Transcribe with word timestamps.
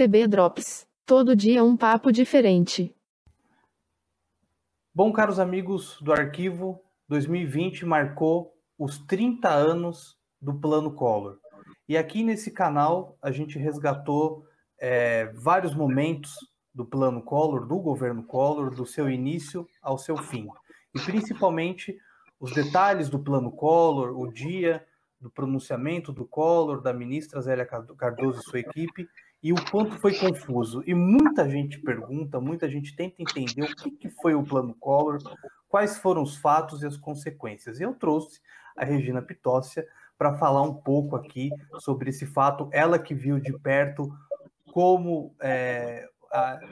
TB 0.00 0.28
Drops. 0.28 0.86
Todo 1.04 1.36
dia 1.36 1.62
um 1.62 1.76
papo 1.76 2.10
diferente. 2.10 2.96
Bom, 4.94 5.12
caros 5.12 5.38
amigos 5.38 5.98
do 6.00 6.10
arquivo, 6.10 6.80
2020 7.06 7.84
marcou 7.84 8.50
os 8.78 8.96
30 8.96 9.50
anos 9.50 10.16
do 10.40 10.54
Plano 10.54 10.94
Collor. 10.94 11.36
E 11.86 11.98
aqui 11.98 12.24
nesse 12.24 12.50
canal 12.50 13.18
a 13.20 13.30
gente 13.30 13.58
resgatou 13.58 14.46
é, 14.78 15.26
vários 15.34 15.74
momentos 15.74 16.32
do 16.74 16.86
Plano 16.86 17.20
Collor, 17.20 17.66
do 17.66 17.78
governo 17.78 18.22
Collor, 18.22 18.74
do 18.74 18.86
seu 18.86 19.10
início 19.10 19.68
ao 19.82 19.98
seu 19.98 20.16
fim. 20.16 20.48
E 20.94 21.00
principalmente 21.00 21.98
os 22.40 22.54
detalhes 22.54 23.10
do 23.10 23.18
Plano 23.18 23.52
Collor, 23.52 24.18
o 24.18 24.32
dia 24.32 24.82
do 25.20 25.30
pronunciamento 25.30 26.10
do 26.10 26.24
Collor, 26.24 26.80
da 26.80 26.94
ministra 26.94 27.42
Zélia 27.42 27.66
Cardoso 27.66 28.40
e 28.40 28.44
sua 28.44 28.60
equipe, 28.60 29.06
e 29.42 29.52
o 29.52 29.70
quanto 29.70 29.98
foi 29.98 30.14
confuso. 30.14 30.82
E 30.86 30.94
muita 30.94 31.48
gente 31.48 31.78
pergunta, 31.78 32.40
muita 32.40 32.68
gente 32.68 32.94
tenta 32.94 33.22
entender 33.22 33.62
o 33.62 33.76
que, 33.76 33.90
que 33.90 34.10
foi 34.10 34.34
o 34.34 34.44
Plano 34.44 34.74
Collor, 34.74 35.18
quais 35.68 35.98
foram 35.98 36.22
os 36.22 36.36
fatos 36.36 36.82
e 36.82 36.86
as 36.86 36.96
consequências. 36.96 37.80
E 37.80 37.82
eu 37.82 37.94
trouxe 37.94 38.40
a 38.76 38.84
Regina 38.84 39.22
Pitócia 39.22 39.86
para 40.18 40.36
falar 40.36 40.62
um 40.62 40.74
pouco 40.74 41.16
aqui 41.16 41.50
sobre 41.78 42.10
esse 42.10 42.26
fato, 42.26 42.68
ela 42.72 42.98
que 42.98 43.14
viu 43.14 43.40
de 43.40 43.58
perto 43.58 44.12
como 44.70 45.34
é, 45.40 46.06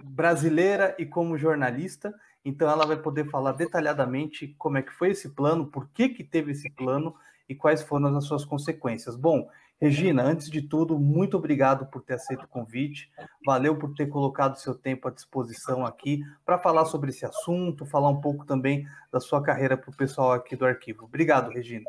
brasileira 0.04 0.94
e 0.98 1.06
como 1.06 1.38
jornalista, 1.38 2.14
então 2.44 2.70
ela 2.70 2.86
vai 2.86 2.96
poder 2.96 3.30
falar 3.30 3.52
detalhadamente 3.52 4.54
como 4.58 4.78
é 4.78 4.82
que 4.82 4.92
foi 4.92 5.10
esse 5.10 5.30
plano, 5.30 5.66
por 5.66 5.88
que, 5.88 6.10
que 6.10 6.22
teve 6.22 6.52
esse 6.52 6.70
plano 6.70 7.14
e 7.48 7.54
quais 7.54 7.82
foram 7.82 8.14
as 8.16 8.24
suas 8.24 8.44
consequências. 8.44 9.16
Bom, 9.16 9.48
Regina, 9.80 10.24
antes 10.24 10.50
de 10.50 10.60
tudo, 10.60 10.98
muito 10.98 11.36
obrigado 11.36 11.86
por 11.86 12.02
ter 12.02 12.14
aceito 12.14 12.44
o 12.44 12.48
convite. 12.48 13.08
Valeu 13.46 13.78
por 13.78 13.94
ter 13.94 14.06
colocado 14.06 14.58
seu 14.58 14.74
tempo 14.74 15.06
à 15.06 15.10
disposição 15.10 15.86
aqui 15.86 16.20
para 16.44 16.58
falar 16.58 16.84
sobre 16.84 17.10
esse 17.10 17.24
assunto, 17.24 17.86
falar 17.86 18.08
um 18.08 18.20
pouco 18.20 18.44
também 18.44 18.84
da 19.12 19.20
sua 19.20 19.40
carreira 19.40 19.76
para 19.76 19.90
o 19.90 19.96
pessoal 19.96 20.32
aqui 20.32 20.56
do 20.56 20.66
arquivo. 20.66 21.04
Obrigado, 21.04 21.50
Regina. 21.50 21.88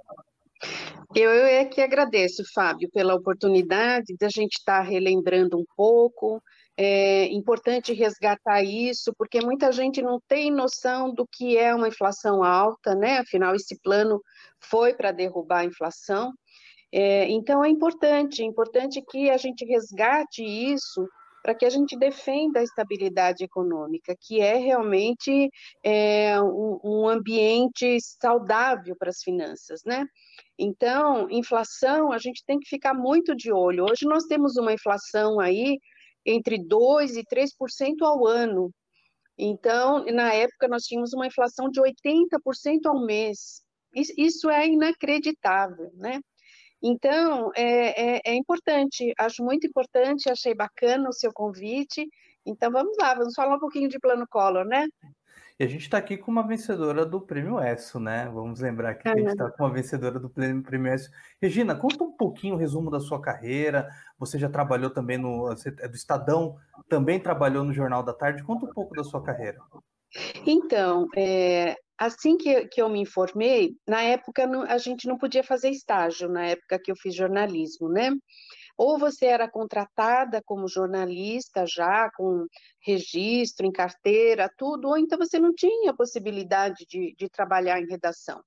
Eu, 1.15 1.31
é 1.31 1.65
que 1.65 1.81
agradeço, 1.81 2.43
Fábio, 2.53 2.89
pela 2.93 3.15
oportunidade 3.15 4.15
de 4.15 4.25
a 4.25 4.29
gente 4.29 4.57
estar 4.59 4.83
tá 4.83 4.87
relembrando 4.87 5.57
um 5.57 5.65
pouco. 5.75 6.43
É 6.77 7.25
importante 7.33 7.91
resgatar 7.91 8.63
isso, 8.63 9.13
porque 9.17 9.41
muita 9.41 9.71
gente 9.71 10.01
não 10.01 10.21
tem 10.27 10.51
noção 10.51 11.13
do 11.13 11.27
que 11.27 11.57
é 11.57 11.73
uma 11.73 11.87
inflação 11.87 12.43
alta, 12.43 12.93
né? 12.93 13.17
Afinal, 13.17 13.55
esse 13.55 13.77
plano 13.81 14.21
foi 14.59 14.93
para 14.93 15.11
derrubar 15.11 15.59
a 15.59 15.65
inflação. 15.65 16.31
É, 16.91 17.29
então, 17.29 17.63
é 17.63 17.69
importante, 17.69 18.41
é 18.41 18.45
importante 18.45 19.01
que 19.01 19.29
a 19.29 19.37
gente 19.37 19.63
resgate 19.65 20.43
isso 20.43 21.07
para 21.41 21.55
que 21.55 21.65
a 21.65 21.69
gente 21.69 21.97
defenda 21.97 22.59
a 22.59 22.63
estabilidade 22.63 23.43
econômica, 23.43 24.15
que 24.19 24.41
é 24.41 24.55
realmente 24.55 25.49
é, 25.83 26.39
um, 26.41 26.79
um 26.83 27.07
ambiente 27.07 27.97
saudável 28.01 28.95
para 28.97 29.09
as 29.09 29.21
finanças, 29.21 29.81
né? 29.85 30.05
Então, 30.57 31.29
inflação, 31.29 32.11
a 32.11 32.17
gente 32.17 32.43
tem 32.45 32.59
que 32.59 32.67
ficar 32.67 32.93
muito 32.93 33.35
de 33.35 33.51
olho. 33.51 33.85
Hoje 33.85 34.05
nós 34.05 34.25
temos 34.25 34.57
uma 34.57 34.73
inflação 34.73 35.39
aí 35.39 35.79
entre 36.25 36.57
2% 36.57 37.15
e 37.17 37.23
3% 37.23 38.01
ao 38.01 38.27
ano. 38.27 38.71
Então, 39.37 40.03
na 40.05 40.33
época, 40.33 40.67
nós 40.67 40.83
tínhamos 40.83 41.13
uma 41.13 41.27
inflação 41.27 41.69
de 41.69 41.79
80% 41.79 42.85
ao 42.87 43.05
mês. 43.05 43.63
Isso 43.95 44.49
é 44.49 44.67
inacreditável, 44.67 45.91
né? 45.95 46.19
Então, 46.81 47.51
é, 47.55 48.17
é, 48.17 48.21
é, 48.25 48.35
importante, 48.35 49.13
acho 49.17 49.43
muito 49.43 49.67
importante, 49.67 50.29
achei 50.29 50.53
bacana 50.55 51.09
o 51.09 51.13
seu 51.13 51.31
convite. 51.33 52.07
Então, 52.45 52.71
vamos 52.71 52.95
lá, 52.97 53.13
vamos 53.13 53.33
falar 53.35 53.55
um 53.55 53.59
pouquinho 53.59 53.89
de 53.89 53.99
plano 53.99 54.25
Collor, 54.27 54.65
né? 54.65 54.87
E 55.59 55.63
a 55.65 55.67
gente 55.67 55.81
está 55.81 55.97
aqui 55.97 56.15
com 56.15 56.31
uma 56.31 56.47
vencedora 56.47 57.05
do 57.05 57.19
Prêmio 57.19 57.59
ESSO, 57.59 57.99
né? 57.99 58.29
Vamos 58.33 58.61
lembrar 58.61 58.95
que 58.95 59.09
a 59.09 59.13
gente 59.13 59.27
está 59.27 59.51
com 59.51 59.65
uma 59.65 59.73
vencedora 59.73 60.17
do 60.17 60.29
Prêmio 60.29 60.93
ESSO. 60.93 61.11
Regina, 61.41 61.75
conta 61.75 62.01
um 62.01 62.13
pouquinho 62.13 62.55
o 62.55 62.57
resumo 62.57 62.89
da 62.89 63.01
sua 63.01 63.21
carreira. 63.21 63.89
Você 64.17 64.39
já 64.39 64.47
trabalhou 64.47 64.89
também 64.89 65.17
no 65.17 65.51
é 65.51 65.87
do 65.89 65.95
Estadão, 65.95 66.55
também 66.87 67.19
trabalhou 67.19 67.65
no 67.65 67.73
Jornal 67.73 68.01
da 68.01 68.13
Tarde. 68.13 68.41
Conta 68.41 68.67
um 68.67 68.73
pouco 68.73 68.95
da 68.95 69.03
sua 69.03 69.21
carreira. 69.21 69.57
Então, 70.45 71.07
é, 71.17 71.75
assim 71.99 72.37
que, 72.37 72.67
que 72.67 72.81
eu 72.81 72.89
me 72.89 73.01
informei, 73.01 73.75
na 73.87 74.01
época 74.01 74.49
a 74.67 74.77
gente 74.77 75.07
não 75.07 75.17
podia 75.17 75.43
fazer 75.43 75.69
estágio, 75.69 76.29
na 76.29 76.45
época 76.45 76.79
que 76.79 76.91
eu 76.91 76.95
fiz 76.95 77.13
jornalismo, 77.13 77.89
né? 77.89 78.11
Ou 78.77 78.97
você 78.97 79.25
era 79.25 79.49
contratada 79.49 80.41
como 80.45 80.69
jornalista 80.69 81.65
já, 81.67 82.09
com 82.15 82.45
registro 82.81 83.65
em 83.65 83.71
carteira, 83.71 84.49
tudo, 84.57 84.87
ou 84.87 84.97
então 84.97 85.17
você 85.17 85.37
não 85.37 85.53
tinha 85.53 85.93
possibilidade 85.93 86.85
de, 86.87 87.13
de 87.17 87.29
trabalhar 87.29 87.81
em 87.81 87.89
redação. 87.89 88.41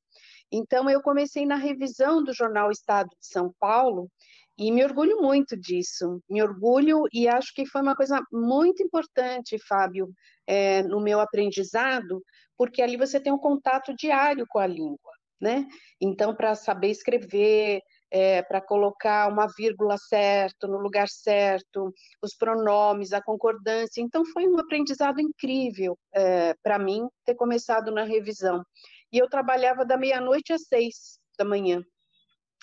Então, 0.50 0.88
eu 0.88 1.02
comecei 1.02 1.44
na 1.44 1.56
revisão 1.56 2.22
do 2.22 2.32
jornal 2.32 2.70
Estado 2.70 3.08
de 3.08 3.26
São 3.26 3.54
Paulo, 3.58 4.10
e 4.58 4.70
me 4.70 4.84
orgulho 4.84 5.20
muito 5.20 5.56
disso, 5.56 6.22
me 6.28 6.42
orgulho 6.42 7.04
e 7.12 7.26
acho 7.26 7.54
que 7.54 7.66
foi 7.66 7.80
uma 7.80 7.96
coisa 7.96 8.20
muito 8.30 8.82
importante, 8.82 9.58
Fábio, 9.66 10.12
é, 10.46 10.82
no 10.82 11.00
meu 11.00 11.20
aprendizado, 11.20 12.22
porque 12.62 12.80
ali 12.80 12.96
você 12.96 13.18
tem 13.18 13.32
um 13.32 13.38
contato 13.38 13.92
diário 13.92 14.46
com 14.48 14.60
a 14.60 14.68
língua, 14.68 15.12
né? 15.40 15.66
Então, 16.00 16.32
para 16.32 16.54
saber 16.54 16.90
escrever, 16.90 17.80
é, 18.08 18.40
para 18.40 18.60
colocar 18.60 19.28
uma 19.28 19.48
vírgula 19.48 19.98
certa 19.98 20.68
no 20.68 20.78
lugar 20.78 21.08
certo, 21.08 21.92
os 22.22 22.36
pronomes, 22.36 23.12
a 23.12 23.20
concordância. 23.20 24.00
Então, 24.00 24.24
foi 24.26 24.46
um 24.46 24.56
aprendizado 24.60 25.20
incrível 25.20 25.98
é, 26.14 26.54
para 26.62 26.78
mim 26.78 27.08
ter 27.24 27.34
começado 27.34 27.90
na 27.90 28.04
revisão. 28.04 28.64
E 29.12 29.18
eu 29.18 29.28
trabalhava 29.28 29.84
da 29.84 29.96
meia-noite 29.96 30.52
às 30.52 30.62
seis 30.62 31.18
da 31.36 31.44
manhã, 31.44 31.82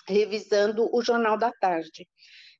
revisando 0.08 0.88
o 0.96 1.02
Jornal 1.02 1.36
da 1.36 1.52
Tarde. 1.60 2.08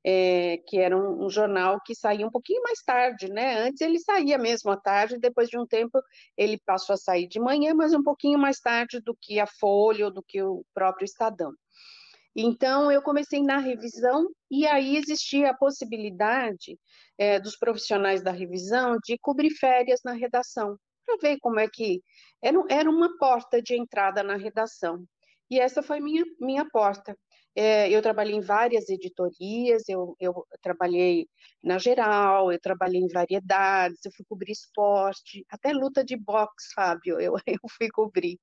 É, 0.03 0.57
que 0.67 0.79
era 0.79 0.97
um, 0.97 1.25
um, 1.25 1.29
jornal 1.29 1.79
que 1.85 1.93
saía 1.93 2.25
um 2.25 2.31
pouquinho 2.31 2.63
mais 2.63 2.79
tarde, 2.83 3.29
né? 3.29 3.59
Antes 3.59 3.81
ele 3.81 3.99
saía 3.99 4.37
mesmo 4.37 4.71
à 4.71 4.77
tarde, 4.77 5.19
depois 5.19 5.47
de 5.47 5.59
um 5.59 5.65
tempo 5.67 6.01
ele 6.35 6.59
passou 6.65 6.95
a 6.95 6.97
sair 6.97 7.27
de 7.27 7.39
manhã, 7.39 7.75
mas 7.75 7.93
um 7.93 8.01
pouquinho 8.01 8.39
mais 8.39 8.59
tarde 8.59 8.99
do 8.99 9.15
que 9.21 9.39
a 9.39 9.45
Folha 9.45 10.05
ou 10.05 10.11
do 10.11 10.23
que 10.23 10.41
o 10.41 10.65
próprio 10.73 11.05
Estadão. 11.05 11.51
Então, 12.35 12.89
eu 12.91 13.01
comecei 13.01 13.43
na 13.43 13.57
revisão, 13.57 14.29
e 14.49 14.65
aí 14.65 14.95
existia 14.95 15.51
a 15.51 15.57
possibilidade 15.57 16.79
é, 17.17 17.39
dos 17.39 17.57
profissionais 17.57 18.23
da 18.23 18.31
revisão 18.31 18.97
de 19.03 19.17
cobrir 19.19 19.51
férias 19.51 19.99
na 20.03 20.13
redação, 20.13 20.77
para 21.05 21.17
ver 21.17 21.37
como 21.39 21.59
é 21.59 21.67
que. 21.67 22.01
Era, 22.41 22.57
era 22.69 22.89
uma 22.89 23.17
porta 23.17 23.61
de 23.61 23.75
entrada 23.75 24.23
na 24.23 24.37
redação. 24.37 25.05
E 25.49 25.59
essa 25.59 25.83
foi 25.83 25.99
minha, 25.99 26.23
minha 26.39 26.65
porta. 26.69 27.17
É, 27.55 27.89
eu 27.89 28.01
trabalhei 28.01 28.35
em 28.35 28.41
várias 28.41 28.87
editorias, 28.89 29.83
eu, 29.89 30.15
eu 30.19 30.45
trabalhei 30.61 31.27
na 31.61 31.77
geral, 31.77 32.51
eu 32.51 32.59
trabalhei 32.59 33.01
em 33.01 33.07
variedades, 33.09 34.05
eu 34.05 34.11
fui 34.15 34.25
cobrir 34.25 34.51
esporte, 34.53 35.45
até 35.49 35.73
luta 35.73 36.03
de 36.03 36.15
boxe, 36.15 36.73
Fábio, 36.73 37.19
eu, 37.19 37.35
eu 37.45 37.59
fui 37.77 37.89
cobrir. 37.89 38.39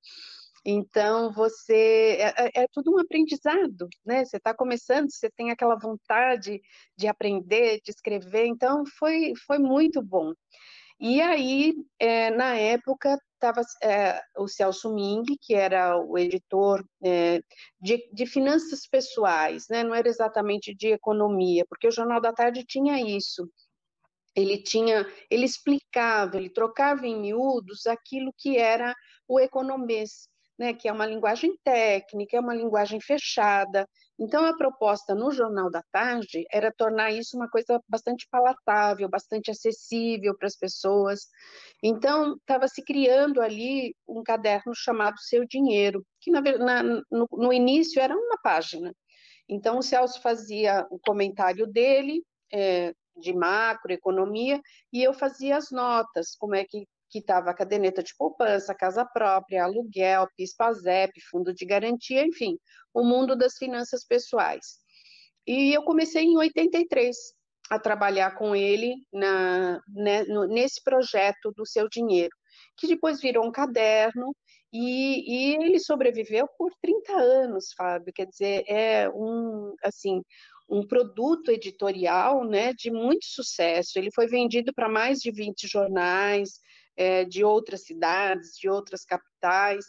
Então, 0.65 1.33
você 1.33 2.19
é, 2.21 2.61
é, 2.61 2.63
é, 2.65 2.67
tudo 2.73 2.93
um 2.95 2.99
aprendizado, 2.99 3.89
né? 4.05 4.25
Você 4.25 4.37
está 4.37 4.55
começando, 4.55 5.11
você 5.11 5.31
tem 5.31 5.51
aquela 5.51 5.77
vontade 5.79 6.61
de 6.97 7.07
aprender, 7.09 7.81
de 7.83 7.91
escrever, 7.91 8.47
então 8.47 8.85
foi, 8.99 9.33
foi 9.47 9.59
muito 9.59 10.03
bom. 10.03 10.33
E 11.01 11.21
aí, 11.23 11.75
é, 11.99 12.31
na 12.31 12.57
época, 12.57 13.19
estava 13.39 13.63
é, 13.83 14.21
o 14.37 14.49
Celso 14.49 14.93
Ming, 14.93 15.25
que 15.41 15.55
era 15.55 15.97
o 15.97 16.19
editor 16.19 16.85
é, 17.03 17.41
de, 17.81 18.09
de, 18.13 18.27
finanças 18.27 18.87
pessoais, 18.87 19.67
né? 19.71 19.83
não 19.83 19.95
era 19.95 20.09
exatamente 20.09 20.75
de 20.75 20.89
economia, 20.89 21.65
porque 21.69 21.89
o 21.89 21.93
Jornal 21.93 22.21
da 22.21 22.33
Tarde 22.33 22.65
tinha 22.67 23.01
isso. 23.01 23.49
Ele 24.35 24.63
tinha, 24.63 25.07
ele 25.31 25.45
explicava, 25.45 26.37
ele 26.37 26.51
trocava 26.51 27.07
em 27.07 27.21
miúdos 27.21 27.87
aquilo 27.87 28.33
que 28.37 28.57
era 28.57 28.95
o 29.27 29.41
economês 29.41 30.29
né, 30.59 30.75
que 30.75 30.89
é 30.89 30.93
uma 30.93 31.07
linguagem 31.07 31.57
técnica, 31.63 32.37
é 32.37 32.41
uma 32.41 32.55
linguagem 32.55 33.01
fechada. 33.01 33.89
Então, 34.19 34.45
a 34.45 34.57
proposta 34.57 35.15
no 35.15 35.31
Jornal 35.31 35.71
da 35.71 35.83
Tarde 35.93 36.45
era 36.51 36.73
tornar 36.73 37.13
isso 37.13 37.37
uma 37.37 37.49
coisa 37.49 37.81
bastante 37.89 38.27
palatável, 38.29 39.09
bastante 39.09 39.51
acessível 39.51 40.37
para 40.37 40.49
as 40.49 40.57
pessoas. 40.57 41.21
Então, 41.83 42.35
estava 42.35 42.67
se 42.67 42.83
criando 42.83 43.41
ali 43.41 43.95
um 44.09 44.25
caderno 44.25 44.75
chamado 44.75 45.19
Seu 45.21 45.47
Dinheiro, 45.47 46.05
que 46.21 46.33
na, 46.33 46.41
na, 46.41 46.83
no, 46.83 47.29
no 47.31 47.53
início 47.53 48.03
era 48.03 48.17
uma 48.17 48.37
página. 48.43 48.93
Então, 49.49 49.79
o 49.79 49.83
Celso 49.83 50.21
fazia 50.21 50.85
o 50.91 50.99
comentário 50.99 51.67
dele, 51.67 52.23
é, 52.53 52.93
de 53.17 53.33
macroeconomia, 53.33 54.61
e 54.93 55.03
eu 55.03 55.15
fazia 55.15 55.57
as 55.57 55.71
notas, 55.71 56.35
como 56.37 56.57
é 56.57 56.65
que 56.65 56.89
que 57.11 57.19
estava 57.19 57.51
a 57.51 57.55
caderneta 57.55 58.03
de 58.03 58.15
poupança, 58.17 58.75
casa 58.75 59.05
própria, 59.05 59.65
aluguel, 59.65 60.29
PIS, 60.37 60.55
PASEP, 60.55 61.21
fundo 61.31 61.55
de 61.55 61.65
garantia, 61.65 62.25
enfim, 62.25 62.59
o 62.93 63.05
mundo 63.05 63.37
das 63.37 63.57
finanças 63.57 64.05
pessoais. 64.05 64.79
E 65.47 65.73
eu 65.73 65.83
comecei 65.83 66.25
em 66.25 66.37
83. 66.37 67.17
a 67.71 67.79
trabalhar 67.79 68.35
com 68.35 68.57
ele 68.57 68.95
na, 69.13 69.79
né, 69.89 70.25
nesse 70.49 70.83
projeto 70.83 71.53
do 71.55 71.67
seu 71.67 71.87
dinheiro, 71.89 72.35
que 72.79 72.87
depois 72.87 73.21
virou 73.21 73.47
um 73.47 73.53
caderno 73.53 74.35
e, 74.73 75.53
e, 75.53 75.65
ele 75.65 75.79
sobreviveu 75.79 76.49
por 76.59 76.73
30 76.81 77.13
anos, 77.13 77.73
Fábio. 77.77 78.13
Quer 78.15 78.27
dizer, 78.27 78.65
é 78.67 79.09
um 79.11 79.75
assim 79.83 80.23
um 80.69 80.87
produto 80.87 81.51
editorial 81.51 82.45
né, 82.45 82.75
de 82.75 82.91
muito 82.91 83.25
sucesso. 83.25 83.99
Ele 83.99 84.11
foi 84.15 84.27
vendido 84.27 84.73
para 84.75 84.89
mais 84.89 85.19
de 85.19 85.31
20 85.31 85.67
jornais 85.67 86.61
é, 86.99 87.25
de 87.25 87.45
outras 87.45 87.85
cidades, 87.85 88.59
de 88.59 88.69
outras 88.69 89.05
capitais. 89.05 89.85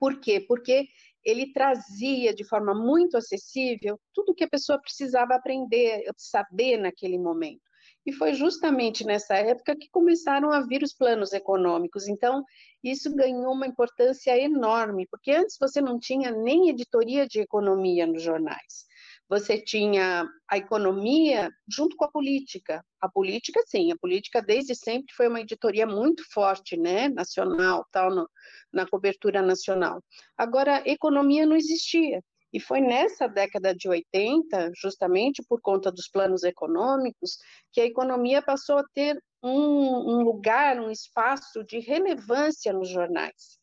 Por 0.00 0.18
quê? 0.18 0.40
Porque 0.40 0.88
ele 1.22 1.52
trazia 1.52 2.34
de 2.34 2.44
forma 2.44 2.74
muito 2.74 3.16
acessível 3.16 4.00
tudo 4.14 4.34
que 4.34 4.44
a 4.44 4.48
pessoa 4.48 4.80
precisava 4.80 5.34
aprender, 5.34 6.02
saber 6.16 6.78
naquele 6.78 7.18
momento. 7.18 7.60
E 8.06 8.12
foi 8.12 8.32
justamente 8.32 9.04
nessa 9.04 9.36
época 9.36 9.76
que 9.76 9.90
começaram 9.90 10.50
a 10.50 10.62
vir 10.62 10.82
os 10.82 10.94
planos 10.94 11.34
econômicos. 11.34 12.08
Então, 12.08 12.42
isso 12.82 13.14
ganhou 13.14 13.52
uma 13.52 13.66
importância 13.66 14.38
enorme, 14.38 15.06
porque 15.10 15.32
antes 15.32 15.58
você 15.60 15.82
não 15.82 15.98
tinha 15.98 16.30
nem 16.30 16.70
editoria 16.70 17.26
de 17.26 17.40
economia 17.40 18.06
nos 18.06 18.22
jornais 18.22 18.88
você 19.28 19.60
tinha 19.60 20.26
a 20.48 20.56
economia 20.56 21.50
junto 21.68 21.96
com 21.96 22.04
a 22.04 22.10
política. 22.10 22.82
A 23.00 23.08
política, 23.08 23.62
sim, 23.66 23.92
a 23.92 23.96
política 23.96 24.40
desde 24.40 24.74
sempre 24.74 25.14
foi 25.14 25.28
uma 25.28 25.40
editoria 25.40 25.86
muito 25.86 26.22
forte, 26.32 26.76
né, 26.76 27.08
nacional, 27.08 27.86
tal, 27.92 28.14
no, 28.14 28.28
na 28.72 28.86
cobertura 28.86 29.42
nacional. 29.42 30.02
Agora, 30.36 30.82
economia 30.86 31.44
não 31.44 31.56
existia. 31.56 32.22
E 32.50 32.58
foi 32.58 32.80
nessa 32.80 33.28
década 33.28 33.74
de 33.74 33.88
80, 33.88 34.72
justamente 34.74 35.42
por 35.46 35.60
conta 35.60 35.92
dos 35.92 36.08
planos 36.08 36.42
econômicos, 36.44 37.36
que 37.70 37.80
a 37.80 37.84
economia 37.84 38.40
passou 38.40 38.78
a 38.78 38.84
ter 38.94 39.22
um, 39.42 39.50
um 39.50 40.22
lugar, 40.22 40.80
um 40.80 40.90
espaço 40.90 41.62
de 41.64 41.78
relevância 41.78 42.72
nos 42.72 42.88
jornais. 42.88 43.57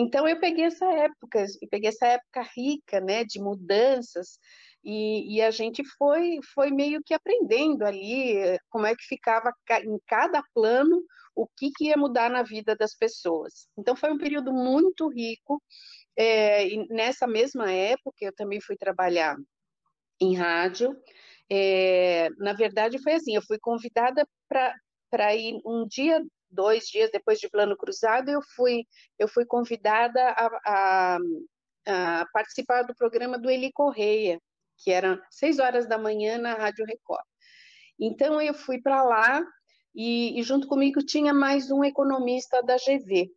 Então 0.00 0.28
eu 0.28 0.38
peguei 0.38 0.64
essa 0.64 0.86
época, 0.86 1.44
eu 1.60 1.68
peguei 1.68 1.88
essa 1.88 2.06
época 2.06 2.48
rica, 2.56 3.00
né, 3.00 3.24
de 3.24 3.40
mudanças, 3.40 4.38
e, 4.84 5.36
e, 5.36 5.42
a 5.42 5.50
gente 5.50 5.82
foi, 5.98 6.38
foi 6.54 6.70
meio 6.70 7.02
que 7.04 7.12
aprendendo 7.12 7.82
ali 7.84 8.36
eh, 8.36 8.58
como 8.70 8.86
é 8.86 8.94
que 8.94 9.04
ficava 9.04 9.52
em 9.82 9.98
cada 10.06 10.40
plano 10.54 11.02
o 11.34 11.48
que, 11.48 11.72
que 11.76 11.86
ia 11.86 11.96
mudar 11.96 12.30
na 12.30 12.44
vida 12.44 12.76
das 12.76 12.94
pessoas. 12.94 13.68
Então 13.76 13.96
foi 13.96 14.12
um 14.12 14.18
período 14.18 14.52
muito 14.52 15.08
rico. 15.08 15.60
É, 16.16 16.64
nessa 16.90 17.26
mesma 17.26 17.72
época 17.72 18.18
eu 18.20 18.32
também 18.32 18.60
fui 18.60 18.76
trabalhar 18.76 19.36
em 20.20 20.36
rádio. 20.36 20.96
É, 21.50 22.28
na 22.38 22.52
verdade 22.52 23.02
foi 23.02 23.14
assim, 23.14 23.34
eu 23.34 23.42
fui 23.42 23.58
convidada 23.58 24.26
para 24.48 25.34
ir 25.34 25.60
um 25.66 25.86
dia 25.88 26.22
dois 26.50 26.86
dias 26.86 27.10
depois 27.10 27.38
de 27.38 27.48
plano 27.48 27.76
cruzado 27.76 28.30
eu 28.30 28.40
fui 28.54 28.84
eu 29.18 29.28
fui 29.28 29.44
convidada 29.44 30.20
a, 30.30 30.50
a, 30.66 31.18
a 31.86 32.26
participar 32.32 32.82
do 32.82 32.94
programa 32.94 33.38
do 33.38 33.50
Eli 33.50 33.72
Correia 33.72 34.40
que 34.78 34.90
eram 34.90 35.20
seis 35.30 35.58
horas 35.58 35.86
da 35.86 35.98
manhã 35.98 36.38
na 36.38 36.54
Rádio 36.54 36.86
Record. 36.86 37.24
Então 37.98 38.40
eu 38.40 38.54
fui 38.54 38.80
para 38.80 39.02
lá 39.02 39.44
e, 39.94 40.38
e, 40.38 40.42
junto 40.42 40.68
comigo 40.68 41.02
tinha 41.02 41.34
mais 41.34 41.70
um 41.70 41.82
economista 41.82 42.62
da 42.62 42.76
GV. 42.76 43.30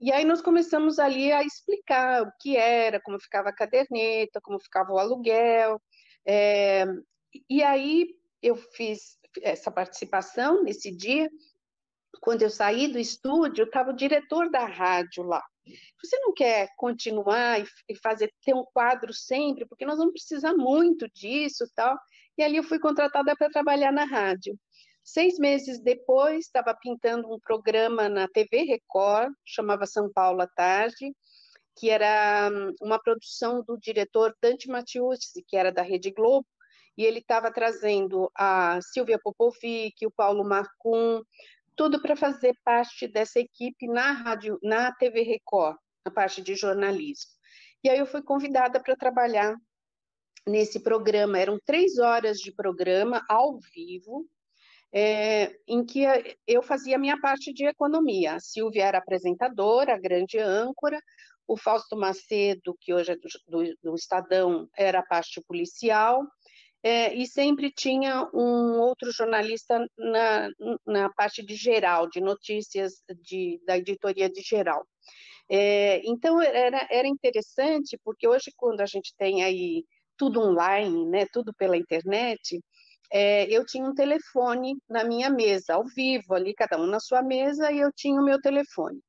E 0.00 0.12
aí 0.12 0.24
nós 0.24 0.42
começamos 0.42 0.98
ali 0.98 1.32
a 1.32 1.42
explicar 1.44 2.22
o 2.22 2.32
que 2.40 2.56
era, 2.56 3.00
como 3.00 3.20
ficava 3.20 3.50
a 3.50 3.54
caderneta, 3.54 4.40
como 4.42 4.60
ficava 4.60 4.92
o 4.92 4.98
aluguel. 4.98 5.80
É, 6.26 6.84
e 7.48 7.62
aí 7.62 8.08
eu 8.42 8.56
fiz 8.56 9.16
essa 9.40 9.70
participação 9.70 10.64
nesse 10.64 10.90
dia. 10.90 11.30
Quando 12.24 12.40
eu 12.40 12.48
saí 12.48 12.88
do 12.88 12.98
estúdio, 12.98 13.64
estava 13.64 13.90
o 13.90 13.94
diretor 13.94 14.50
da 14.50 14.64
rádio 14.64 15.22
lá. 15.22 15.44
Você 16.02 16.18
não 16.20 16.32
quer 16.32 16.70
continuar 16.74 17.60
e 17.60 17.94
fazer 18.02 18.32
ter 18.42 18.54
um 18.54 18.64
quadro 18.64 19.12
sempre, 19.12 19.66
porque 19.66 19.84
nós 19.84 19.98
vamos 19.98 20.14
precisar 20.14 20.54
muito 20.54 21.06
disso, 21.10 21.66
tal. 21.74 21.94
E 22.38 22.42
ali 22.42 22.56
eu 22.56 22.62
fui 22.62 22.78
contratada 22.78 23.36
para 23.36 23.50
trabalhar 23.50 23.92
na 23.92 24.06
rádio. 24.06 24.58
Seis 25.02 25.38
meses 25.38 25.78
depois, 25.78 26.46
estava 26.46 26.74
pintando 26.74 27.30
um 27.30 27.38
programa 27.38 28.08
na 28.08 28.26
TV 28.26 28.62
Record, 28.62 29.30
chamava 29.44 29.84
São 29.84 30.10
Paulo 30.10 30.40
à 30.40 30.46
Tarde, 30.46 31.14
que 31.76 31.90
era 31.90 32.48
hum, 32.50 32.72
uma 32.80 32.98
produção 32.98 33.62
do 33.62 33.76
diretor 33.76 34.34
Dante 34.40 34.66
Matiusi, 34.66 35.44
que 35.46 35.58
era 35.58 35.70
da 35.70 35.82
Rede 35.82 36.10
Globo, 36.10 36.46
e 36.96 37.04
ele 37.04 37.18
estava 37.18 37.52
trazendo 37.52 38.30
a 38.34 38.80
Silvia 38.80 39.18
Popovic, 39.22 40.06
o 40.06 40.10
Paulo 40.10 40.44
Marcum, 40.44 41.22
tudo 41.76 42.00
para 42.00 42.16
fazer 42.16 42.54
parte 42.64 43.08
dessa 43.08 43.40
equipe 43.40 43.86
na 43.86 44.12
rádio, 44.12 44.58
na 44.62 44.92
TV 44.92 45.22
Record, 45.22 45.76
na 46.04 46.12
parte 46.12 46.42
de 46.42 46.54
jornalismo. 46.54 47.30
E 47.82 47.90
aí 47.90 47.98
eu 47.98 48.06
fui 48.06 48.22
convidada 48.22 48.80
para 48.80 48.96
trabalhar 48.96 49.56
nesse 50.46 50.80
programa. 50.80 51.38
Eram 51.38 51.58
três 51.64 51.98
horas 51.98 52.38
de 52.38 52.52
programa 52.52 53.24
ao 53.28 53.58
vivo, 53.74 54.26
é, 54.92 55.56
em 55.66 55.84
que 55.84 56.04
eu 56.46 56.62
fazia 56.62 56.96
a 56.96 56.98
minha 56.98 57.20
parte 57.20 57.52
de 57.52 57.66
economia. 57.66 58.34
A 58.34 58.40
Silvia 58.40 58.86
era 58.86 58.98
apresentadora, 58.98 59.94
a 59.94 59.98
grande 59.98 60.38
âncora, 60.38 61.00
o 61.46 61.56
Fausto 61.56 61.96
Macedo, 61.96 62.76
que 62.80 62.94
hoje 62.94 63.12
é 63.12 63.16
do, 63.16 63.28
do, 63.48 63.76
do 63.82 63.94
Estadão, 63.94 64.68
era 64.76 65.00
a 65.00 65.06
parte 65.06 65.42
policial, 65.42 66.22
é, 66.84 67.14
e 67.14 67.26
sempre 67.26 67.72
tinha 67.72 68.28
um 68.34 68.78
outro 68.78 69.10
jornalista 69.10 69.86
na, 69.96 70.50
na 70.86 71.10
parte 71.14 71.42
de 71.42 71.56
geral, 71.56 72.10
de 72.10 72.20
notícias 72.20 73.02
de, 73.22 73.58
da 73.66 73.78
editoria 73.78 74.28
de 74.28 74.42
geral. 74.42 74.86
É, 75.50 76.02
então, 76.04 76.42
era, 76.42 76.86
era 76.90 77.08
interessante, 77.08 77.98
porque 78.04 78.28
hoje, 78.28 78.52
quando 78.54 78.82
a 78.82 78.86
gente 78.86 79.14
tem 79.16 79.42
aí 79.42 79.82
tudo 80.18 80.40
online, 80.42 81.06
né, 81.06 81.24
tudo 81.32 81.54
pela 81.54 81.74
internet, 81.74 82.60
é, 83.10 83.46
eu 83.50 83.64
tinha 83.64 83.84
um 83.84 83.94
telefone 83.94 84.76
na 84.86 85.04
minha 85.04 85.30
mesa, 85.30 85.74
ao 85.74 85.84
vivo, 85.86 86.34
ali, 86.34 86.52
cada 86.52 86.78
um 86.78 86.86
na 86.86 87.00
sua 87.00 87.22
mesa, 87.22 87.72
e 87.72 87.78
eu 87.78 87.90
tinha 87.94 88.20
o 88.20 88.24
meu 88.24 88.38
telefone. 88.42 89.00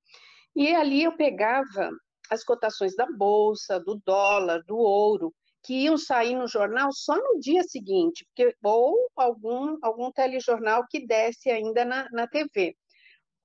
E 0.56 0.74
ali 0.74 1.04
eu 1.04 1.18
pegava 1.18 1.92
as 2.30 2.42
cotações 2.42 2.96
da 2.96 3.06
bolsa, 3.18 3.82
do 3.82 4.02
dólar, 4.06 4.64
do 4.66 4.78
ouro, 4.78 5.34
que 5.66 5.74
iam 5.74 5.98
sair 5.98 6.36
no 6.36 6.48
jornal 6.48 6.92
só 6.94 7.16
no 7.16 7.40
dia 7.40 7.64
seguinte, 7.64 8.24
porque, 8.26 8.56
ou 8.64 9.10
algum, 9.16 9.78
algum 9.82 10.12
telejornal 10.12 10.86
que 10.88 11.06
desse 11.06 11.50
ainda 11.50 11.84
na, 11.84 12.08
na 12.12 12.28
TV. 12.28 12.76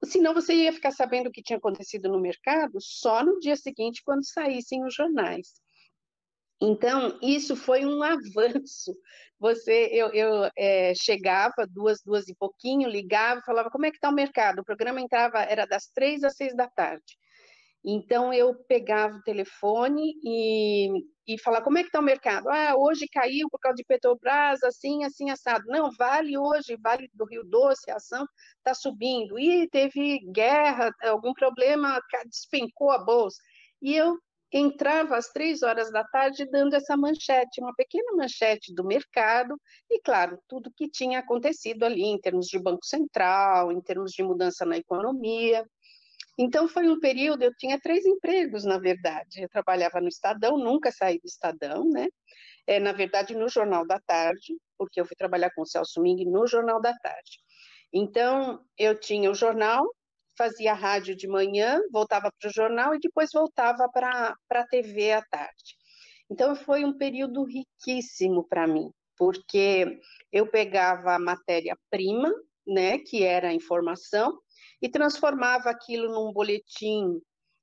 Senão 0.04 0.34
você 0.34 0.54
ia 0.54 0.72
ficar 0.72 0.92
sabendo 0.92 1.28
o 1.28 1.32
que 1.32 1.42
tinha 1.42 1.56
acontecido 1.56 2.08
no 2.10 2.20
mercado 2.20 2.78
só 2.78 3.24
no 3.24 3.38
dia 3.40 3.56
seguinte, 3.56 4.02
quando 4.04 4.24
saíssem 4.26 4.84
os 4.84 4.94
jornais. 4.94 5.54
Então, 6.60 7.18
isso 7.22 7.56
foi 7.56 7.86
um 7.86 8.02
avanço. 8.02 8.94
Você, 9.38 9.88
eu, 9.90 10.12
eu 10.12 10.50
é, 10.56 10.92
chegava 10.94 11.66
duas, 11.66 12.02
duas 12.02 12.28
e 12.28 12.34
pouquinho, 12.34 12.88
ligava, 12.88 13.40
falava 13.40 13.70
como 13.70 13.86
é 13.86 13.90
que 13.90 13.96
está 13.96 14.10
o 14.10 14.14
mercado. 14.14 14.60
O 14.60 14.64
programa 14.64 15.00
entrava, 15.00 15.42
era 15.42 15.66
das 15.66 15.86
três 15.86 16.22
às 16.22 16.36
seis 16.36 16.54
da 16.54 16.68
tarde. 16.68 17.16
Então 17.84 18.32
eu 18.32 18.54
pegava 18.66 19.16
o 19.16 19.22
telefone 19.22 20.14
e, 20.22 20.88
e 21.26 21.38
falava, 21.38 21.64
como 21.64 21.78
é 21.78 21.82
que 21.82 21.88
está 21.88 22.00
o 22.00 22.02
mercado? 22.02 22.48
Ah, 22.50 22.74
hoje 22.76 23.06
caiu 23.08 23.48
por 23.50 23.58
causa 23.58 23.76
de 23.76 23.84
Petrobras, 23.84 24.62
assim, 24.62 25.04
assim, 25.04 25.30
assado. 25.30 25.64
Não, 25.66 25.90
vale 25.98 26.36
hoje, 26.36 26.76
vale 26.82 27.08
do 27.14 27.24
Rio 27.24 27.42
Doce, 27.44 27.90
a 27.90 27.96
ação 27.96 28.26
está 28.58 28.74
subindo. 28.74 29.38
E 29.38 29.68
teve 29.68 30.18
guerra, 30.32 30.90
algum 31.02 31.32
problema, 31.32 32.00
despencou 32.26 32.90
a 32.90 32.98
bolsa. 32.98 33.38
E 33.80 33.94
eu 33.96 34.18
entrava 34.52 35.16
às 35.16 35.28
três 35.28 35.62
horas 35.62 35.90
da 35.92 36.04
tarde 36.04 36.44
dando 36.50 36.74
essa 36.74 36.96
manchete, 36.96 37.60
uma 37.60 37.74
pequena 37.74 38.12
manchete 38.16 38.74
do 38.74 38.84
mercado, 38.84 39.56
e 39.88 40.00
claro, 40.00 40.38
tudo 40.48 40.72
que 40.76 40.88
tinha 40.88 41.20
acontecido 41.20 41.84
ali 41.84 42.02
em 42.02 42.20
termos 42.20 42.46
de 42.46 42.58
Banco 42.58 42.84
Central, 42.84 43.70
em 43.70 43.80
termos 43.80 44.12
de 44.12 44.22
mudança 44.22 44.64
na 44.64 44.76
economia. 44.76 45.64
Então, 46.42 46.66
foi 46.66 46.88
um 46.88 46.98
período, 46.98 47.42
eu 47.42 47.54
tinha 47.54 47.78
três 47.78 48.06
empregos, 48.06 48.64
na 48.64 48.78
verdade. 48.78 49.42
Eu 49.42 49.48
trabalhava 49.50 50.00
no 50.00 50.08
Estadão, 50.08 50.56
nunca 50.56 50.90
saí 50.90 51.18
do 51.18 51.26
Estadão, 51.26 51.84
né? 51.90 52.08
É, 52.66 52.80
na 52.80 52.92
verdade, 52.92 53.34
no 53.34 53.46
Jornal 53.46 53.86
da 53.86 54.00
Tarde, 54.00 54.56
porque 54.78 54.98
eu 54.98 55.04
fui 55.04 55.14
trabalhar 55.14 55.50
com 55.54 55.60
o 55.60 55.66
Celso 55.66 56.00
Ming 56.00 56.24
no 56.24 56.46
Jornal 56.46 56.80
da 56.80 56.96
Tarde. 56.96 57.38
Então, 57.92 58.64
eu 58.78 58.98
tinha 58.98 59.30
o 59.30 59.34
jornal, 59.34 59.84
fazia 60.38 60.72
rádio 60.72 61.14
de 61.14 61.28
manhã, 61.28 61.78
voltava 61.92 62.32
para 62.40 62.48
o 62.48 62.52
jornal 62.52 62.94
e 62.94 63.00
depois 63.00 63.28
voltava 63.34 63.86
para 63.90 64.34
a 64.50 64.66
TV 64.66 65.12
à 65.12 65.22
tarde. 65.22 65.76
Então, 66.30 66.56
foi 66.56 66.86
um 66.86 66.96
período 66.96 67.44
riquíssimo 67.44 68.48
para 68.48 68.66
mim, 68.66 68.90
porque 69.14 70.00
eu 70.32 70.46
pegava 70.46 71.16
a 71.16 71.18
matéria-prima, 71.18 72.32
né, 72.66 72.96
que 72.98 73.24
era 73.24 73.48
a 73.48 73.54
informação, 73.54 74.40
e 74.80 74.88
transformava 74.88 75.70
aquilo 75.70 76.12
num 76.12 76.32
boletim 76.32 77.20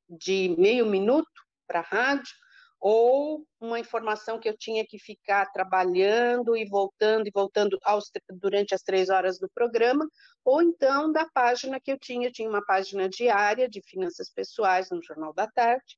de 0.10 0.56
meio 0.58 0.86
minuto 0.86 1.30
para 1.68 1.80
a 1.80 1.84
rádio, 1.84 2.34
ou 2.80 3.46
uma 3.60 3.80
informação 3.80 4.40
que 4.40 4.48
eu 4.48 4.56
tinha 4.56 4.86
que 4.86 5.00
ficar 5.00 5.48
trabalhando 5.52 6.56
e 6.56 6.66
voltando 6.66 7.28
e 7.28 7.32
voltando 7.34 7.78
aos, 7.84 8.12
durante 8.30 8.76
as 8.76 8.84
três 8.84 9.10
horas 9.10 9.40
do 9.40 9.50
programa, 9.50 10.08
ou 10.46 10.62
então 10.62 11.12
da 11.12 11.28
página 11.34 11.80
que 11.80 11.92
eu 11.92 11.98
tinha, 11.98 12.28
eu 12.28 12.32
tinha 12.32 12.48
uma 12.48 12.64
página 12.64 13.10
diária 13.10 13.68
de 13.68 13.82
finanças 13.82 14.30
pessoais 14.30 14.92
no 14.92 15.02
Jornal 15.04 15.34
da 15.34 15.48
Tarde, 15.48 15.98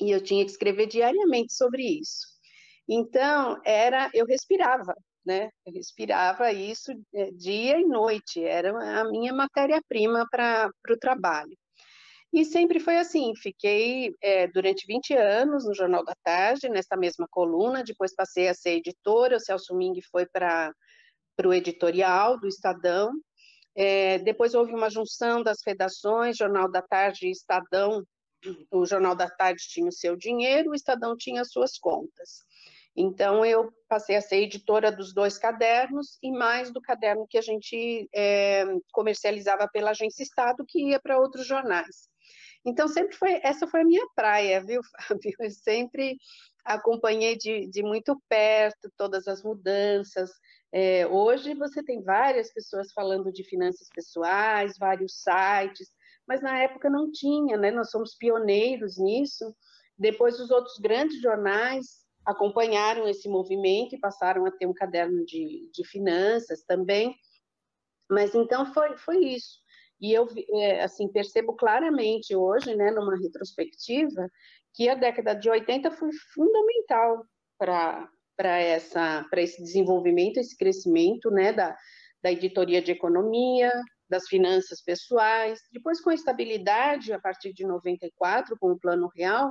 e 0.00 0.10
eu 0.10 0.20
tinha 0.20 0.44
que 0.44 0.50
escrever 0.50 0.86
diariamente 0.86 1.54
sobre 1.54 1.82
isso. 1.82 2.26
Então, 2.88 3.60
era, 3.64 4.10
eu 4.12 4.26
respirava, 4.26 4.94
né? 5.26 5.50
Eu 5.66 5.72
respirava 5.72 6.52
isso 6.52 6.92
é, 7.12 7.30
dia 7.32 7.78
e 7.80 7.84
noite, 7.84 8.42
era 8.42 8.70
a 9.00 9.04
minha 9.10 9.32
matéria-prima 9.32 10.26
para 10.30 10.70
o 10.88 10.98
trabalho. 10.98 11.56
E 12.32 12.44
sempre 12.44 12.78
foi 12.78 12.98
assim, 12.98 13.32
fiquei 13.36 14.14
é, 14.22 14.46
durante 14.48 14.86
20 14.86 15.14
anos 15.14 15.64
no 15.64 15.74
Jornal 15.74 16.04
da 16.04 16.14
Tarde, 16.22 16.68
nessa 16.68 16.96
mesma 16.96 17.26
coluna, 17.30 17.82
depois 17.82 18.14
passei 18.14 18.48
a 18.48 18.54
ser 18.54 18.76
editora, 18.76 19.36
o 19.36 19.40
Celso 19.40 19.74
Ming 19.74 20.00
foi 20.10 20.26
para 20.26 20.72
o 21.44 21.52
editorial 21.52 22.38
do 22.38 22.46
Estadão, 22.46 23.10
é, 23.74 24.18
depois 24.18 24.54
houve 24.54 24.72
uma 24.72 24.90
junção 24.90 25.42
das 25.42 25.58
redações, 25.66 26.36
Jornal 26.36 26.70
da 26.70 26.82
Tarde 26.82 27.26
e 27.26 27.30
Estadão, 27.30 28.02
o 28.70 28.86
Jornal 28.86 29.14
da 29.14 29.28
Tarde 29.28 29.62
tinha 29.68 29.88
o 29.88 29.92
seu 29.92 30.16
dinheiro, 30.16 30.70
o 30.70 30.74
Estadão 30.74 31.16
tinha 31.16 31.40
as 31.40 31.50
suas 31.50 31.78
contas. 31.78 32.44
Então, 32.96 33.44
eu 33.44 33.70
passei 33.88 34.16
a 34.16 34.22
ser 34.22 34.36
editora 34.36 34.90
dos 34.90 35.12
dois 35.12 35.36
cadernos 35.36 36.18
e 36.22 36.32
mais 36.32 36.70
do 36.72 36.80
caderno 36.80 37.26
que 37.28 37.36
a 37.36 37.42
gente 37.42 38.08
é, 38.14 38.64
comercializava 38.90 39.68
pela 39.68 39.90
Agência 39.90 40.22
Estado, 40.22 40.64
que 40.66 40.90
ia 40.90 40.98
para 40.98 41.18
outros 41.18 41.46
jornais. 41.46 42.08
Então, 42.64 42.88
sempre 42.88 43.14
foi, 43.14 43.38
essa 43.44 43.66
foi 43.66 43.82
a 43.82 43.84
minha 43.84 44.06
praia, 44.14 44.64
viu, 44.64 44.80
Fábio? 45.08 45.32
Eu 45.38 45.50
sempre 45.50 46.16
acompanhei 46.64 47.36
de, 47.36 47.68
de 47.68 47.82
muito 47.82 48.20
perto 48.28 48.90
todas 48.96 49.28
as 49.28 49.42
mudanças. 49.42 50.30
É, 50.72 51.06
hoje 51.06 51.54
você 51.54 51.82
tem 51.82 52.02
várias 52.02 52.52
pessoas 52.52 52.92
falando 52.92 53.30
de 53.30 53.44
finanças 53.44 53.88
pessoais, 53.94 54.78
vários 54.78 55.22
sites, 55.22 55.90
mas 56.26 56.40
na 56.40 56.58
época 56.58 56.88
não 56.88 57.12
tinha, 57.12 57.58
né? 57.58 57.70
Nós 57.70 57.90
somos 57.90 58.16
pioneiros 58.16 58.98
nisso. 58.98 59.54
Depois, 59.98 60.40
os 60.40 60.50
outros 60.50 60.78
grandes 60.78 61.20
jornais 61.20 62.05
acompanharam 62.26 63.08
esse 63.08 63.28
movimento 63.28 63.94
e 63.94 64.00
passaram 64.00 64.44
a 64.44 64.50
ter 64.50 64.66
um 64.66 64.74
caderno 64.74 65.24
de, 65.24 65.70
de 65.72 65.86
finanças 65.86 66.64
também. 66.64 67.16
Mas 68.10 68.34
então 68.34 68.66
foi, 68.74 68.96
foi 68.96 69.18
isso. 69.18 69.60
E 70.00 70.12
eu 70.12 70.28
é, 70.54 70.82
assim 70.82 71.08
percebo 71.08 71.54
claramente 71.54 72.34
hoje, 72.34 72.74
né, 72.74 72.90
numa 72.90 73.16
retrospectiva, 73.16 74.28
que 74.74 74.88
a 74.88 74.94
década 74.94 75.34
de 75.34 75.48
80 75.48 75.90
foi 75.92 76.10
fundamental 76.34 77.24
para 77.58 78.10
essa 78.58 79.24
para 79.30 79.40
esse 79.40 79.62
desenvolvimento, 79.62 80.38
esse 80.38 80.56
crescimento, 80.56 81.30
né, 81.30 81.52
da, 81.52 81.74
da 82.22 82.32
editoria 82.32 82.82
de 82.82 82.92
economia, 82.92 83.72
das 84.08 84.28
finanças 84.28 84.82
pessoais. 84.82 85.60
Depois 85.72 86.00
com 86.00 86.10
a 86.10 86.14
estabilidade 86.14 87.12
a 87.12 87.20
partir 87.20 87.52
de 87.54 87.64
94 87.64 88.56
com 88.58 88.72
o 88.72 88.78
Plano 88.78 89.08
Real, 89.14 89.50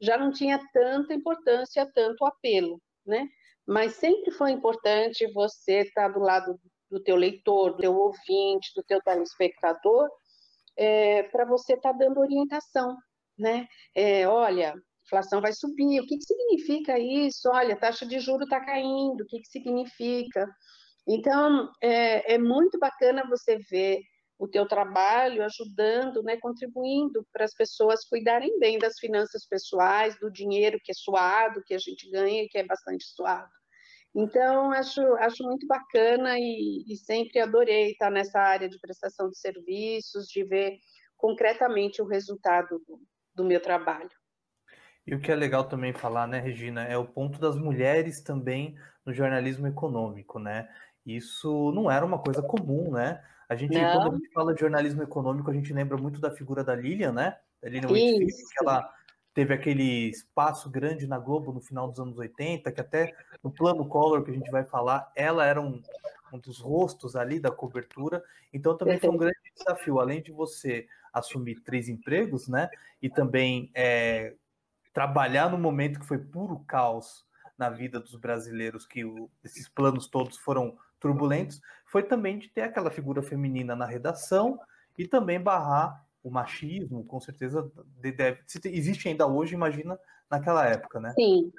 já 0.00 0.16
não 0.16 0.32
tinha 0.32 0.60
tanta 0.72 1.14
importância, 1.14 1.90
tanto 1.94 2.24
apelo, 2.24 2.80
né? 3.06 3.28
Mas 3.66 3.94
sempre 3.94 4.30
foi 4.30 4.52
importante 4.52 5.30
você 5.32 5.80
estar 5.80 6.08
do 6.08 6.20
lado 6.20 6.58
do 6.90 7.02
teu 7.02 7.16
leitor, 7.16 7.72
do 7.72 7.78
teu 7.78 7.94
ouvinte, 7.94 8.72
do 8.74 8.82
teu 8.82 9.00
telespectador, 9.02 10.08
é, 10.76 11.24
para 11.24 11.44
você 11.44 11.74
estar 11.74 11.92
dando 11.92 12.20
orientação, 12.20 12.96
né? 13.38 13.66
É, 13.94 14.26
olha, 14.26 14.74
inflação 15.04 15.40
vai 15.40 15.52
subir, 15.52 16.00
o 16.00 16.06
que, 16.06 16.16
que 16.16 16.24
significa 16.24 16.98
isso? 16.98 17.48
Olha, 17.50 17.76
taxa 17.76 18.06
de 18.06 18.18
juro 18.20 18.44
está 18.44 18.64
caindo, 18.64 19.22
o 19.22 19.26
que, 19.26 19.40
que 19.40 19.48
significa? 19.48 20.48
Então, 21.06 21.70
é, 21.82 22.34
é 22.34 22.38
muito 22.38 22.78
bacana 22.78 23.26
você 23.28 23.58
ver 23.70 24.00
o 24.38 24.46
teu 24.46 24.66
trabalho 24.66 25.44
ajudando, 25.44 26.22
né, 26.22 26.36
contribuindo 26.36 27.26
para 27.32 27.44
as 27.44 27.52
pessoas 27.52 28.04
cuidarem 28.04 28.58
bem 28.58 28.78
das 28.78 28.98
finanças 28.98 29.44
pessoais, 29.46 30.18
do 30.20 30.30
dinheiro 30.30 30.78
que 30.82 30.92
é 30.92 30.94
suado, 30.94 31.62
que 31.66 31.74
a 31.74 31.78
gente 31.78 32.08
ganha 32.08 32.46
que 32.48 32.56
é 32.56 32.64
bastante 32.64 33.04
suado. 33.04 33.50
Então, 34.14 34.72
acho, 34.72 35.00
acho 35.16 35.42
muito 35.42 35.66
bacana 35.66 36.38
e, 36.38 36.84
e 36.88 36.96
sempre 36.96 37.40
adorei 37.40 37.90
estar 37.90 38.10
nessa 38.10 38.38
área 38.38 38.68
de 38.68 38.78
prestação 38.80 39.28
de 39.28 39.38
serviços, 39.38 40.26
de 40.28 40.44
ver 40.44 40.78
concretamente 41.16 42.00
o 42.00 42.06
resultado 42.06 42.80
do, 42.86 43.00
do 43.34 43.44
meu 43.44 43.60
trabalho. 43.60 44.10
E 45.06 45.14
o 45.14 45.20
que 45.20 45.32
é 45.32 45.34
legal 45.34 45.64
também 45.64 45.92
falar, 45.92 46.26
né, 46.26 46.38
Regina, 46.38 46.84
é 46.84 46.96
o 46.96 47.06
ponto 47.06 47.40
das 47.40 47.56
mulheres 47.56 48.20
também 48.20 48.76
no 49.04 49.12
jornalismo 49.12 49.66
econômico, 49.66 50.38
né? 50.38 50.68
Isso 51.04 51.72
não 51.72 51.90
era 51.90 52.04
uma 52.04 52.18
coisa 52.22 52.42
comum, 52.42 52.92
né? 52.92 53.22
A 53.48 53.56
gente, 53.56 53.72
não. 53.72 53.92
quando 53.92 54.12
a 54.12 54.16
gente 54.16 54.32
fala 54.32 54.54
de 54.54 54.60
jornalismo 54.60 55.02
econômico, 55.02 55.50
a 55.50 55.54
gente 55.54 55.72
lembra 55.72 55.96
muito 55.96 56.20
da 56.20 56.30
figura 56.30 56.62
da 56.62 56.74
Lilian, 56.74 57.12
né? 57.12 57.38
Da 57.62 57.68
Lilian 57.68 57.90
Whitfield, 57.90 58.26
que 58.26 58.64
ela 58.64 58.92
teve 59.32 59.54
aquele 59.54 60.10
espaço 60.10 60.68
grande 60.68 61.06
na 61.06 61.18
Globo 61.18 61.52
no 61.52 61.60
final 61.60 61.88
dos 61.88 61.98
anos 62.00 62.18
80, 62.18 62.70
que 62.72 62.80
até 62.80 63.14
no 63.42 63.50
plano 63.50 63.86
Collor 63.86 64.22
que 64.22 64.30
a 64.30 64.34
gente 64.34 64.50
vai 64.50 64.64
falar, 64.64 65.10
ela 65.14 65.46
era 65.46 65.60
um, 65.60 65.80
um 66.32 66.38
dos 66.38 66.58
rostos 66.58 67.16
ali 67.16 67.40
da 67.40 67.50
cobertura. 67.50 68.22
Então 68.52 68.76
também 68.76 68.98
foi 68.98 69.08
um 69.08 69.16
grande 69.16 69.38
desafio, 69.56 69.98
além 69.98 70.20
de 70.22 70.32
você 70.32 70.86
assumir 71.12 71.60
três 71.60 71.88
empregos, 71.88 72.48
né? 72.48 72.68
E 73.00 73.08
também 73.08 73.70
é, 73.74 74.34
trabalhar 74.92 75.50
no 75.50 75.56
momento 75.56 76.00
que 76.00 76.06
foi 76.06 76.18
puro 76.18 76.58
caos 76.66 77.24
na 77.56 77.70
vida 77.70 77.98
dos 77.98 78.14
brasileiros, 78.14 78.86
que 78.86 79.04
o, 79.04 79.30
esses 79.44 79.68
planos 79.68 80.06
todos 80.06 80.36
foram 80.36 80.76
turbulentos, 81.00 81.60
foi 81.90 82.02
também 82.02 82.38
de 82.38 82.48
ter 82.48 82.62
aquela 82.62 82.90
figura 82.90 83.22
feminina 83.22 83.74
na 83.74 83.86
redação 83.86 84.58
e 84.96 85.06
também 85.06 85.40
barrar 85.40 86.04
o 86.22 86.30
machismo, 86.30 87.04
com 87.04 87.20
certeza 87.20 87.70
deve, 87.96 88.40
existe 88.66 89.08
ainda 89.08 89.26
hoje, 89.26 89.54
imagina 89.54 89.98
naquela 90.30 90.66
época, 90.66 91.00
né? 91.00 91.12
Sim, 91.14 91.50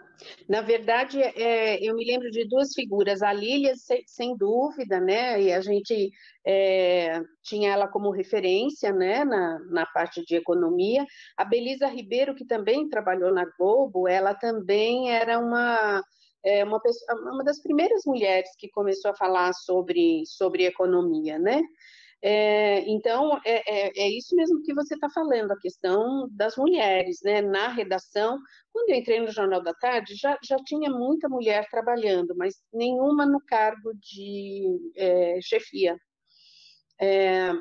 na 0.47 0.61
verdade, 0.61 1.19
é, 1.21 1.83
eu 1.83 1.95
me 1.95 2.05
lembro 2.05 2.29
de 2.29 2.47
duas 2.47 2.73
figuras, 2.73 3.23
a 3.23 3.33
Lília, 3.33 3.73
sem, 4.05 4.37
dúvida, 4.37 4.99
né, 4.99 5.41
e 5.41 5.51
a 5.51 5.61
gente 5.61 6.11
é, 6.45 7.21
tinha 7.41 7.71
ela 7.71 7.87
como 7.87 8.11
referência, 8.11 8.91
né, 8.91 9.23
na, 9.25 9.59
na 9.71 9.85
parte 9.87 10.23
de 10.23 10.35
economia, 10.35 11.03
a 11.35 11.43
Belisa 11.43 11.87
Ribeiro, 11.87 12.35
que 12.35 12.45
também 12.45 12.89
trabalhou 12.89 13.33
na 13.33 13.45
Globo, 13.57 14.07
ela 14.07 14.35
também 14.35 15.11
era 15.11 15.39
uma 15.39 16.03
é 16.43 16.63
uma, 16.63 16.79
pessoa, 16.79 17.19
uma 17.31 17.43
das 17.43 17.61
primeiras 17.61 18.03
mulheres 18.05 18.49
que 18.57 18.69
começou 18.69 19.11
a 19.11 19.15
falar 19.15 19.53
sobre, 19.53 20.23
sobre 20.25 20.65
economia, 20.65 21.37
né? 21.37 21.61
É, 22.21 22.81
então, 22.89 23.39
é, 23.45 23.63
é, 23.65 23.91
é, 23.95 24.09
isso 24.09 24.35
mesmo 24.35 24.61
que 24.63 24.73
você 24.73 24.93
está 24.93 25.09
falando, 25.09 25.51
a 25.51 25.59
questão 25.59 26.27
das 26.31 26.57
mulheres, 26.57 27.19
né? 27.23 27.41
Na 27.41 27.69
redação, 27.69 28.37
quando 28.73 28.89
eu 28.89 28.95
entrei 28.97 29.21
no 29.21 29.31
Jornal 29.31 29.63
da 29.63 29.73
Tarde, 29.73 30.15
já, 30.15 30.37
já 30.43 30.57
tinha 30.65 30.89
muita 30.89 31.29
mulher 31.29 31.67
trabalhando, 31.69 32.35
mas 32.35 32.55
nenhuma 32.73 33.25
no 33.25 33.39
cargo 33.45 33.93
de 33.95 34.91
é, 34.97 35.39
chefia. 35.41 35.97
É, 37.01 37.53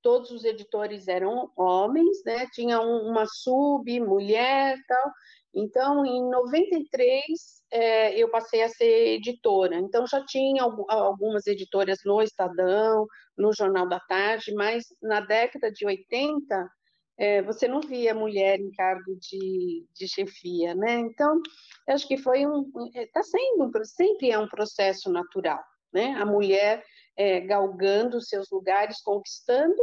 todos 0.00 0.30
os 0.30 0.44
editores 0.44 1.08
eram 1.08 1.50
homens, 1.56 2.22
né? 2.24 2.46
Tinha 2.52 2.80
um, 2.80 3.08
uma 3.08 3.26
sub, 3.26 3.98
mulher 4.00 4.76
tal. 4.86 5.12
Então, 5.54 6.04
em 6.04 6.28
93, 6.30 7.22
é, 7.70 8.18
eu 8.18 8.28
passei 8.30 8.62
a 8.62 8.68
ser 8.68 9.14
editora. 9.14 9.76
Então, 9.76 10.06
já 10.06 10.24
tinha 10.24 10.62
algumas 10.62 11.46
editoras 11.46 11.98
no 12.04 12.20
Estadão, 12.20 13.06
no 13.36 13.52
Jornal 13.52 13.88
da 13.88 14.00
Tarde, 14.00 14.52
mas 14.54 14.84
na 15.02 15.20
década 15.20 15.70
de 15.70 15.86
80, 15.86 16.70
é, 17.16 17.42
você 17.42 17.68
não 17.68 17.80
via 17.80 18.14
mulher 18.14 18.58
em 18.58 18.72
cargo 18.72 19.16
de, 19.16 19.86
de 19.94 20.08
chefia, 20.08 20.74
né? 20.74 20.98
Então, 20.98 21.40
acho 21.88 22.08
que 22.08 22.16
foi 22.16 22.44
um. 22.46 22.70
Está 22.92 23.22
sendo, 23.22 23.70
sempre 23.84 24.30
é 24.30 24.38
um 24.38 24.48
processo 24.48 25.10
natural, 25.12 25.62
né? 25.92 26.16
A 26.18 26.26
mulher 26.26 26.84
é, 27.16 27.40
galgando 27.40 28.20
seus 28.20 28.50
lugares, 28.50 29.00
conquistando, 29.02 29.76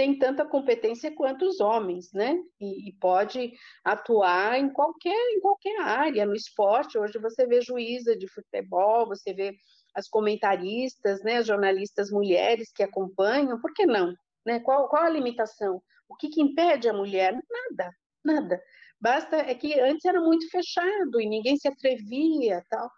tem 0.00 0.18
tanta 0.18 0.46
competência 0.46 1.14
quanto 1.14 1.44
os 1.44 1.60
homens, 1.60 2.10
né? 2.14 2.34
E, 2.58 2.88
e, 2.88 2.92
pode 2.94 3.52
atuar 3.84 4.58
em 4.58 4.72
qualquer, 4.72 5.14
em 5.34 5.40
qualquer 5.40 5.78
área, 5.78 6.24
no 6.24 6.34
esporte. 6.34 6.96
Hoje 6.96 7.18
você 7.18 7.46
vê 7.46 7.60
juíza 7.60 8.16
de 8.16 8.26
futebol, 8.26 9.06
você 9.06 9.34
vê 9.34 9.54
as 9.94 10.08
comentaristas, 10.08 11.22
né, 11.22 11.36
as 11.36 11.46
jornalistas 11.46 12.10
mulheres 12.10 12.72
que 12.72 12.82
acompanham, 12.82 13.60
por 13.60 13.74
que 13.74 13.84
não? 13.84 14.14
Né? 14.46 14.58
Qual, 14.60 14.88
qual 14.88 15.04
a 15.04 15.10
limitação? 15.10 15.82
O 16.08 16.16
que, 16.16 16.30
que 16.30 16.40
impede 16.40 16.88
a 16.88 16.94
mulher? 16.94 17.38
Nada, 17.50 17.92
nada. 18.24 18.62
Basta 18.98 19.36
é 19.36 19.54
que 19.54 19.78
antes 19.78 20.06
era 20.06 20.22
muito 20.22 20.48
fechado 20.48 21.20
e 21.20 21.28
ninguém 21.28 21.58
se 21.58 21.68
atrevia, 21.68 22.64
tal. 22.70 22.90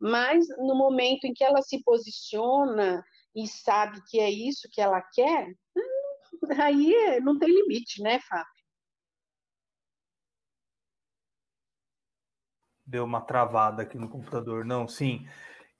Mas 0.00 0.48
no 0.58 0.74
momento 0.74 1.24
em 1.24 1.32
que 1.32 1.44
ela 1.44 1.62
se 1.62 1.80
posiciona 1.84 3.00
e 3.32 3.46
sabe 3.46 4.02
que 4.08 4.18
é 4.18 4.28
isso 4.28 4.68
que 4.72 4.80
ela 4.80 5.00
quer, 5.00 5.54
aí 6.58 7.20
não 7.20 7.38
tem 7.38 7.48
limite, 7.48 8.02
né, 8.02 8.18
Fábio? 8.20 8.46
Deu 12.86 13.04
uma 13.04 13.20
travada 13.20 13.82
aqui 13.82 13.98
no 13.98 14.08
computador. 14.08 14.64
Não, 14.64 14.88
sim. 14.88 15.26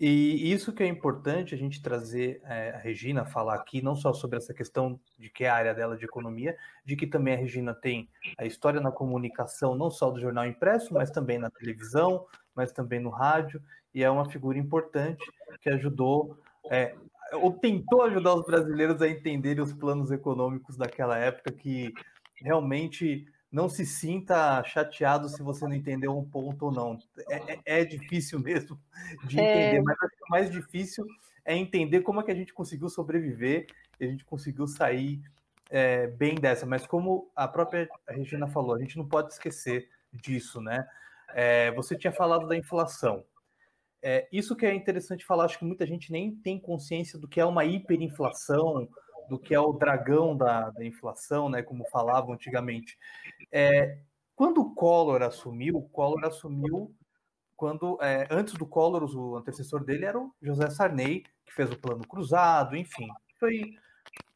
E 0.00 0.52
isso 0.52 0.72
que 0.72 0.84
é 0.84 0.86
importante 0.86 1.56
a 1.56 1.58
gente 1.58 1.82
trazer 1.82 2.40
é, 2.44 2.70
a 2.70 2.78
Regina 2.78 3.24
falar 3.24 3.56
aqui, 3.56 3.82
não 3.82 3.96
só 3.96 4.12
sobre 4.12 4.36
essa 4.36 4.54
questão 4.54 5.00
de 5.18 5.28
que 5.28 5.42
é 5.42 5.48
a 5.48 5.56
área 5.56 5.74
dela 5.74 5.96
de 5.96 6.04
economia, 6.04 6.56
de 6.84 6.94
que 6.94 7.04
também 7.04 7.34
a 7.34 7.36
Regina 7.36 7.74
tem 7.74 8.08
a 8.38 8.44
história 8.44 8.80
na 8.80 8.92
comunicação, 8.92 9.74
não 9.74 9.90
só 9.90 10.08
do 10.10 10.20
jornal 10.20 10.46
impresso, 10.46 10.94
mas 10.94 11.10
também 11.10 11.36
na 11.36 11.50
televisão, 11.50 12.24
mas 12.54 12.70
também 12.70 13.00
no 13.00 13.10
rádio, 13.10 13.60
e 13.92 14.04
é 14.04 14.08
uma 14.08 14.30
figura 14.30 14.56
importante 14.56 15.24
que 15.60 15.68
ajudou, 15.68 16.38
é, 16.70 16.94
ou 17.34 17.52
tentou 17.52 18.02
ajudar 18.02 18.34
os 18.34 18.44
brasileiros 18.44 19.00
a 19.02 19.08
entenderem 19.08 19.62
os 19.62 19.72
planos 19.72 20.10
econômicos 20.10 20.76
daquela 20.76 21.16
época 21.18 21.52
que 21.52 21.92
realmente 22.34 23.26
não 23.50 23.68
se 23.68 23.84
sinta 23.86 24.62
chateado 24.64 25.28
se 25.28 25.42
você 25.42 25.66
não 25.66 25.74
entendeu 25.74 26.16
um 26.16 26.24
ponto 26.24 26.66
ou 26.66 26.72
não. 26.72 26.98
É, 27.28 27.54
é, 27.54 27.60
é 27.80 27.84
difícil 27.84 28.38
mesmo 28.38 28.78
de 29.24 29.40
é. 29.40 29.42
entender, 29.42 29.78
é... 29.78 29.82
mas 29.82 29.96
acho 30.02 30.16
que 30.16 30.24
o 30.24 30.30
mais 30.30 30.50
difícil 30.50 31.06
é 31.44 31.56
entender 31.56 32.02
como 32.02 32.20
é 32.20 32.22
que 32.22 32.30
a 32.30 32.34
gente 32.34 32.52
conseguiu 32.52 32.88
sobreviver 32.88 33.66
e 33.98 34.04
a 34.04 34.08
gente 34.08 34.24
conseguiu 34.24 34.66
sair 34.66 35.20
é, 35.70 36.06
bem 36.06 36.34
dessa. 36.34 36.66
Mas 36.66 36.86
como 36.86 37.30
a 37.34 37.48
própria 37.48 37.88
Regina 38.06 38.46
falou, 38.46 38.74
a 38.74 38.78
gente 38.78 38.98
não 38.98 39.08
pode 39.08 39.32
esquecer 39.32 39.88
disso, 40.12 40.60
né? 40.60 40.86
É, 41.34 41.70
você 41.72 41.96
tinha 41.96 42.12
falado 42.12 42.46
da 42.46 42.56
inflação. 42.56 43.24
É, 44.02 44.28
isso 44.32 44.54
que 44.54 44.64
é 44.64 44.74
interessante 44.74 45.24
falar, 45.24 45.44
acho 45.44 45.58
que 45.58 45.64
muita 45.64 45.86
gente 45.86 46.12
nem 46.12 46.34
tem 46.34 46.58
consciência 46.58 47.18
do 47.18 47.26
que 47.26 47.40
é 47.40 47.44
uma 47.44 47.64
hiperinflação, 47.64 48.88
do 49.28 49.38
que 49.38 49.54
é 49.54 49.60
o 49.60 49.72
dragão 49.72 50.36
da, 50.36 50.70
da 50.70 50.84
inflação, 50.84 51.48
né, 51.48 51.62
como 51.62 51.84
falavam 51.90 52.32
antigamente. 52.32 52.96
É, 53.52 53.98
quando 54.34 54.60
o 54.60 54.74
Collor 54.74 55.22
assumiu, 55.22 55.76
o 55.76 55.88
Collor 55.88 56.24
assumiu 56.24 56.94
quando 57.56 57.98
é, 58.00 58.26
antes 58.30 58.54
do 58.54 58.64
Collor, 58.64 59.02
o 59.04 59.36
antecessor 59.36 59.84
dele 59.84 60.04
era 60.04 60.18
o 60.18 60.32
José 60.40 60.70
Sarney, 60.70 61.24
que 61.44 61.52
fez 61.52 61.70
o 61.72 61.78
plano 61.78 62.06
cruzado, 62.06 62.76
enfim, 62.76 63.08
foi 63.38 63.74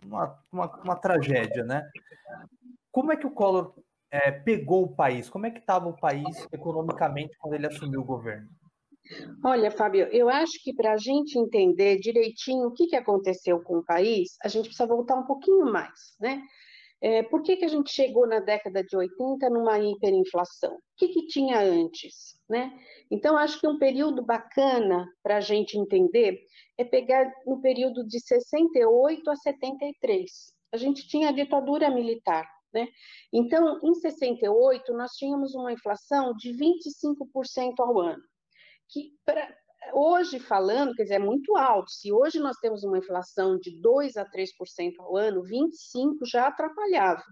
uma, 0.04 0.36
uma, 0.50 0.66
uma 0.82 0.96
tragédia, 0.96 1.62
né? 1.62 1.88
Como 2.90 3.12
é 3.12 3.16
que 3.16 3.26
o 3.26 3.30
Collor 3.30 3.74
é, 4.10 4.32
pegou 4.32 4.82
o 4.82 4.94
país? 4.94 5.30
Como 5.30 5.46
é 5.46 5.50
que 5.50 5.60
estava 5.60 5.88
o 5.88 5.96
país 5.96 6.46
economicamente 6.52 7.36
quando 7.38 7.54
ele 7.54 7.66
assumiu 7.68 8.00
o 8.00 8.04
governo? 8.04 8.48
Olha, 9.44 9.70
Fábio, 9.70 10.06
eu 10.12 10.28
acho 10.28 10.52
que 10.62 10.72
para 10.72 10.92
a 10.92 10.96
gente 10.96 11.38
entender 11.38 11.98
direitinho 11.98 12.68
o 12.68 12.72
que, 12.72 12.86
que 12.86 12.96
aconteceu 12.96 13.60
com 13.62 13.78
o 13.78 13.84
país, 13.84 14.36
a 14.42 14.48
gente 14.48 14.66
precisa 14.66 14.86
voltar 14.86 15.16
um 15.16 15.26
pouquinho 15.26 15.66
mais, 15.66 16.14
né? 16.20 16.42
É, 17.04 17.20
por 17.20 17.42
que, 17.42 17.56
que 17.56 17.64
a 17.64 17.68
gente 17.68 17.90
chegou 17.90 18.28
na 18.28 18.38
década 18.38 18.84
de 18.84 18.96
80 18.96 19.50
numa 19.50 19.76
hiperinflação? 19.80 20.74
O 20.74 20.80
que, 20.96 21.08
que 21.08 21.26
tinha 21.26 21.58
antes? 21.60 22.40
Né? 22.48 22.72
Então, 23.10 23.36
acho 23.36 23.58
que 23.58 23.66
um 23.66 23.76
período 23.76 24.24
bacana 24.24 25.04
para 25.20 25.38
a 25.38 25.40
gente 25.40 25.76
entender 25.76 26.38
é 26.78 26.84
pegar 26.84 27.28
no 27.44 27.60
período 27.60 28.06
de 28.06 28.20
68 28.20 29.28
a 29.28 29.34
73. 29.34 30.30
A 30.70 30.76
gente 30.76 31.08
tinha 31.08 31.30
a 31.30 31.32
ditadura 31.32 31.90
militar. 31.90 32.48
Né? 32.72 32.86
Então, 33.32 33.80
em 33.82 33.94
68, 33.94 34.92
nós 34.92 35.10
tínhamos 35.14 35.56
uma 35.56 35.72
inflação 35.72 36.32
de 36.36 36.52
25% 36.52 37.80
ao 37.80 37.98
ano 37.98 38.22
que 38.92 39.10
pra, 39.24 39.48
hoje 39.92 40.38
falando, 40.38 40.94
quer 40.94 41.04
dizer, 41.04 41.14
é 41.14 41.18
muito 41.18 41.56
alto. 41.56 41.90
Se 41.90 42.12
hoje 42.12 42.38
nós 42.38 42.56
temos 42.58 42.84
uma 42.84 42.98
inflação 42.98 43.58
de 43.58 43.80
2 43.80 44.16
a 44.16 44.24
3% 44.24 44.94
ao 44.98 45.16
ano, 45.16 45.42
25 45.42 46.26
já 46.26 46.46
atrapalhava. 46.46 47.24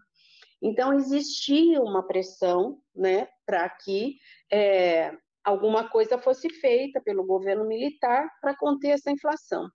Então 0.62 0.92
existia 0.92 1.80
uma 1.80 2.06
pressão, 2.06 2.78
né, 2.94 3.28
para 3.46 3.68
que 3.68 4.16
é, 4.52 5.12
alguma 5.42 5.88
coisa 5.88 6.18
fosse 6.18 6.50
feita 6.50 7.00
pelo 7.00 7.24
governo 7.24 7.66
militar 7.66 8.28
para 8.40 8.56
conter 8.56 8.90
essa 8.90 9.10
inflação. 9.10 9.68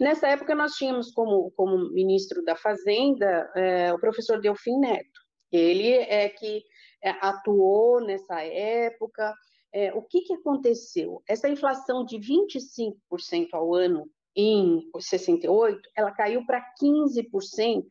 Nessa 0.00 0.28
época 0.28 0.54
nós 0.54 0.72
tínhamos 0.72 1.12
como, 1.12 1.50
como 1.52 1.92
ministro 1.92 2.42
da 2.44 2.56
Fazenda 2.56 3.50
é, 3.54 3.92
o 3.92 3.98
professor 3.98 4.40
Delfim 4.40 4.78
Neto. 4.78 5.20
Ele 5.52 5.92
é 5.92 6.28
que 6.28 6.62
é, 7.02 7.10
atuou 7.20 8.00
nessa 8.00 8.42
época, 8.42 9.34
é, 9.72 9.92
o 9.94 10.02
que, 10.02 10.22
que 10.22 10.34
aconteceu? 10.34 11.22
Essa 11.28 11.48
inflação 11.48 12.04
de 12.04 12.18
25% 12.18 13.48
ao 13.52 13.74
ano 13.74 14.10
em 14.36 14.88
68, 14.98 15.80
ela 15.96 16.12
caiu 16.12 16.44
para 16.46 16.64
15% 16.80 17.84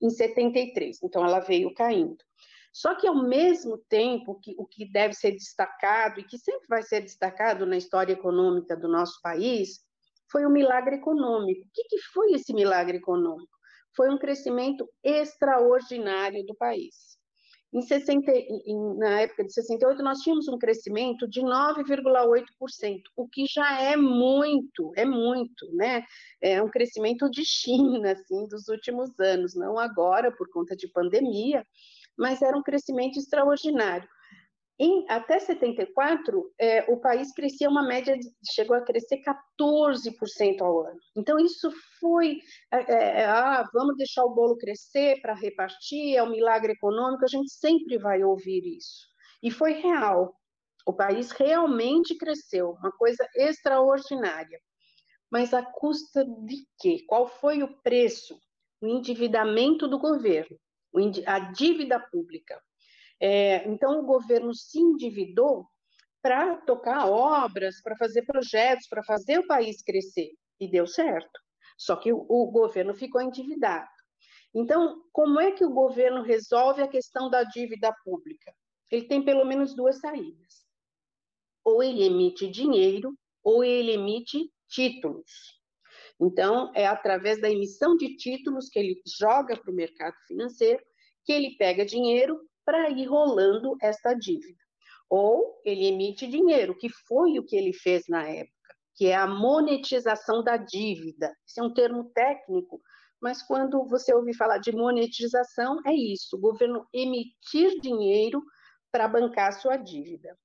em 0.00 0.10
73, 0.10 1.02
então 1.02 1.24
ela 1.24 1.40
veio 1.40 1.74
caindo. 1.74 2.16
Só 2.72 2.94
que, 2.94 3.06
ao 3.06 3.22
mesmo 3.24 3.78
tempo, 3.88 4.38
que, 4.40 4.54
o 4.56 4.64
que 4.64 4.90
deve 4.90 5.14
ser 5.14 5.32
destacado, 5.32 6.20
e 6.20 6.24
que 6.24 6.38
sempre 6.38 6.66
vai 6.68 6.82
ser 6.82 7.00
destacado 7.00 7.66
na 7.66 7.76
história 7.76 8.12
econômica 8.12 8.76
do 8.76 8.88
nosso 8.88 9.20
país, 9.20 9.80
foi 10.30 10.46
o 10.46 10.50
milagre 10.50 10.96
econômico. 10.96 11.66
O 11.66 11.70
que, 11.74 11.82
que 11.84 11.98
foi 12.12 12.32
esse 12.32 12.54
milagre 12.54 12.98
econômico? 12.98 13.50
Foi 13.96 14.08
um 14.08 14.18
crescimento 14.18 14.88
extraordinário 15.02 16.46
do 16.46 16.54
país. 16.54 17.18
Em 17.72 17.82
60, 17.82 18.32
em, 18.32 18.98
na 18.98 19.20
época 19.20 19.44
de 19.44 19.52
68, 19.52 20.02
nós 20.02 20.18
tínhamos 20.18 20.48
um 20.48 20.58
crescimento 20.58 21.28
de 21.28 21.40
9,8%, 21.40 23.02
o 23.16 23.28
que 23.28 23.46
já 23.46 23.80
é 23.80 23.96
muito, 23.96 24.92
é 24.96 25.04
muito, 25.04 25.72
né? 25.74 26.04
É 26.40 26.60
um 26.60 26.68
crescimento 26.68 27.30
de 27.30 27.44
China, 27.44 28.12
assim, 28.12 28.46
dos 28.48 28.66
últimos 28.68 29.18
anos, 29.20 29.54
não 29.54 29.78
agora 29.78 30.32
por 30.32 30.50
conta 30.50 30.74
de 30.74 30.88
pandemia, 30.88 31.64
mas 32.18 32.42
era 32.42 32.56
um 32.56 32.62
crescimento 32.62 33.18
extraordinário. 33.18 34.08
Em, 34.82 35.04
até 35.10 35.38
74, 35.38 36.54
é, 36.58 36.90
o 36.90 36.96
país 36.96 37.34
crescia 37.34 37.68
uma 37.68 37.82
média, 37.82 38.16
de, 38.16 38.26
chegou 38.50 38.74
a 38.74 38.80
crescer 38.80 39.18
14% 39.18 40.62
ao 40.62 40.86
ano. 40.86 40.98
Então, 41.14 41.38
isso 41.38 41.70
foi, 42.00 42.38
é, 42.72 42.78
é, 42.90 43.20
é, 43.20 43.24
ah, 43.26 43.68
vamos 43.74 43.94
deixar 43.98 44.24
o 44.24 44.34
bolo 44.34 44.56
crescer 44.56 45.20
para 45.20 45.34
repartir, 45.34 46.16
é 46.16 46.22
um 46.22 46.30
milagre 46.30 46.72
econômico, 46.72 47.22
a 47.22 47.28
gente 47.28 47.52
sempre 47.52 47.98
vai 47.98 48.24
ouvir 48.24 48.64
isso. 48.74 49.06
E 49.42 49.50
foi 49.50 49.72
real. 49.72 50.34
O 50.86 50.94
país 50.94 51.30
realmente 51.30 52.14
cresceu, 52.14 52.70
uma 52.70 52.90
coisa 52.90 53.28
extraordinária. 53.36 54.58
Mas 55.30 55.52
a 55.52 55.62
custa 55.62 56.24
de 56.24 56.56
quê? 56.78 57.04
Qual 57.06 57.28
foi 57.28 57.62
o 57.62 57.82
preço? 57.82 58.34
O 58.80 58.86
endividamento 58.86 59.86
do 59.86 59.98
governo, 59.98 60.56
a 61.26 61.38
dívida 61.38 62.00
pública. 62.00 62.58
É, 63.20 63.68
então, 63.68 64.00
o 64.00 64.06
governo 64.06 64.54
se 64.54 64.78
endividou 64.78 65.66
para 66.22 66.56
tocar 66.58 67.06
obras, 67.06 67.80
para 67.82 67.96
fazer 67.96 68.22
projetos, 68.22 68.88
para 68.88 69.02
fazer 69.02 69.38
o 69.38 69.46
país 69.46 69.82
crescer. 69.82 70.30
E 70.58 70.68
deu 70.68 70.86
certo. 70.86 71.40
Só 71.76 71.96
que 71.96 72.12
o, 72.12 72.26
o 72.28 72.50
governo 72.50 72.94
ficou 72.94 73.20
endividado. 73.20 73.88
Então, 74.54 75.02
como 75.12 75.40
é 75.40 75.52
que 75.52 75.64
o 75.64 75.72
governo 75.72 76.22
resolve 76.22 76.82
a 76.82 76.88
questão 76.88 77.30
da 77.30 77.42
dívida 77.44 77.94
pública? 78.04 78.52
Ele 78.90 79.06
tem 79.06 79.24
pelo 79.24 79.44
menos 79.44 79.74
duas 79.74 80.00
saídas. 80.00 80.66
Ou 81.64 81.82
ele 81.82 82.04
emite 82.04 82.48
dinheiro, 82.48 83.14
ou 83.42 83.62
ele 83.62 83.92
emite 83.92 84.50
títulos. 84.68 85.60
Então, 86.20 86.70
é 86.74 86.86
através 86.86 87.40
da 87.40 87.50
emissão 87.50 87.96
de 87.96 88.16
títulos 88.16 88.68
que 88.68 88.78
ele 88.78 89.00
joga 89.18 89.56
para 89.56 89.70
o 89.70 89.74
mercado 89.74 90.16
financeiro 90.26 90.82
que 91.24 91.32
ele 91.32 91.56
pega 91.56 91.84
dinheiro 91.84 92.40
para 92.64 92.90
ir 92.90 93.06
rolando 93.06 93.76
esta 93.80 94.14
dívida. 94.14 94.58
Ou 95.08 95.60
ele 95.64 95.86
emite 95.86 96.26
dinheiro, 96.26 96.76
que 96.76 96.88
foi 96.88 97.38
o 97.38 97.44
que 97.44 97.56
ele 97.56 97.72
fez 97.72 98.04
na 98.08 98.28
época, 98.28 98.54
que 98.94 99.06
é 99.06 99.16
a 99.16 99.26
monetização 99.26 100.42
da 100.42 100.56
dívida. 100.56 101.34
Esse 101.46 101.60
é 101.60 101.62
um 101.62 101.74
termo 101.74 102.10
técnico, 102.14 102.80
mas 103.20 103.42
quando 103.42 103.84
você 103.84 104.14
ouve 104.14 104.32
falar 104.34 104.58
de 104.58 104.72
monetização, 104.72 105.80
é 105.84 105.92
isso: 105.92 106.36
o 106.36 106.40
governo 106.40 106.86
emitir 106.92 107.80
dinheiro 107.80 108.42
para 108.90 109.08
bancar 109.08 109.52
sua 109.52 109.76
dívida. 109.76 110.36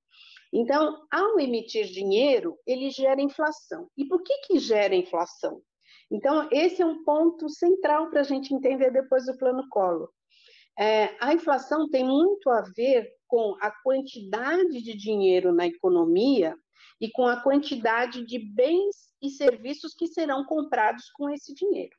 Então, 0.53 1.05
ao 1.11 1.39
emitir 1.39 1.85
dinheiro, 1.87 2.57
ele 2.65 2.89
gera 2.89 3.21
inflação. 3.21 3.89
E 3.97 4.05
por 4.05 4.23
que, 4.23 4.37
que 4.39 4.59
gera 4.59 4.95
inflação? 4.95 5.61
Então, 6.09 6.47
esse 6.51 6.81
é 6.81 6.85
um 6.85 7.03
ponto 7.03 7.49
central 7.49 8.09
para 8.09 8.21
a 8.21 8.23
gente 8.23 8.53
entender 8.53 8.91
depois 8.91 9.25
do 9.25 9.37
plano 9.37 9.67
Collor. 9.69 10.09
É, 10.77 11.15
a 11.19 11.33
inflação 11.33 11.89
tem 11.89 12.03
muito 12.03 12.49
a 12.49 12.61
ver 12.75 13.09
com 13.27 13.55
a 13.61 13.71
quantidade 13.71 14.81
de 14.81 14.95
dinheiro 14.95 15.53
na 15.53 15.65
economia 15.65 16.55
e 16.99 17.09
com 17.11 17.25
a 17.25 17.41
quantidade 17.41 18.25
de 18.25 18.39
bens 18.39 19.13
e 19.21 19.29
serviços 19.29 19.93
que 19.93 20.07
serão 20.07 20.45
comprados 20.45 21.09
com 21.11 21.29
esse 21.29 21.53
dinheiro. 21.53 21.95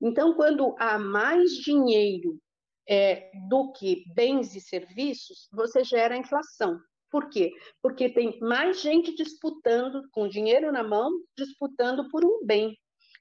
Então, 0.00 0.34
quando 0.34 0.74
há 0.78 0.98
mais 0.98 1.52
dinheiro 1.52 2.40
é, 2.88 3.30
do 3.48 3.72
que 3.72 4.04
bens 4.14 4.54
e 4.56 4.60
serviços, 4.60 5.48
você 5.52 5.84
gera 5.84 6.16
inflação. 6.16 6.80
Por 7.10 7.28
quê? 7.28 7.52
Porque 7.80 8.08
tem 8.08 8.38
mais 8.40 8.80
gente 8.80 9.14
disputando, 9.14 10.02
com 10.10 10.28
dinheiro 10.28 10.72
na 10.72 10.82
mão, 10.82 11.10
disputando 11.36 12.08
por 12.08 12.24
um 12.24 12.44
bem, 12.44 12.76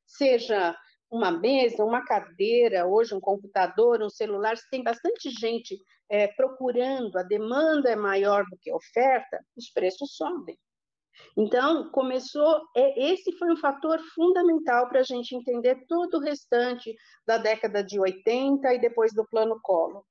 seja 0.08 0.76
uma 1.12 1.30
mesa, 1.30 1.84
uma 1.84 2.06
cadeira, 2.06 2.88
hoje 2.88 3.14
um 3.14 3.20
computador, 3.20 4.02
um 4.02 4.10
celular, 4.10 4.56
tem 4.72 4.82
bastante 4.82 5.30
gente 5.30 5.78
é, 6.10 6.28
procurando, 6.30 7.18
a 7.18 7.24
demanda 7.24 7.90
é 7.90 7.96
maior 7.96 8.46
do 8.50 8.58
que 8.58 8.72
a 8.72 8.76
oferta, 8.76 9.40
os 9.58 9.70
preços 9.70 10.16
sobem. 10.16 10.58
Então, 11.38 11.90
começou, 11.92 12.62
é, 12.76 13.12
esse 13.12 13.32
foi 13.38 13.52
um 13.52 13.58
fator 13.58 14.00
fundamental 14.16 14.88
para 14.88 15.02
a 15.02 15.04
gente 15.04 15.36
entender 15.36 15.86
todo 15.88 16.16
o 16.16 16.22
restante 16.22 16.96
da 17.28 17.38
década 17.38 17.84
de 17.84 18.00
80 18.00 18.74
e 18.74 18.80
depois 18.80 19.14
do 19.14 19.28
plano 19.28 19.60
Collor. 19.62 20.04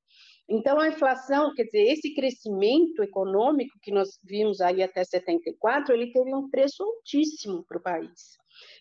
Então, 0.49 0.79
a 0.79 0.89
inflação, 0.89 1.55
quer 1.55 1.65
dizer, 1.65 1.93
esse 1.93 2.15
crescimento 2.15 3.03
econômico 3.03 3.79
que 3.81 3.93
nós 3.93 4.19
vimos 4.23 4.61
aí 4.61 4.83
até 4.83 5.05
74, 5.05 5.95
ele 5.95 6.13
teve 6.13 6.35
um 6.35 6.51
preço 6.51 6.83
altíssimo 6.83 7.65
para 7.67 7.79
o 7.79 7.83
país, 7.83 8.37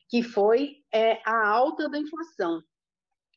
que 0.10 0.24
foi 0.24 0.78
é, 0.92 1.22
a 1.24 1.48
alta 1.48 1.88
da 1.88 2.00
inflação. 2.00 2.62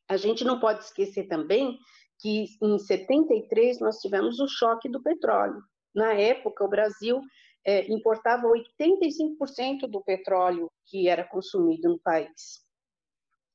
A 0.09 0.17
gente 0.17 0.43
não 0.45 0.59
pode 0.59 0.85
esquecer 0.85 1.29
também 1.29 1.79
que 2.19 2.47
em 2.63 2.79
73 2.79 3.81
nós 3.81 3.99
tivemos 3.99 4.41
o 4.41 4.49
choque 4.49 4.89
do 4.89 5.03
petróleo. 5.03 5.63
Na 5.95 6.15
época, 6.15 6.65
o 6.65 6.69
Brasil 6.69 7.21
é, 7.65 7.91
importava 7.93 8.49
85% 8.49 9.89
do 9.89 10.03
petróleo 10.03 10.71
que 10.87 11.09
era 11.09 11.25
consumido 11.25 11.89
no 11.89 11.99
país. 11.99 12.63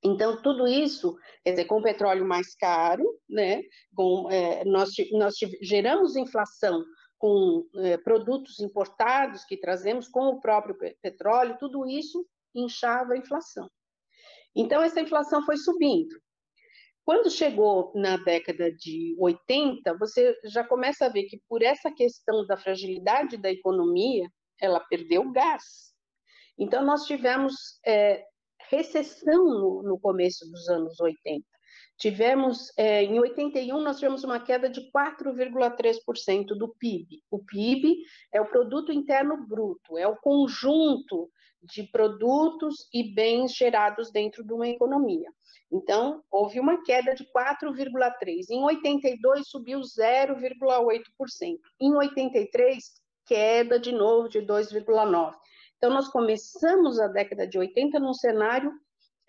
Então, 0.04 0.42
tudo 0.42 0.68
isso, 0.68 1.18
quer 1.44 1.52
dizer, 1.52 1.66
com 1.66 1.80
o 1.80 1.84
petróleo 1.84 2.26
mais 2.26 2.56
caro, 2.56 3.04
né, 3.28 3.64
com, 3.96 4.30
é, 4.30 4.64
nós, 4.64 4.92
nós 5.12 5.36
geramos 5.62 6.16
inflação 6.16 6.86
com 7.18 7.66
é, 7.78 7.98
produtos 7.98 8.60
importados 8.60 9.44
que 9.44 9.58
trazemos 9.58 10.08
com 10.08 10.28
o 10.28 10.40
próprio 10.40 10.78
petróleo, 11.02 11.58
tudo 11.60 11.88
isso 11.88 12.24
inchava 12.60 13.14
a 13.14 13.18
inflação. 13.18 13.70
Então, 14.56 14.82
essa 14.82 15.02
inflação 15.02 15.46
foi 15.46 15.58
subindo. 15.58 16.20
Quando 17.06 17.30
chegou 17.30 17.94
na 17.96 18.18
década 18.18 18.72
de 18.72 19.16
80, 19.18 19.98
você 19.98 20.36
já 20.46 20.64
começa 20.64 21.06
a 21.06 21.10
ver 21.10 21.24
que 21.24 21.40
por 21.48 21.62
essa 21.62 21.90
questão 21.92 22.46
da 22.46 22.58
fragilidade 22.58 23.38
da 23.38 23.50
economia, 23.50 24.30
ela 24.60 24.80
perdeu 24.80 25.32
gás. 25.32 25.94
Então, 26.58 26.84
nós 26.84 27.06
tivemos 27.06 27.54
é, 27.86 28.26
recessão 28.70 29.46
no, 29.46 29.84
no, 29.84 30.00
começo 30.00 30.50
dos 30.52 30.68
anos 30.68 31.00
80. 31.00 31.46
Tivemos, 31.98 32.72
é, 32.78 33.04
em 33.04 33.20
81, 33.20 33.80
nós 33.82 33.98
tivemos 33.98 34.24
uma 34.24 34.40
queda 34.40 34.70
de 34.70 34.82
4,3% 34.92 36.48
do 36.58 36.76
PIB. 36.76 37.24
O 37.32 37.40
PIB 37.40 37.96
é 38.34 38.42
o 38.42 38.50
Produto 38.50 38.92
Interno 38.92 39.46
Bruto, 39.48 39.98
é 39.98 40.08
o 40.08 40.18
conjunto 40.18 41.30
de 41.68 41.84
produtos 41.84 42.88
e 42.94 43.14
bens 43.14 43.54
gerados 43.54 44.12
dentro 44.12 44.44
de 44.44 44.54
uma 44.54 44.68
economia. 44.68 45.30
Então, 45.72 46.24
houve 46.32 46.60
uma 46.60 46.84
queda 46.84 47.14
de 47.14 47.26
4,3%. 47.26 48.50
Em 48.50 48.64
82, 48.64 49.48
subiu 49.48 49.80
0,8%. 49.82 51.60
Em 51.80 51.96
83, 51.96 52.84
queda 53.26 53.80
de 53.80 53.92
novo 53.92 54.30
de 54.30 54.40
2,9%. 54.40 55.34
Então, 55.78 55.92
nós 55.92 56.08
começamos 56.08 57.00
a 57.00 57.08
década 57.08 57.46
de 57.48 57.60
80 57.60 58.00
num 58.00 58.14
cenário 58.14 58.72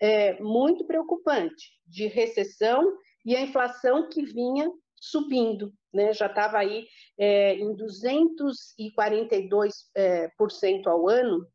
é, 0.01 0.39
muito 0.41 0.85
preocupante, 0.85 1.73
de 1.85 2.07
recessão 2.07 2.97
e 3.25 3.35
a 3.35 3.41
inflação 3.41 4.07
que 4.09 4.23
vinha 4.23 4.71
subindo, 4.95 5.73
né? 5.93 6.13
já 6.13 6.27
estava 6.27 6.57
aí 6.57 6.87
é, 7.17 7.55
em 7.55 7.75
242% 7.75 9.71
é, 9.95 10.27
por 10.37 10.51
cento 10.51 10.89
ao 10.89 11.07
ano 11.07 11.45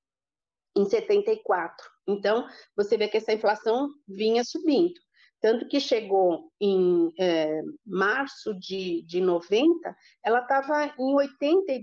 em 0.76 0.84
74. 0.84 1.88
Então, 2.06 2.46
você 2.76 2.96
vê 2.96 3.08
que 3.08 3.16
essa 3.16 3.32
inflação 3.32 3.88
vinha 4.06 4.44
subindo. 4.44 4.94
Tanto 5.40 5.68
que 5.68 5.78
chegou 5.78 6.50
em 6.58 7.12
é, 7.18 7.60
março 7.84 8.54
de, 8.54 9.02
de 9.02 9.20
90, 9.20 9.94
ela 10.24 10.40
estava 10.40 10.86
em 10.98 11.14
82% 11.14 11.82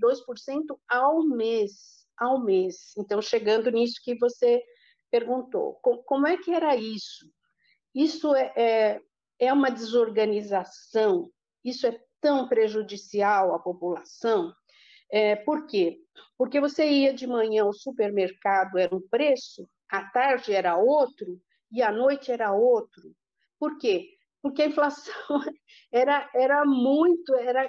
ao 0.89 1.21
mês, 1.23 2.07
ao 2.17 2.43
mês. 2.43 2.93
Então, 2.97 3.21
chegando 3.21 3.69
nisso 3.69 4.01
que 4.03 4.17
você 4.17 4.63
perguntou, 5.11 5.75
como, 6.05 6.25
é 6.25 6.37
que 6.37 6.51
era 6.51 6.75
isso? 6.75 7.29
Isso 7.93 8.33
é, 8.33 8.51
é, 8.55 9.01
é 9.37 9.53
uma 9.53 9.69
desorganização, 9.69 11.29
isso 11.63 11.85
é 11.85 12.01
tão 12.19 12.47
prejudicial 12.47 13.53
à 13.53 13.59
população, 13.59 14.51
é, 15.11 15.35
por 15.35 15.65
quê? 15.67 15.99
Porque 16.37 16.59
você 16.59 16.89
ia 16.89 17.13
de 17.13 17.27
manhã 17.27 17.63
ao 17.63 17.73
supermercado, 17.73 18.77
era 18.77 18.95
um 18.95 19.01
preço, 19.09 19.67
à 19.89 20.03
tarde 20.09 20.53
era 20.53 20.77
outro 20.77 21.39
e 21.71 21.81
à 21.81 21.91
noite 21.91 22.31
era 22.31 22.53
outro. 22.53 23.13
Por 23.59 23.77
quê? 23.77 24.09
Porque 24.41 24.63
a 24.63 24.67
inflação 24.67 25.13
era, 25.91 26.29
era 26.33 26.65
muito, 26.65 27.35
era 27.35 27.67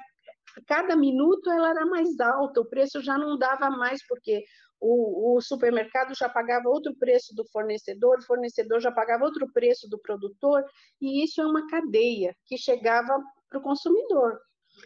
cada 0.66 0.96
minuto 0.96 1.50
ela 1.50 1.70
era 1.70 1.86
mais 1.86 2.18
alta, 2.20 2.60
o 2.60 2.68
preço 2.68 3.00
já 3.02 3.16
não 3.16 3.38
dava 3.38 3.70
mais, 3.70 4.06
porque 4.06 4.44
o, 4.80 5.36
o, 5.36 5.40
supermercado 5.40 6.14
já 6.14 6.28
pagava 6.28 6.68
outro 6.68 6.94
preço 6.96 7.34
do 7.34 7.44
fornecedor, 7.50 8.18
o 8.18 8.26
fornecedor 8.26 8.80
já 8.80 8.90
pagava 8.90 9.24
outro 9.24 9.50
preço 9.52 9.88
do 9.88 9.98
produtor, 9.98 10.64
e 11.00 11.24
isso 11.24 11.40
é 11.40 11.46
uma 11.46 11.66
cadeia 11.68 12.34
que 12.46 12.58
chegava 12.58 13.16
para 13.48 13.58
o 13.58 13.62
consumidor. 13.62 14.38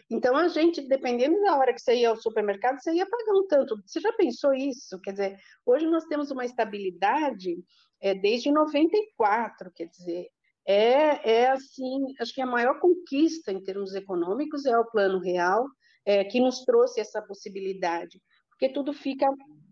Então, 0.09 0.35
a 0.37 0.47
gente, 0.47 0.81
dependendo 0.81 1.41
da 1.41 1.57
hora 1.57 1.73
que 1.73 1.81
você 1.81 1.95
ia 1.95 2.09
ao 2.09 2.15
supermercado, 2.15 2.79
você 2.79 2.93
ia 2.93 3.05
pagar 3.05 3.33
um 3.33 3.47
tanto. 3.47 3.81
Você 3.85 3.99
já 3.99 4.13
pensou 4.13 4.53
isso? 4.53 4.99
Quer 5.01 5.11
dizer, 5.11 5.37
hoje 5.65 5.85
nós 5.85 6.05
temos 6.05 6.31
uma 6.31 6.45
estabilidade 6.45 7.57
é, 7.99 8.13
desde 8.13 8.51
94, 8.51 9.71
quer 9.75 9.87
dizer, 9.87 10.27
é, 10.65 11.31
é 11.41 11.49
assim, 11.49 12.13
acho 12.19 12.33
que 12.33 12.41
a 12.41 12.45
maior 12.45 12.79
conquista 12.79 13.51
em 13.51 13.61
termos 13.61 13.95
econômicos 13.95 14.65
é 14.65 14.77
o 14.77 14.85
plano 14.85 15.19
real, 15.19 15.67
é, 16.05 16.23
que 16.23 16.39
nos 16.39 16.63
trouxe 16.63 17.01
essa 17.01 17.21
possibilidade, 17.21 18.21
porque 18.49 18.69
tudo 18.69 18.93
fica 18.93 19.27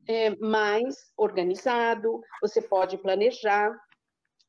é, 0.07 0.35
mais 0.37 0.95
organizado, 1.17 2.21
você 2.41 2.61
pode 2.61 2.97
planejar, 2.97 3.73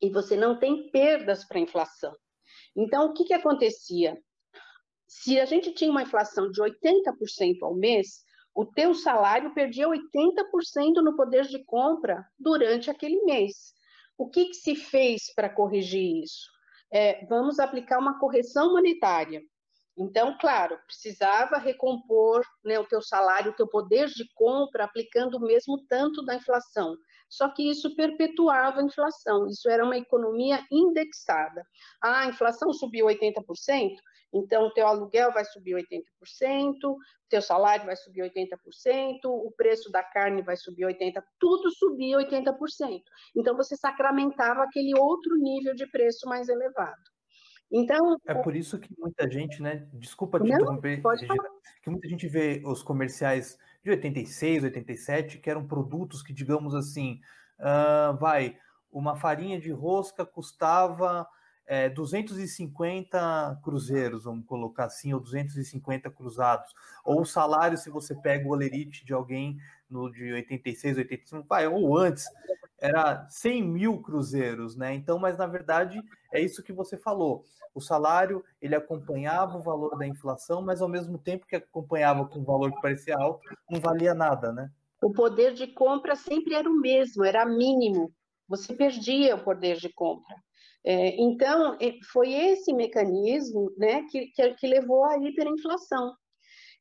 e 0.00 0.10
você 0.10 0.36
não 0.36 0.58
tem 0.58 0.90
perdas 0.90 1.44
para 1.46 1.58
a 1.58 1.62
inflação. 1.62 2.14
Então, 2.76 3.06
o 3.06 3.12
que, 3.14 3.24
que 3.24 3.34
acontecia? 3.34 4.16
Se 5.06 5.38
a 5.40 5.44
gente 5.44 5.72
tinha 5.72 5.90
uma 5.90 6.02
inflação 6.02 6.50
de 6.50 6.60
80% 6.60 7.62
ao 7.62 7.74
mês, 7.74 8.24
o 8.54 8.64
teu 8.64 8.94
salário 8.94 9.52
perdia 9.54 9.88
80% 9.88 11.02
no 11.02 11.14
poder 11.14 11.44
de 11.46 11.62
compra 11.64 12.26
durante 12.38 12.90
aquele 12.90 13.22
mês. 13.22 13.74
O 14.18 14.28
que, 14.28 14.46
que 14.46 14.54
se 14.54 14.74
fez 14.74 15.32
para 15.34 15.48
corrigir 15.48 16.22
isso? 16.22 16.50
É, 16.90 17.26
vamos 17.26 17.58
aplicar 17.58 17.98
uma 17.98 18.18
correção 18.18 18.72
monetária. 18.72 19.42
Então, 19.98 20.36
claro, 20.38 20.78
precisava 20.86 21.56
recompor 21.56 22.44
né, 22.62 22.78
o 22.78 22.86
teu 22.86 23.00
salário, 23.00 23.52
o 23.52 23.54
teu 23.54 23.66
poder 23.66 24.08
de 24.08 24.26
compra, 24.34 24.84
aplicando 24.84 25.38
o 25.38 25.40
mesmo 25.40 25.78
tanto 25.88 26.22
da 26.22 26.34
inflação. 26.34 26.96
Só 27.28 27.48
que 27.48 27.68
isso 27.68 27.94
perpetuava 27.96 28.80
a 28.80 28.84
inflação, 28.84 29.46
isso 29.48 29.68
era 29.68 29.84
uma 29.84 29.96
economia 29.96 30.62
indexada. 30.70 31.66
Ah, 32.02 32.20
a 32.20 32.26
inflação 32.26 32.72
subiu 32.72 33.06
80%, 33.06 33.96
então, 34.32 34.66
o 34.66 34.70
teu 34.72 34.86
aluguel 34.86 35.32
vai 35.32 35.44
subir 35.44 35.74
80%, 35.74 36.74
o 36.84 36.98
teu 37.28 37.40
salário 37.40 37.86
vai 37.86 37.96
subir 37.96 38.22
80%, 38.22 39.20
o 39.24 39.50
preço 39.56 39.90
da 39.90 40.02
carne 40.02 40.42
vai 40.42 40.56
subir 40.56 40.84
80%, 40.84 41.22
tudo 41.38 41.70
subia 41.70 42.18
80%. 42.18 43.02
Então, 43.34 43.56
você 43.56 43.76
sacramentava 43.76 44.62
aquele 44.62 44.98
outro 44.98 45.36
nível 45.36 45.74
de 45.74 45.86
preço 45.86 46.28
mais 46.28 46.48
elevado. 46.48 47.02
Então, 47.70 48.16
é 48.26 48.34
por 48.34 48.54
isso 48.54 48.78
que 48.78 48.94
muita 48.96 49.28
gente, 49.28 49.60
né? 49.60 49.88
Desculpa 49.92 50.38
te 50.38 50.48
não, 50.48 50.56
interromper, 50.56 51.02
que 51.82 51.90
muita 51.90 52.08
gente 52.08 52.28
vê 52.28 52.62
os 52.64 52.82
comerciais 52.82 53.58
de 53.82 53.90
86, 53.90 54.64
87, 54.64 55.38
que 55.38 55.50
eram 55.50 55.66
produtos 55.66 56.22
que, 56.22 56.32
digamos 56.32 56.74
assim, 56.74 57.20
uh, 57.58 58.16
vai, 58.18 58.56
uma 58.90 59.16
farinha 59.16 59.58
de 59.58 59.72
rosca 59.72 60.24
custava 60.24 61.26
é, 61.66 61.88
250 61.88 63.60
cruzeiros, 63.62 64.24
vamos 64.24 64.46
colocar 64.46 64.84
assim, 64.84 65.12
ou 65.12 65.20
250 65.20 66.10
cruzados. 66.10 66.72
Ou 67.04 67.22
o 67.22 67.26
salário, 67.26 67.76
se 67.76 67.90
você 67.90 68.14
pega 68.14 68.46
o 68.46 68.52
olerite 68.52 69.04
de 69.04 69.12
alguém 69.12 69.58
no 69.90 70.10
de 70.10 70.32
86, 70.32 70.98
85, 70.98 71.46
vai, 71.48 71.66
ou 71.66 71.96
antes, 71.96 72.26
era 72.78 73.26
100 73.28 73.62
mil 73.62 74.00
cruzeiros, 74.00 74.76
né? 74.76 74.94
Então, 74.94 75.18
mas 75.18 75.38
na 75.38 75.46
verdade 75.46 76.02
é 76.32 76.40
isso 76.40 76.62
que 76.62 76.72
você 76.72 76.96
falou. 76.96 77.44
O 77.74 77.80
salário 77.80 78.44
ele 78.60 78.74
acompanhava 78.74 79.58
o 79.58 79.62
valor 79.62 79.96
da 79.98 80.06
inflação, 80.06 80.62
mas 80.62 80.80
ao 80.80 80.88
mesmo 80.88 81.18
tempo 81.18 81.46
que 81.46 81.56
acompanhava 81.56 82.26
com 82.26 82.40
o 82.40 82.44
valor 82.44 82.72
que 82.72 82.80
parecia 82.80 83.16
alto, 83.16 83.40
não 83.70 83.80
valia 83.80 84.14
nada, 84.14 84.52
né? 84.52 84.70
O 85.02 85.12
poder 85.12 85.52
de 85.52 85.66
compra 85.66 86.16
sempre 86.16 86.54
era 86.54 86.68
o 86.68 86.80
mesmo, 86.80 87.24
era 87.24 87.44
mínimo. 87.44 88.12
Você 88.48 88.74
perdia 88.74 89.36
o 89.36 89.44
poder 89.44 89.76
de 89.76 89.92
compra. 89.92 90.36
É, 90.84 91.16
então, 91.20 91.76
é, 91.80 91.98
foi 92.12 92.32
esse 92.32 92.72
mecanismo 92.72 93.72
né, 93.76 94.04
que, 94.10 94.26
que, 94.28 94.54
que 94.54 94.66
levou 94.66 95.04
à 95.04 95.18
hiperinflação. 95.18 96.14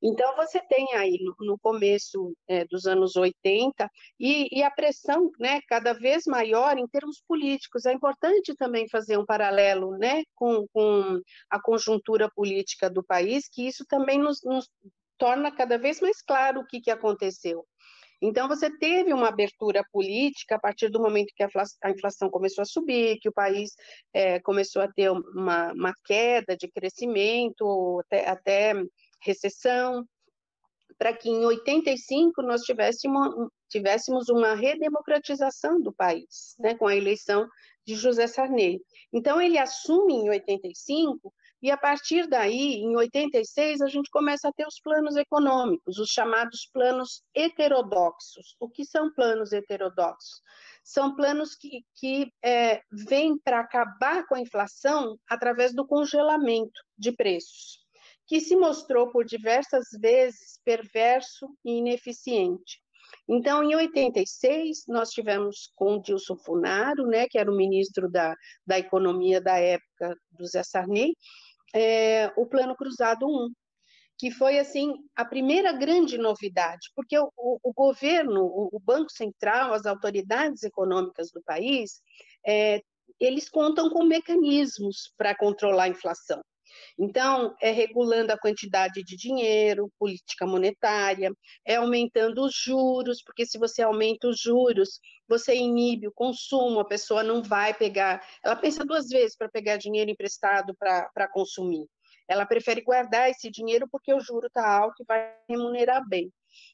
Então, 0.01 0.35
você 0.35 0.59
tem 0.59 0.93
aí 0.95 1.17
no, 1.21 1.35
no 1.39 1.57
começo 1.57 2.35
é, 2.47 2.65
dos 2.65 2.85
anos 2.85 3.15
80 3.15 3.89
e, 4.19 4.59
e, 4.59 4.61
a 4.61 4.69
pressão 4.69 5.31
né, 5.39 5.59
cada 5.67 5.93
vez 5.93 6.25
maior 6.27 6.77
em 6.77 6.87
termos 6.87 7.23
políticos. 7.27 7.85
É 7.85 7.93
importante 7.93 8.53
também 8.55 8.87
fazer 8.87 9.17
um 9.17 9.25
paralelo 9.25 9.97
né, 9.97 10.23
com, 10.35 10.67
com 10.71 11.19
a 11.49 11.59
conjuntura 11.59 12.29
política 12.35 12.89
do 12.89 13.03
país, 13.03 13.47
que 13.49 13.67
isso 13.67 13.85
também 13.87 14.19
nos, 14.19 14.43
nos 14.43 14.69
torna 15.17 15.51
cada 15.51 15.77
vez 15.77 16.01
mais 16.01 16.21
claro 16.21 16.61
o 16.61 16.67
que, 16.67 16.81
que 16.81 16.91
aconteceu. 16.91 17.65
Então, 18.21 18.47
você 18.47 18.69
teve 18.77 19.13
uma 19.13 19.27
abertura 19.27 19.83
política 19.91 20.55
a 20.55 20.59
partir 20.59 20.89
do 20.89 21.01
momento 21.01 21.33
que 21.35 21.43
a 21.43 21.89
inflação 21.89 22.29
começou 22.29 22.61
a 22.61 22.65
subir, 22.65 23.19
que 23.19 23.29
o 23.29 23.33
país 23.33 23.71
é, 24.13 24.39
começou 24.39 24.81
a 24.81 24.91
ter 24.91 25.11
uma, 25.11 25.73
uma, 25.73 25.93
queda 26.05 26.55
de 26.55 26.67
crescimento, 26.67 27.99
até, 28.05 28.27
até 28.27 28.73
recessão, 29.21 30.05
para 30.97 31.13
que 31.13 31.29
em 31.29 31.45
85 31.45 32.41
nós 32.41 32.61
tivéssemos, 32.61 33.49
tivéssemos 33.69 34.29
uma 34.29 34.55
redemocratização 34.55 35.81
do 35.81 35.93
país, 35.93 36.55
né, 36.59 36.75
com 36.75 36.87
a 36.87 36.95
eleição 36.95 37.47
de 37.85 37.95
José 37.95 38.27
Sarney. 38.27 38.81
Então, 39.13 39.39
ele 39.41 39.57
assume 39.57 40.13
em 40.13 40.29
85 40.29 41.33
e 41.65 41.71
a 41.71 41.77
partir 41.77 42.27
daí, 42.27 42.75
em 42.75 42.95
86, 42.95 43.81
a 43.81 43.87
gente 43.87 44.11
começa 44.11 44.47
a 44.47 44.53
ter 44.53 44.67
os 44.67 44.79
planos 44.79 45.15
econômicos, 45.15 45.97
os 45.97 46.11
chamados 46.11 46.69
planos 46.71 47.23
heterodoxos. 47.33 48.55
O 48.59 48.69
que 48.69 48.85
são 48.85 49.11
planos 49.11 49.51
heterodoxos? 49.51 50.43
São 50.83 51.15
planos 51.15 51.55
que, 51.55 51.83
que 51.95 52.31
é, 52.43 52.83
vêm 53.09 53.35
para 53.39 53.61
acabar 53.61 54.27
com 54.27 54.35
a 54.35 54.39
inflação 54.39 55.17
através 55.27 55.73
do 55.73 55.87
congelamento 55.87 56.79
de 56.95 57.11
preços, 57.11 57.79
que 58.27 58.39
se 58.39 58.55
mostrou 58.55 59.09
por 59.09 59.25
diversas 59.25 59.87
vezes 59.99 60.59
perverso 60.63 61.47
e 61.65 61.79
ineficiente. 61.79 62.79
Então, 63.27 63.63
em 63.63 63.73
86, 63.73 64.83
nós 64.87 65.09
tivemos 65.09 65.71
com 65.75 65.99
Dilson 65.99 66.37
Funaro, 66.37 67.07
né, 67.07 67.27
que 67.27 67.39
era 67.39 67.51
o 67.51 67.55
ministro 67.55 68.07
da, 68.07 68.35
da 68.67 68.77
Economia 68.77 69.41
da 69.41 69.57
época 69.57 70.15
do 70.29 70.45
Zé 70.45 70.61
Sarney, 70.61 71.15
é, 71.73 72.31
o 72.35 72.45
Plano 72.45 72.75
Cruzado 72.75 73.27
1, 73.27 73.51
que 74.17 74.31
foi 74.31 74.59
assim 74.59 74.93
a 75.15 75.25
primeira 75.25 75.73
grande 75.73 76.17
novidade, 76.17 76.89
porque 76.95 77.17
o, 77.17 77.31
o, 77.35 77.73
governo, 77.73 78.43
o, 78.45 78.69
o, 78.71 78.79
Banco 78.79 79.11
Central, 79.11 79.73
as 79.73 79.85
autoridades 79.85 80.63
econômicas 80.63 81.31
do 81.31 81.41
país, 81.43 82.01
é, 82.45 82.81
eles 83.19 83.49
contam 83.49 83.89
com 83.89 84.05
mecanismos 84.05 85.13
para 85.17 85.35
controlar 85.35 85.83
a 85.83 85.89
inflação. 85.89 86.41
Então, 86.97 87.55
é 87.61 87.71
regulando 87.71 88.31
a 88.31 88.39
quantidade 88.39 89.03
de 89.03 89.15
dinheiro, 89.15 89.91
política 89.99 90.45
monetária, 90.45 91.31
é 91.65 91.75
aumentando 91.75 92.43
os 92.43 92.55
juros, 92.55 93.21
porque 93.23 93.45
se 93.45 93.57
você 93.57 93.81
aumenta 93.81 94.27
os 94.27 94.39
juros, 94.39 94.99
você 95.27 95.55
inibe 95.55 96.07
o 96.07 96.11
consumo, 96.11 96.79
a 96.79 96.85
pessoa 96.85 97.23
não 97.23 97.41
vai 97.41 97.73
pegar, 97.73 98.25
ela 98.43 98.55
pensa 98.55 98.85
duas 98.85 99.07
vezes 99.07 99.35
para 99.35 99.49
pegar 99.49 99.77
dinheiro 99.77 100.11
emprestado 100.11 100.75
para 100.77 101.27
consumir. 101.31 101.87
Ela 102.27 102.45
prefere 102.45 102.81
guardar 102.81 103.29
esse 103.29 103.49
dinheiro 103.51 103.87
porque 103.91 104.13
o 104.13 104.19
juro 104.19 104.47
está 104.47 104.67
alto 104.67 105.03
e 105.03 105.05
vai 105.05 105.31
remunerar 105.47 106.07
bem. 106.07 106.31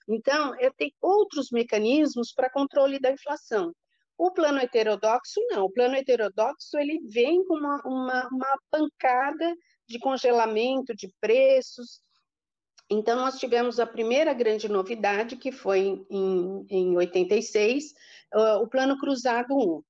Então, 0.07 0.53
tem 0.77 0.93
outros 1.01 1.49
mecanismos 1.51 2.33
para 2.33 2.49
controle 2.49 2.99
da 2.99 3.11
inflação. 3.11 3.73
O 4.17 4.31
plano 4.31 4.59
heterodoxo, 4.59 5.41
não. 5.49 5.65
O 5.65 5.71
plano 5.71 5.95
heterodoxo, 5.95 6.77
ele 6.77 6.99
vem 7.07 7.43
com 7.45 7.55
uma, 7.55 7.81
uma, 7.83 8.29
uma 8.31 8.59
pancada 8.69 9.55
de 9.87 9.99
congelamento 9.99 10.95
de 10.95 11.11
preços. 11.19 12.01
Então, 12.93 13.15
nós 13.15 13.39
tivemos 13.39 13.79
a 13.79 13.87
primeira 13.87 14.33
grande 14.33 14.67
novidade, 14.67 15.37
que 15.37 15.49
foi 15.49 16.05
em, 16.09 16.65
em 16.69 16.97
86, 16.97 17.93
uh, 18.35 18.61
o 18.61 18.67
Plano 18.67 18.99
Cruzado 18.99 19.55
1. 19.55 19.81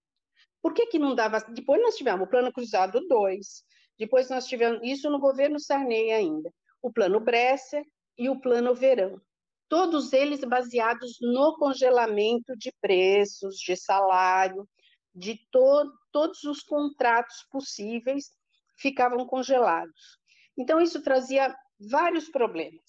Por 0.62 0.72
que, 0.72 0.86
que 0.86 1.00
não 1.00 1.16
dava? 1.16 1.40
Depois 1.50 1.82
nós 1.82 1.96
tivemos 1.98 2.28
o 2.28 2.30
Plano 2.30 2.54
Cruzado 2.54 3.02
2, 3.08 3.64
depois 3.98 4.30
nós 4.30 4.46
tivemos 4.46 4.82
isso 4.84 5.10
no 5.10 5.20
governo 5.20 5.60
Sarney 5.60 6.12
ainda, 6.12 6.54
o 6.80 6.94
Plano 6.94 7.20
Bresser 7.20 7.84
e 8.20 8.30
o 8.30 8.40
Plano 8.40 8.76
Verão. 8.76 9.20
Todos 9.68 10.14
eles 10.14 10.42
baseados 10.42 11.18
no 11.20 11.58
congelamento 11.58 12.56
de 12.56 12.72
preços, 12.80 13.58
de 13.58 13.76
salário, 13.76 14.70
de 15.16 15.40
to 15.52 15.92
todos 16.12 16.44
os 16.44 16.62
contratos 16.62 17.48
possíveis 17.52 18.30
ficavam 18.78 19.26
congelados. 19.26 20.20
Então, 20.56 20.80
isso 20.80 21.02
trazia 21.02 21.56
vários 21.90 22.30
problemas, 22.30 22.82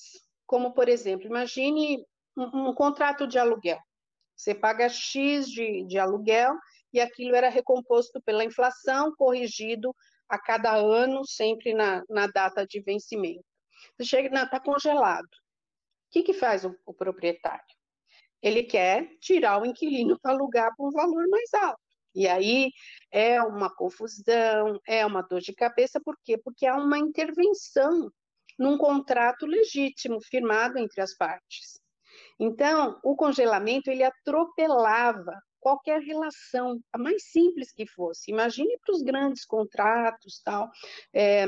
como, 0.47 0.73
por 0.73 0.89
exemplo, 0.89 1.27
imagine 1.27 2.05
um, 2.37 2.69
um 2.69 2.75
contrato 2.75 3.27
de 3.27 3.39
aluguel. 3.39 3.79
Você 4.37 4.55
paga 4.55 4.89
X 4.89 5.49
de, 5.49 5.85
de 5.87 5.99
aluguel 5.99 6.55
e 6.93 7.01
aquilo 7.01 7.35
era 7.35 7.49
recomposto 7.49 8.21
pela 8.23 8.45
inflação, 8.45 9.15
corrigido 9.17 9.95
a 10.29 10.39
cada 10.39 10.75
ano, 10.75 11.25
sempre 11.27 11.75
na, 11.75 12.03
na 12.09 12.27
data 12.27 12.67
de 12.67 12.81
vencimento. 12.81 13.45
Você 13.97 14.05
chega, 14.05 14.43
está 14.43 14.61
congelado. 14.61 15.25
O 15.25 16.11
que, 16.11 16.23
que 16.23 16.33
faz 16.33 16.65
o, 16.65 16.77
o 16.85 16.93
proprietário? 16.93 17.65
Ele 18.43 18.65
quer 18.65 19.09
tirar 19.21 19.61
o 19.61 19.67
inquilino 19.67 20.19
para 20.21 20.33
alugar 20.33 20.75
por 20.77 20.89
um 20.89 20.91
valor 20.91 21.27
mais 21.29 21.53
alto. 21.55 21.81
E 22.15 22.29
aí 22.29 22.71
é 23.11 23.41
uma 23.43 23.75
confusão, 23.75 24.79
é 24.87 25.07
uma 25.07 25.23
dor 25.23 25.41
de 25.41 25.55
cabeça, 25.55 26.01
por 26.05 26.17
quê? 26.23 26.37
Porque 26.37 26.67
há 26.67 26.77
uma 26.77 26.99
intervenção 26.99 28.11
num 28.59 28.77
contrato 28.77 29.47
legítimo 29.47 30.21
firmado 30.21 30.79
entre 30.79 31.01
as 31.01 31.15
partes. 31.17 31.81
Então, 32.39 32.99
o 33.03 33.17
congelamento 33.17 33.91
ele 33.91 34.03
atropelava 34.03 35.33
qualquer 35.61 36.01
relação, 36.01 36.81
a 36.93 36.99
mais 36.99 37.31
simples 37.31 37.73
que 37.73 37.87
fosse. 37.87 38.31
Imagine 38.31 38.77
para 38.85 38.95
os 38.95 39.03
grandes 39.03 39.45
contratos, 39.45 40.43
tal. 40.45 40.69
É, 41.15 41.47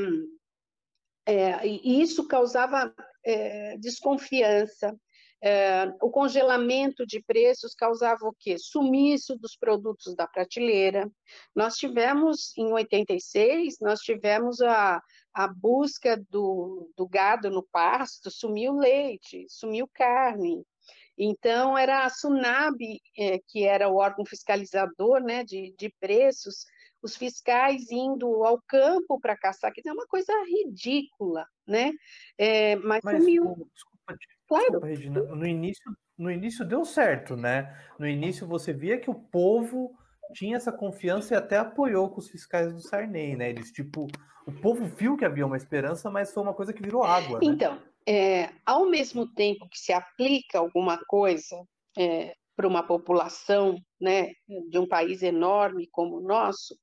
é, 1.25 1.67
e 1.67 2.01
isso 2.01 2.27
causava 2.27 2.93
é, 3.25 3.77
desconfiança, 3.77 4.95
é, 5.43 5.85
o 6.01 6.09
congelamento 6.09 7.05
de 7.05 7.21
preços 7.21 7.73
causava 7.75 8.25
o 8.25 8.35
quê? 8.39 8.57
Sumiço 8.57 9.37
dos 9.37 9.55
produtos 9.55 10.15
da 10.15 10.27
prateleira. 10.27 11.09
Nós 11.55 11.75
tivemos, 11.75 12.57
em 12.57 12.71
86, 12.71 13.75
nós 13.79 13.99
tivemos 13.99 14.61
a, 14.61 15.01
a 15.33 15.47
busca 15.47 16.17
do, 16.29 16.91
do 16.97 17.07
gado 17.07 17.49
no 17.49 17.63
pasto, 17.71 18.31
sumiu 18.31 18.73
leite, 18.73 19.45
sumiu 19.49 19.87
carne. 19.93 20.65
Então, 21.17 21.77
era 21.77 22.05
a 22.05 22.09
Sunab, 22.09 22.77
é, 23.17 23.39
que 23.47 23.63
era 23.63 23.87
o 23.87 23.95
órgão 23.95 24.25
fiscalizador 24.25 25.21
né, 25.21 25.43
de, 25.43 25.73
de 25.77 25.93
preços, 25.99 26.65
os 27.01 27.15
fiscais 27.15 27.91
indo 27.91 28.43
ao 28.43 28.61
campo 28.67 29.19
para 29.19 29.37
caçar, 29.37 29.71
que 29.71 29.87
é 29.87 29.93
uma 29.93 30.07
coisa 30.07 30.33
ridícula, 30.43 31.45
né? 31.65 31.91
É, 32.37 32.75
mas, 32.77 33.01
mas 33.03 33.17
sumiu. 33.17 33.69
Desculpa, 33.73 34.17
Claro. 34.47 34.63
Desculpa, 34.65 34.87
Regina, 34.87 35.21
no 35.21 35.45
início, 35.45 35.97
no 36.17 36.31
início 36.31 36.65
deu 36.65 36.85
certo, 36.85 37.35
né? 37.35 37.75
No 37.99 38.07
início 38.07 38.47
você 38.47 38.71
via 38.71 38.99
que 38.99 39.09
o 39.09 39.15
povo 39.15 39.95
tinha 40.33 40.57
essa 40.57 40.71
confiança 40.71 41.33
e 41.33 41.37
até 41.37 41.57
apoiou 41.57 42.09
com 42.09 42.19
os 42.19 42.29
fiscais 42.29 42.73
do 42.73 42.81
Sarney, 42.81 43.35
né? 43.35 43.49
Eles, 43.49 43.71
tipo, 43.71 44.07
o 44.45 44.51
povo 44.51 44.85
viu 44.85 45.17
que 45.17 45.25
havia 45.25 45.45
uma 45.45 45.57
esperança, 45.57 46.09
mas 46.09 46.33
foi 46.33 46.43
uma 46.43 46.53
coisa 46.53 46.73
que 46.73 46.83
virou 46.83 47.03
água. 47.03 47.39
Né? 47.39 47.45
Então, 47.47 47.81
é, 48.07 48.49
ao 48.65 48.85
mesmo 48.85 49.27
tempo 49.33 49.67
que 49.69 49.79
se 49.79 49.91
aplica 49.91 50.59
alguma 50.59 50.99
coisa 51.07 51.55
é, 51.97 52.35
para 52.55 52.67
uma 52.67 52.83
população, 52.83 53.77
né, 53.99 54.31
de 54.69 54.77
um 54.77 54.87
país 54.87 55.23
enorme 55.23 55.87
como 55.91 56.17
o 56.17 56.21
nosso, 56.21 56.77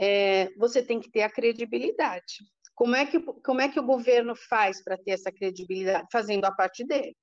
é, 0.00 0.48
você 0.56 0.82
tem 0.82 1.00
que 1.00 1.10
ter 1.10 1.22
a 1.22 1.30
credibilidade. 1.30 2.38
Como 2.74 2.96
é 2.96 3.06
que, 3.06 3.20
como 3.20 3.60
é 3.60 3.68
que 3.68 3.78
o 3.78 3.86
governo 3.86 4.34
faz 4.34 4.82
para 4.82 4.96
ter 4.96 5.12
essa 5.12 5.30
credibilidade? 5.30 6.06
Fazendo 6.10 6.44
a 6.44 6.52
parte 6.52 6.84
dele. 6.84 7.16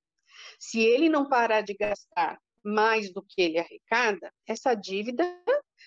Se 0.59 0.79
ele 0.79 1.09
não 1.09 1.27
parar 1.27 1.61
de 1.61 1.73
gastar 1.73 2.37
mais 2.63 3.11
do 3.11 3.21
que 3.21 3.41
ele 3.41 3.57
arrecada, 3.57 4.31
essa 4.47 4.73
dívida, 4.73 5.23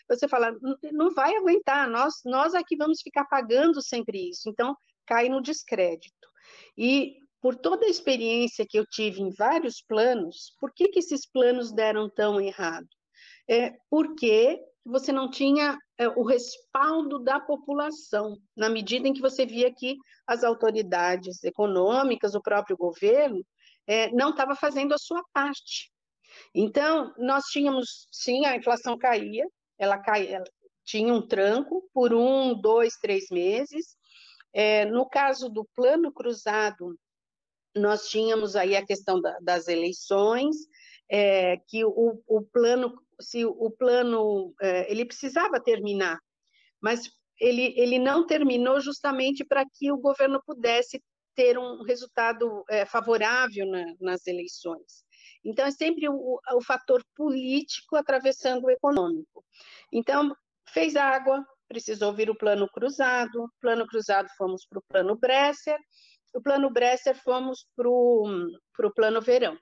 você 0.09 0.27
fala, 0.27 0.55
não 0.93 1.13
vai 1.15 1.35
aguentar, 1.37 1.89
nós, 1.89 2.15
nós 2.25 2.55
aqui 2.55 2.77
vamos 2.77 3.01
ficar 3.03 3.25
pagando 3.27 3.81
sempre 3.83 4.31
isso. 4.31 4.49
Então, 4.49 4.77
cai 5.07 5.29
no 5.29 5.41
descrédito. 5.41 6.29
E 6.77 7.17
por 7.41 7.57
toda 7.57 7.87
a 7.87 7.91
experiência 7.91 8.67
que 8.69 8.79
eu 8.79 8.87
tive 8.87 9.21
em 9.21 9.31
vários 9.31 9.83
planos, 9.83 10.55
por 10.61 10.73
que, 10.73 10.89
que 10.89 11.01
esses 11.01 11.27
planos 11.27 11.73
deram 11.73 12.09
tão 12.09 12.41
errado? 12.41 12.89
É 13.49 13.75
porque 13.91 14.61
você 14.85 15.13
não 15.13 15.31
tinha 15.31 15.79
é, 15.99 16.09
o 16.09 16.23
respaldo 16.23 17.19
da 17.19 17.39
população, 17.39 18.37
na 18.57 18.69
medida 18.69 19.07
em 19.07 19.13
que 19.13 19.21
você 19.21 19.47
via 19.47 19.73
que 19.73 19.97
as 20.27 20.43
autoridades 20.43 21.43
econômicas, 21.45 22.35
o 22.35 22.43
próprio 22.43 22.77
governo, 22.77 23.45
é, 23.87 24.11
não 24.13 24.31
estava 24.31 24.55
fazendo 24.55 24.93
a 24.93 24.99
sua 24.99 25.23
parte. 25.33 25.93
Então, 26.55 27.13
nós 27.19 27.45
tínhamos, 27.47 28.09
sim, 28.11 28.45
a 28.45 28.57
inflação 28.57 28.99
caía, 28.99 29.47
ela, 29.79 29.99
caía, 29.99 30.37
ela 30.37 30.45
tinha 30.85 31.13
um 31.13 31.27
tranco 31.27 31.89
por 31.93 32.13
um, 32.13 32.55
dois, 32.61 32.95
três 32.97 33.27
meses. 33.31 33.97
É, 34.53 34.85
no 34.85 35.09
caso 35.09 35.49
do 35.49 35.65
plano 35.75 36.13
cruzado, 36.13 36.97
nós 37.75 38.09
tínhamos 38.09 38.55
aí 38.55 38.77
a 38.77 38.85
questão 38.85 39.21
da, 39.21 39.39
das 39.41 39.69
eleições, 39.69 40.57
é, 41.11 41.57
que 41.69 41.85
o, 41.85 42.23
o, 42.27 42.43
plano, 42.43 42.95
se 43.23 43.45
o 43.45 43.71
plano, 43.71 44.55
é, 44.61 44.91
ele 44.91 45.05
precisava 45.05 45.61
terminar, 45.61 46.19
mas 46.81 47.11
ele, 47.41 47.75
ele 47.77 47.99
não 47.99 48.27
terminou 48.27 48.81
justamente 48.81 49.45
para 49.45 49.65
que 49.65 49.91
o 49.91 49.99
governo 49.99 50.43
pudesse 50.47 51.03
ter 51.35 51.59
um 51.59 51.83
resultado 51.83 52.65
é, 52.69 52.85
favorável 52.85 53.67
na, 53.67 53.85
nas 54.01 54.27
eleições. 54.27 55.05
Então, 55.45 55.67
é 55.67 55.71
sempre 55.71 56.09
o, 56.09 56.39
o 56.55 56.63
fator 56.63 57.03
político 57.17 57.97
atravessando 57.97 58.65
o 58.65 58.71
econômico. 58.71 59.45
Então, 59.93 60.35
fez 60.69 60.95
água, 60.95 61.45
precisou 61.69 62.13
vir 62.13 62.31
o 62.31 62.37
plano 62.37 62.69
cruzado, 62.69 63.51
plano 63.61 63.87
cruzado 63.87 64.29
fomos 64.37 64.67
para 64.67 64.79
o 64.79 64.83
plano 64.83 65.17
Bresser, 65.17 65.79
o 66.35 66.41
plano 66.41 66.71
Bresser 66.71 67.17
fomos 67.23 67.67
para 67.75 67.89
o 67.89 68.95
plano 68.95 69.21
verão. 69.21 69.57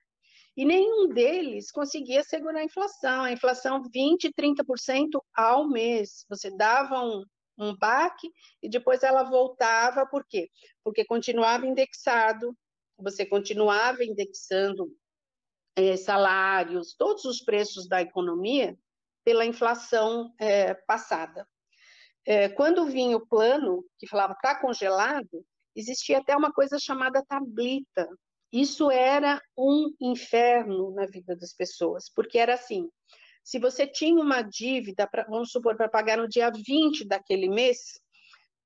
E 0.56 0.64
nenhum 0.64 1.08
deles 1.08 1.70
conseguia 1.70 2.22
segurar 2.22 2.60
a 2.60 2.64
inflação, 2.64 3.22
a 3.22 3.32
inflação 3.32 3.82
20%, 3.82 4.32
30% 4.38 5.20
ao 5.34 5.68
mês. 5.68 6.24
Você 6.28 6.54
dava 6.56 7.02
um, 7.02 7.24
um 7.58 7.76
baque 7.76 8.28
e 8.62 8.68
depois 8.68 9.02
ela 9.02 9.22
voltava, 9.22 10.06
por 10.06 10.24
quê? 10.28 10.50
Porque 10.82 11.04
continuava 11.04 11.66
indexado, 11.66 12.56
você 12.98 13.24
continuava 13.24 14.04
indexando 14.04 14.90
é, 15.76 15.96
salários, 15.96 16.94
todos 16.94 17.24
os 17.24 17.40
preços 17.40 17.88
da 17.88 18.02
economia 18.02 18.76
pela 19.24 19.46
inflação 19.46 20.32
é, 20.38 20.74
passada. 20.74 21.46
É, 22.26 22.48
quando 22.48 22.86
vinha 22.86 23.16
o 23.16 23.26
plano, 23.26 23.84
que 23.98 24.06
falava 24.06 24.34
está 24.34 24.60
congelado, 24.60 25.44
existia 25.74 26.18
até 26.18 26.36
uma 26.36 26.52
coisa 26.52 26.78
chamada 26.78 27.24
tablita. 27.26 28.08
Isso 28.52 28.90
era 28.90 29.40
um 29.56 29.94
inferno 30.00 30.90
na 30.92 31.06
vida 31.06 31.36
das 31.36 31.52
pessoas, 31.52 32.10
porque 32.14 32.38
era 32.38 32.54
assim: 32.54 32.88
se 33.44 33.58
você 33.58 33.86
tinha 33.86 34.20
uma 34.20 34.42
dívida, 34.42 35.06
pra, 35.06 35.24
vamos 35.24 35.50
supor, 35.50 35.76
para 35.76 35.88
pagar 35.88 36.18
no 36.18 36.28
dia 36.28 36.50
20 36.50 37.06
daquele 37.06 37.48
mês, 37.48 37.78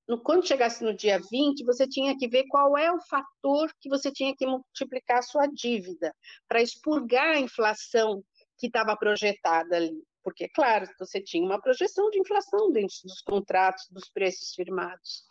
no, 0.07 0.23
quando 0.23 0.47
chegasse 0.47 0.85
no 0.85 0.95
dia 0.95 1.19
20, 1.19 1.65
você 1.65 1.87
tinha 1.87 2.17
que 2.17 2.29
ver 2.29 2.45
qual 2.49 2.77
é 2.77 2.93
o 2.93 3.01
fator 3.01 3.73
que 3.81 3.89
você 3.89 4.11
tinha 4.11 4.35
que 4.37 4.47
multiplicar 4.47 5.19
a 5.19 5.23
sua 5.23 5.47
dívida, 5.47 6.15
para 6.49 6.63
expurgar 6.63 7.37
a 7.37 7.41
inflação 7.41 8.23
que 8.59 8.67
estava 8.67 8.97
projetada 8.97 9.77
ali. 9.77 10.03
Porque, 10.23 10.49
claro, 10.49 10.87
você 10.99 11.21
tinha 11.21 11.45
uma 11.45 11.61
projeção 11.61 12.09
de 12.11 12.19
inflação 12.19 12.73
dentro 12.73 12.97
dos 13.05 13.21
contratos, 13.21 13.87
dos 13.91 14.09
preços 14.09 14.55
firmados. 14.55 15.25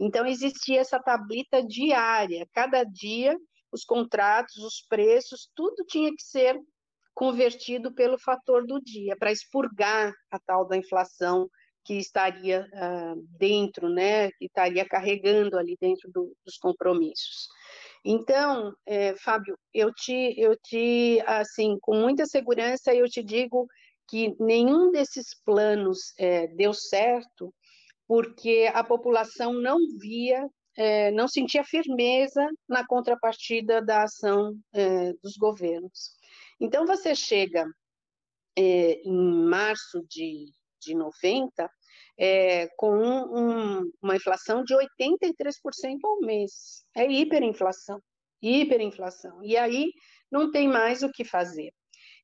Então, 0.00 0.26
existia 0.26 0.80
essa 0.80 0.98
tablita 0.98 1.64
diária. 1.64 2.48
Cada 2.52 2.82
dia, 2.82 3.36
os 3.72 3.84
contratos, 3.84 4.56
os 4.58 4.84
preços, 4.88 5.48
tudo 5.54 5.84
tinha 5.86 6.10
que 6.10 6.22
ser 6.22 6.60
convertido 7.14 7.92
pelo 7.92 8.18
fator 8.18 8.66
do 8.66 8.80
dia, 8.80 9.16
para 9.16 9.32
expurgar 9.32 10.12
a 10.30 10.38
tal 10.38 10.66
da 10.66 10.76
inflação 10.76 11.48
que 11.84 11.94
estaria 11.94 12.64
uh, 12.72 13.20
dentro, 13.38 13.88
né, 13.88 14.30
que 14.32 14.46
estaria 14.46 14.86
carregando 14.86 15.58
ali 15.58 15.76
dentro 15.80 16.10
do, 16.12 16.32
dos 16.44 16.56
compromissos. 16.56 17.48
Então, 18.04 18.72
é, 18.86 19.14
Fábio, 19.16 19.56
eu 19.72 19.92
te, 19.92 20.34
eu 20.38 20.56
te, 20.56 21.22
assim, 21.26 21.76
com 21.80 21.96
muita 21.96 22.26
segurança, 22.26 22.94
eu 22.94 23.08
te 23.08 23.22
digo 23.22 23.66
que 24.08 24.34
nenhum 24.40 24.90
desses 24.90 25.34
planos 25.44 26.12
é, 26.18 26.46
deu 26.48 26.72
certo, 26.72 27.52
porque 28.06 28.70
a 28.74 28.82
população 28.84 29.52
não 29.52 29.78
via, 29.98 30.48
é, 30.76 31.10
não 31.10 31.28
sentia 31.28 31.64
firmeza 31.64 32.46
na 32.68 32.86
contrapartida 32.86 33.82
da 33.82 34.04
ação 34.04 34.58
é, 34.72 35.12
dos 35.22 35.36
governos. 35.36 36.12
Então, 36.60 36.86
você 36.86 37.14
chega 37.14 37.66
é, 38.56 39.00
em 39.04 39.46
março 39.48 40.04
de, 40.08 40.46
de 40.80 40.94
90 40.94 41.70
é, 42.18 42.68
com 42.76 42.96
um, 42.96 43.90
uma 44.02 44.16
inflação 44.16 44.62
de 44.64 44.74
83% 44.74 45.98
ao 46.04 46.20
mês. 46.20 46.84
É 46.94 47.10
hiperinflação, 47.10 48.00
hiperinflação. 48.40 49.42
E 49.42 49.56
aí 49.56 49.92
não 50.30 50.50
tem 50.50 50.68
mais 50.68 51.02
o 51.02 51.10
que 51.10 51.24
fazer. 51.24 51.72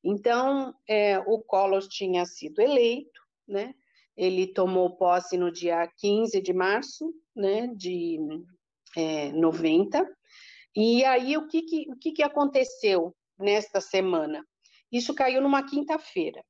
Então, 0.03 0.73
é, 0.87 1.19
o 1.19 1.39
Collor 1.39 1.87
tinha 1.87 2.25
sido 2.25 2.61
eleito, 2.61 3.21
né? 3.47 3.73
Ele 4.15 4.47
tomou 4.47 4.95
posse 4.97 5.37
no 5.37 5.51
dia 5.51 5.87
15 5.97 6.41
de 6.41 6.53
março, 6.53 7.13
né, 7.35 7.67
de 7.67 8.17
é, 8.97 9.31
90. 9.31 10.05
E 10.75 11.03
aí, 11.05 11.37
o 11.37 11.47
que, 11.47 11.61
que, 11.61 11.85
o 11.91 11.95
que, 11.97 12.11
que 12.11 12.23
aconteceu 12.23 13.15
nesta 13.37 13.81
semana? 13.81 14.45
Isso 14.91 15.13
caiu 15.13 15.41
numa 15.41 15.63
quinta-feira. 15.63 16.43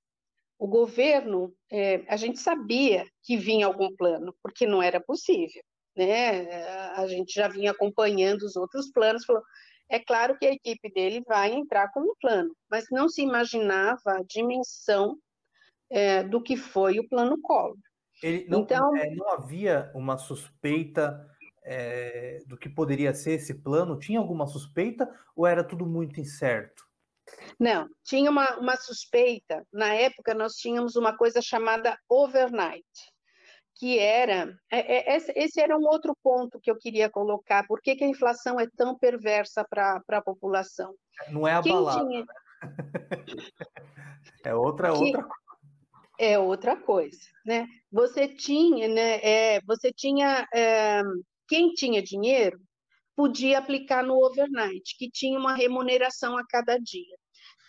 O 0.58 0.68
governo, 0.68 1.54
é, 1.72 2.04
a 2.08 2.18
gente 2.18 2.40
sabia 2.40 3.06
que 3.24 3.38
vinha 3.38 3.66
algum 3.66 3.96
plano, 3.96 4.36
porque 4.44 4.66
não 4.66 4.84
era 4.84 5.00
possível, 5.00 5.64
né? 5.96 6.92
A 6.96 7.08
gente 7.08 7.34
já 7.34 7.48
vinha 7.48 7.72
acompanhando 7.72 8.44
os 8.44 8.58
outros 8.58 8.92
planos, 8.92 9.26
falou, 9.26 9.42
é 9.90 10.00
claro 10.00 10.38
que 10.38 10.46
a 10.46 10.54
equipe 10.54 10.92
dele 10.94 11.24
vai 11.28 11.54
entrar 11.54 11.92
com 11.92 12.02
um 12.02 12.14
plano, 12.22 12.54
mas 12.70 12.86
não 12.92 13.10
se 13.10 13.22
imaginava 13.22 14.18
a 14.18 14.24
dimensão 14.24 15.18
é, 15.90 16.24
do 16.24 16.42
que 16.42 16.56
foi 16.56 17.00
o 17.00 17.08
plano 17.08 17.40
Collor. 17.42 17.78
Ele 18.22 18.46
não, 18.50 18.62
então, 18.62 18.96
é, 18.96 19.10
não 19.16 19.32
havia 19.32 19.92
uma 19.96 20.18
suspeita 20.18 21.26
é, 21.64 22.40
do 22.46 22.58
que 22.58 22.68
poderia 22.68 23.14
ser 23.14 23.32
esse 23.32 23.54
plano? 23.54 23.98
Tinha 23.98 24.20
alguma 24.20 24.46
suspeita 24.46 25.10
ou 25.36 25.48
era 25.48 25.64
tudo 25.64 25.86
muito 25.86 26.20
incerto? 26.20 26.88
Não, 27.60 27.88
tinha 28.04 28.30
uma, 28.30 28.58
uma 28.58 28.76
suspeita. 28.76 29.66
Na 29.72 29.94
época, 29.94 30.34
nós 30.34 30.56
tínhamos 30.56 30.96
uma 30.96 31.16
coisa 31.16 31.42
chamada 31.42 31.98
overnight 32.10 32.86
que 33.80 33.98
era. 33.98 34.54
É, 34.70 35.16
é, 35.16 35.18
esse 35.36 35.62
era 35.62 35.78
um 35.78 35.86
outro 35.86 36.14
ponto 36.22 36.60
que 36.60 36.70
eu 36.70 36.76
queria 36.76 37.10
colocar. 37.10 37.66
Por 37.66 37.82
que, 37.82 37.96
que 37.96 38.04
a 38.04 38.10
inflação 38.10 38.60
é 38.60 38.68
tão 38.76 38.98
perversa 38.98 39.66
para 39.68 40.04
a 40.10 40.22
população? 40.22 40.94
Não 41.30 41.48
é 41.48 41.54
a 41.54 41.62
Quem 41.62 41.72
balada. 41.72 42.06
Tinha... 42.06 42.20
Né? 42.20 42.26
é 44.44 44.54
outra, 44.54 44.92
que... 44.92 44.98
outra 44.98 45.24
É 46.20 46.38
outra 46.38 46.76
coisa, 46.76 47.18
né? 47.46 47.66
Você 47.90 48.28
tinha, 48.28 48.90
né? 48.90 49.22
É, 49.24 49.62
você 49.62 49.92
tinha. 49.92 50.46
É, 50.54 51.02
quem 51.48 51.74
tinha 51.74 52.04
dinheiro 52.04 52.60
podia 53.16 53.58
aplicar 53.58 54.04
no 54.04 54.24
overnight, 54.24 54.98
que 54.98 55.10
tinha 55.10 55.40
uma 55.40 55.56
remuneração 55.56 56.38
a 56.38 56.46
cada 56.46 56.78
dia. 56.78 57.18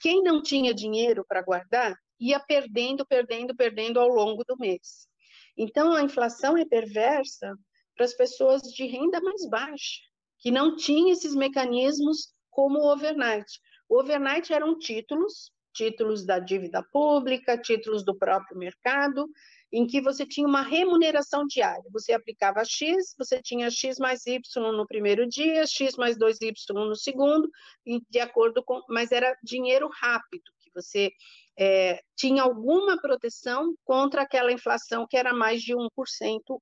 Quem 0.03 0.23
não 0.23 0.43
tinha 0.43 0.75
dinheiro 0.75 1.25
para 1.29 1.43
guardar 1.43 1.97
ia 2.19 2.41
perdendo, 2.41 3.07
perdendo, 3.07 3.55
perdendo 3.55 4.01
ao 4.01 4.09
longo 4.09 4.45
do 4.45 4.57
mês. 4.59 5.09
Então, 5.57 5.93
a 5.93 6.03
inflação 6.03 6.57
é 6.57 6.65
perversa 6.65 7.57
para 7.97 8.05
as 8.05 8.15
pessoas 8.15 8.63
de 8.63 8.85
renda 8.87 9.21
mais 9.21 9.49
baixa, 9.49 10.01
que 10.41 10.51
não 10.51 10.77
tinham 10.77 11.11
esses 11.11 11.35
mecanismos 11.35 12.35
como 12.51 12.79
o 12.79 12.93
overnight. 12.93 13.51
O 13.89 14.01
overnight 14.01 14.53
eram 14.53 14.79
títulos, 14.79 15.53
títulos 15.73 16.25
da 16.25 16.39
dívida 16.39 16.83
pública, 16.93 17.59
títulos 17.59 18.05
do 18.05 18.17
próprio 18.17 18.59
mercado, 18.59 19.29
em 19.73 19.87
que 19.87 20.01
você 20.01 20.27
tinha 20.27 20.47
uma 20.47 20.63
remuneração 20.63 21.47
diária. 21.47 21.85
Você 21.93 22.13
aplicava 22.13 22.65
X, 22.65 23.15
você 23.17 23.41
tinha 23.41 23.71
X 23.71 23.99
mais 23.99 24.27
Y 24.27 24.41
no 24.73 24.87
primeiro 24.87 25.27
dia, 25.29 25.67
X 25.67 25.97
mais 25.97 26.19
2Y 26.19 26.53
no 26.75 26.97
segundo, 26.97 27.49
e 27.87 28.01
de 28.11 28.19
acordo 28.19 28.63
com. 28.65 28.83
Mas 28.89 29.13
era 29.13 29.37
dinheiro 29.43 29.89
rápido, 30.01 30.45
que 30.61 30.71
você 30.75 31.11
é, 31.57 32.01
tinha 32.17 32.43
alguma 32.43 33.01
proteção 33.01 33.75
contra 33.85 34.23
aquela 34.23 34.53
inflação 34.53 35.07
que 35.09 35.17
era 35.17 35.33
mais 35.33 35.63
de 35.63 35.75
1% 35.75 35.89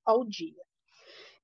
ao 0.05 0.25
dia. 0.25 0.63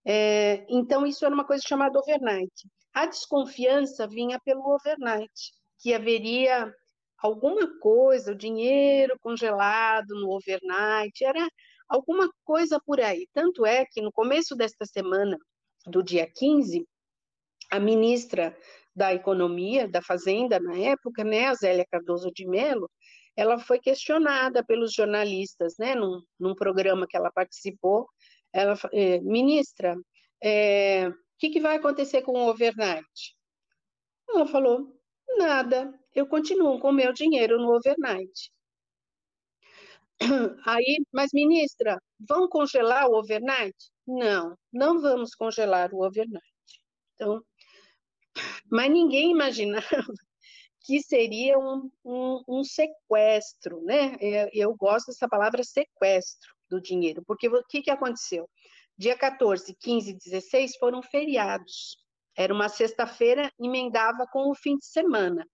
É, 0.04 0.66
então, 0.68 1.06
isso 1.06 1.24
era 1.24 1.34
uma 1.34 1.46
coisa 1.46 1.62
chamada 1.66 1.98
overnight. 1.98 2.68
A 2.92 3.06
desconfiança 3.06 4.06
vinha 4.06 4.38
pelo 4.44 4.74
overnight, 4.74 5.52
que 5.78 5.94
haveria 5.94 6.72
alguma 7.18 7.78
coisa, 7.78 8.32
o 8.32 8.36
dinheiro 8.36 9.18
congelado 9.20 10.14
no 10.14 10.30
overnight, 10.30 11.24
era 11.24 11.48
alguma 11.88 12.30
coisa 12.44 12.80
por 12.84 13.00
aí. 13.00 13.26
Tanto 13.32 13.64
é 13.64 13.84
que 13.86 14.00
no 14.00 14.12
começo 14.12 14.54
desta 14.54 14.84
semana, 14.84 15.38
do 15.86 16.02
dia 16.02 16.26
15, 16.26 16.86
a 17.70 17.80
ministra 17.80 18.56
da 18.94 19.12
Economia, 19.12 19.88
da 19.88 20.00
Fazenda 20.00 20.60
na 20.60 20.78
época, 20.78 21.24
né, 21.24 21.46
a 21.46 21.54
Zélia 21.54 21.86
Cardoso 21.90 22.30
de 22.32 22.46
Mello, 22.46 22.90
ela 23.36 23.58
foi 23.58 23.80
questionada 23.80 24.64
pelos 24.64 24.92
jornalistas, 24.92 25.74
né, 25.78 25.94
num, 25.94 26.22
num 26.38 26.54
programa 26.54 27.06
que 27.06 27.16
ela 27.16 27.32
participou, 27.32 28.08
ela, 28.52 28.78
eh, 28.92 29.20
ministra, 29.20 29.96
é, 30.42 31.08
o 31.08 31.14
que, 31.38 31.50
que 31.50 31.60
vai 31.60 31.76
acontecer 31.76 32.22
com 32.22 32.32
o 32.32 32.48
overnight? 32.48 33.36
Ela 34.28 34.46
falou, 34.46 34.96
nada, 35.36 35.92
eu 36.14 36.26
continuo 36.26 36.78
com 36.78 36.90
o 36.90 36.92
meu 36.92 37.12
dinheiro 37.12 37.58
no 37.58 37.74
overnight. 37.74 38.52
Aí, 40.66 41.04
mas 41.12 41.30
ministra, 41.32 42.00
vão 42.20 42.48
congelar 42.48 43.08
o 43.08 43.18
overnight? 43.18 43.76
Não, 44.06 44.56
não 44.72 45.00
vamos 45.00 45.34
congelar 45.34 45.92
o 45.92 46.04
overnight. 46.04 46.44
Então, 47.14 47.42
Mas 48.70 48.90
ninguém 48.90 49.30
imaginava 49.30 49.86
que 50.80 51.02
seria 51.02 51.58
um, 51.58 51.90
um, 52.04 52.42
um 52.48 52.64
sequestro, 52.64 53.82
né? 53.82 54.16
Eu, 54.20 54.48
eu, 54.52 54.76
gosto 54.76 55.08
dessa 55.08 55.28
palavra 55.28 55.62
sequestro 55.62 56.52
do 56.68 56.80
dinheiro, 56.80 57.22
porque 57.26 57.48
o 57.48 57.64
que, 57.64 57.82
que 57.82 57.90
aconteceu? 57.90 58.48
Dia 58.96 59.16
14, 59.16 59.74
15 59.80 60.10
e 60.10 60.14
16 60.14 60.76
foram 60.76 61.02
feriados. 61.02 61.96
Era 62.36 62.52
uma 62.52 62.68
sexta-feira, 62.68 63.50
emendava 63.58 64.26
com 64.30 64.50
o 64.50 64.54
fim 64.54 64.76
de 64.76 64.86
semana. 64.86 65.46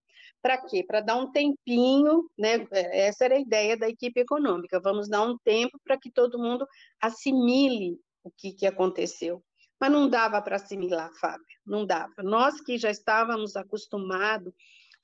Para 0.42 0.58
quê? 0.58 0.82
Para 0.82 1.00
dar 1.00 1.16
um 1.16 1.30
tempinho, 1.30 2.28
né? 2.38 2.66
Essa 2.72 3.26
era 3.26 3.36
a 3.36 3.40
ideia 3.40 3.76
da 3.76 3.88
equipe 3.88 4.20
econômica. 4.20 4.80
Vamos 4.80 5.08
dar 5.08 5.22
um 5.22 5.36
tempo 5.38 5.78
para 5.84 5.98
que 5.98 6.10
todo 6.10 6.38
mundo 6.38 6.66
assimile 7.00 7.98
o 8.24 8.30
que, 8.30 8.52
que 8.52 8.66
aconteceu. 8.66 9.42
Mas 9.80 9.90
não 9.92 10.08
dava 10.08 10.40
para 10.42 10.56
assimilar, 10.56 11.10
Fábio, 11.18 11.44
não 11.64 11.86
dava. 11.86 12.22
Nós 12.22 12.60
que 12.60 12.76
já 12.76 12.90
estávamos 12.90 13.56
acostumados 13.56 14.52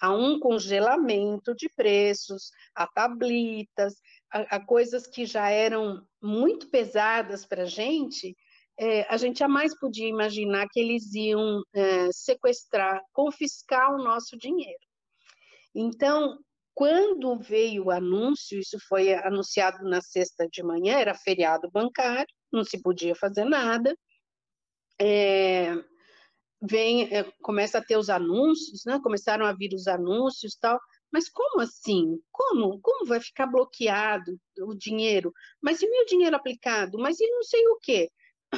a 0.00 0.12
um 0.14 0.38
congelamento 0.38 1.54
de 1.54 1.68
preços, 1.74 2.50
a 2.74 2.86
tablitas, 2.86 3.94
a, 4.30 4.56
a 4.56 4.60
coisas 4.64 5.06
que 5.06 5.24
já 5.24 5.48
eram 5.48 6.06
muito 6.20 6.68
pesadas 6.68 7.46
para 7.46 7.62
a 7.62 7.66
gente, 7.66 8.36
é, 8.78 9.02
a 9.12 9.16
gente 9.16 9.38
jamais 9.38 9.78
podia 9.78 10.06
imaginar 10.06 10.66
que 10.70 10.78
eles 10.78 11.14
iam 11.14 11.62
é, 11.74 12.12
sequestrar, 12.12 13.00
confiscar 13.12 13.94
o 13.94 14.04
nosso 14.04 14.36
dinheiro. 14.36 14.85
Então, 15.78 16.38
quando 16.74 17.38
veio 17.38 17.84
o 17.84 17.90
anúncio, 17.90 18.58
isso 18.58 18.78
foi 18.88 19.12
anunciado 19.12 19.84
na 19.84 20.00
sexta 20.00 20.48
de 20.50 20.62
manhã, 20.62 20.98
era 20.98 21.14
feriado 21.14 21.70
bancário, 21.70 22.34
não 22.50 22.64
se 22.64 22.80
podia 22.80 23.14
fazer 23.14 23.44
nada. 23.44 23.94
É, 24.98 25.74
vem, 26.62 27.14
é, 27.14 27.24
começa 27.42 27.76
a 27.76 27.84
ter 27.84 27.98
os 27.98 28.08
anúncios, 28.08 28.84
né? 28.86 28.98
Começaram 29.02 29.44
a 29.44 29.52
vir 29.52 29.74
os 29.74 29.86
anúncios 29.86 30.56
tal. 30.56 30.80
Mas 31.12 31.28
como 31.28 31.60
assim? 31.60 32.18
Como? 32.32 32.80
Como 32.80 33.04
vai 33.04 33.20
ficar 33.20 33.46
bloqueado 33.46 34.40
o 34.60 34.74
dinheiro? 34.74 35.30
Mas 35.60 35.82
e 35.82 35.90
meu 35.90 36.06
dinheiro 36.06 36.36
aplicado? 36.36 36.98
Mas 36.98 37.20
e 37.20 37.30
não 37.30 37.42
sei 37.42 37.66
o 37.68 37.78
quê? 37.82 38.10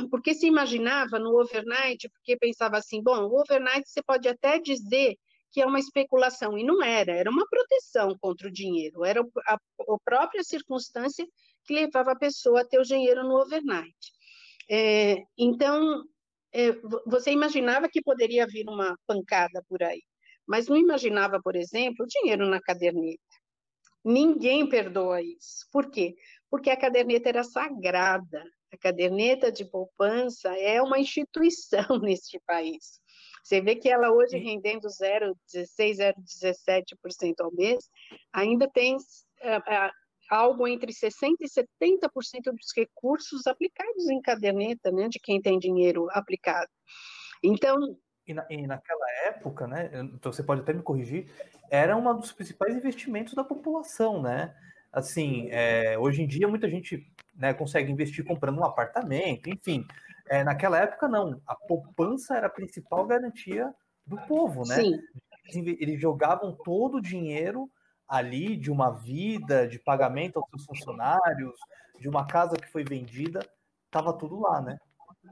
Porque 0.09 0.35
se 0.35 0.47
imaginava 0.47 1.19
no 1.19 1.41
overnight, 1.41 2.09
porque 2.11 2.37
pensava 2.37 2.77
assim, 2.79 3.03
bom, 3.03 3.27
o 3.27 3.41
overnight 3.41 3.89
você 3.89 4.03
pode 4.03 4.29
até 4.29 4.61
dizer 4.61 5.17
que 5.59 5.63
é 5.63 5.67
uma 5.67 5.81
especulação, 5.81 6.57
e 6.57 6.63
não 6.63 6.81
era, 6.81 7.11
era 7.11 7.29
uma 7.29 7.45
proteção 7.51 8.17
contra 8.21 8.47
o 8.47 8.53
dinheiro, 8.53 9.05
era 9.05 9.21
a, 9.45 9.55
a 9.55 9.99
própria 10.05 10.45
circunstância 10.45 11.27
que 11.65 11.75
levava 11.75 12.13
a 12.13 12.17
pessoa 12.17 12.61
a 12.61 12.65
ter 12.65 12.79
o 12.79 12.85
dinheiro 12.85 13.25
no 13.25 13.41
overnight. 13.41 14.13
É, 14.71 15.17
então, 15.37 16.05
é, 16.53 16.71
você 17.05 17.33
imaginava 17.33 17.89
que 17.89 18.01
poderia 18.01 18.47
vir 18.47 18.69
uma 18.69 18.97
pancada 19.05 19.61
por 19.69 19.83
aí, 19.83 20.01
mas 20.47 20.69
não 20.69 20.77
imaginava, 20.77 21.41
por 21.43 21.57
exemplo, 21.57 22.05
o 22.05 22.09
dinheiro 22.09 22.47
na 22.47 22.61
caderneta. 22.61 23.19
Ninguém 24.05 24.69
perdoa 24.69 25.21
isso. 25.21 25.67
Por 25.73 25.91
quê? 25.91 26.15
Porque 26.49 26.71
a 26.71 26.77
caderneta 26.77 27.31
era 27.31 27.43
sagrada. 27.43 28.45
A 28.73 28.79
caderneta 28.79 29.51
de 29.51 29.65
poupança 29.65 30.57
é 30.57 30.81
uma 30.81 31.01
instituição 31.01 31.99
neste 32.01 32.39
país. 32.47 33.01
Você 33.49 33.63
vê 33.63 33.75
que 33.75 33.89
ela 33.89 34.13
hoje 34.13 34.37
rendendo 34.37 34.89
0,16%, 34.89 35.35
0,17% 36.45 37.35
ao 37.41 37.51
mês, 37.51 37.89
ainda 38.31 38.69
tem 38.71 38.95
uh, 38.95 39.91
algo 40.31 40.69
entre 40.69 40.93
60% 40.93 41.35
e 41.41 41.49
70% 41.49 42.53
dos 42.53 42.77
recursos 42.77 43.47
aplicados 43.47 44.07
em 44.11 44.21
caderneta, 44.21 44.93
né, 44.93 45.09
de 45.09 45.19
quem 45.19 45.41
tem 45.41 45.59
dinheiro 45.59 46.09
aplicado. 46.11 46.69
Então... 47.43 47.79
E, 48.27 48.35
na, 48.35 48.47
e 48.51 48.67
naquela 48.67 49.11
época, 49.25 49.67
né, 49.67 49.91
então 50.15 50.31
você 50.31 50.43
pode 50.43 50.61
até 50.61 50.75
me 50.75 50.83
corrigir, 50.83 51.33
era 51.71 51.97
um 51.97 52.21
dos 52.21 52.33
principais 52.33 52.75
investimentos 52.75 53.33
da 53.33 53.43
população, 53.43 54.21
né? 54.21 54.55
Assim, 54.93 55.49
é, 55.51 55.99
hoje 55.99 56.21
em 56.21 56.27
dia 56.27 56.47
muita 56.47 56.69
gente 56.69 57.11
né, 57.35 57.55
consegue 57.55 57.91
investir 57.91 58.27
comprando 58.27 58.59
um 58.59 58.65
apartamento, 58.65 59.49
enfim. 59.49 59.87
É, 60.31 60.45
naquela 60.45 60.79
época, 60.79 61.09
não. 61.09 61.41
A 61.47 61.55
poupança 61.55 62.37
era 62.37 62.47
a 62.47 62.51
principal 62.51 63.07
garantia 63.07 63.73
do 64.07 64.17
povo, 64.27 64.67
né? 64.67 64.77
Sim. 64.77 65.01
Eles 65.81 66.01
jogavam 66.01 66.57
todo 66.65 66.99
o 66.99 67.03
dinheiro 67.03 67.71
ali 68.07 68.57
de 68.57 68.71
uma 68.71 68.91
vida, 68.91 69.67
de 69.67 69.79
pagamento 69.79 70.39
aos 70.39 70.49
seus 70.51 70.65
funcionários, 70.65 71.55
de 72.01 72.09
uma 72.09 72.27
casa 72.27 72.57
que 72.57 72.71
foi 72.71 72.85
vendida, 72.85 73.41
estava 73.87 74.13
tudo 74.13 74.41
lá, 74.41 74.61
né? 74.61 74.79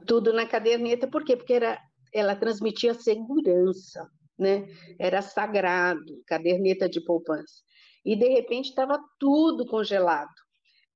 Tudo 0.05 0.31
na 0.33 0.45
caderneta, 0.45 1.07
por 1.07 1.23
quê? 1.23 1.35
Porque 1.35 1.53
era, 1.53 1.79
ela 2.13 2.35
transmitia 2.35 2.93
segurança, 2.93 4.09
né? 4.37 4.67
Era 4.99 5.21
sagrado, 5.21 6.21
caderneta 6.25 6.87
de 6.87 7.01
poupança. 7.01 7.63
E 8.05 8.15
de 8.15 8.27
repente 8.27 8.69
estava 8.69 8.99
tudo 9.19 9.65
congelado. 9.65 10.33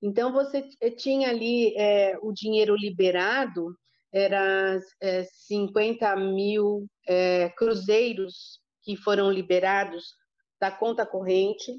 Então 0.01 0.31
você 0.31 0.67
tinha 0.97 1.29
ali 1.29 1.75
é, 1.77 2.17
o 2.21 2.31
dinheiro 2.31 2.75
liberado 2.75 3.75
era 4.11 4.79
é, 5.01 5.23
50 5.23 6.15
mil 6.17 6.87
é, 7.07 7.49
cruzeiros 7.49 8.59
que 8.83 8.95
foram 8.95 9.31
liberados 9.31 10.15
da 10.59 10.71
conta 10.71 11.05
corrente, 11.05 11.71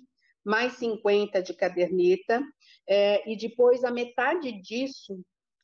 mais 0.44 0.74
50 0.74 1.42
de 1.42 1.54
caderneta, 1.54 2.42
é, 2.88 3.30
e 3.30 3.36
depois 3.36 3.84
a 3.84 3.90
metade 3.90 4.52
disso 4.60 5.20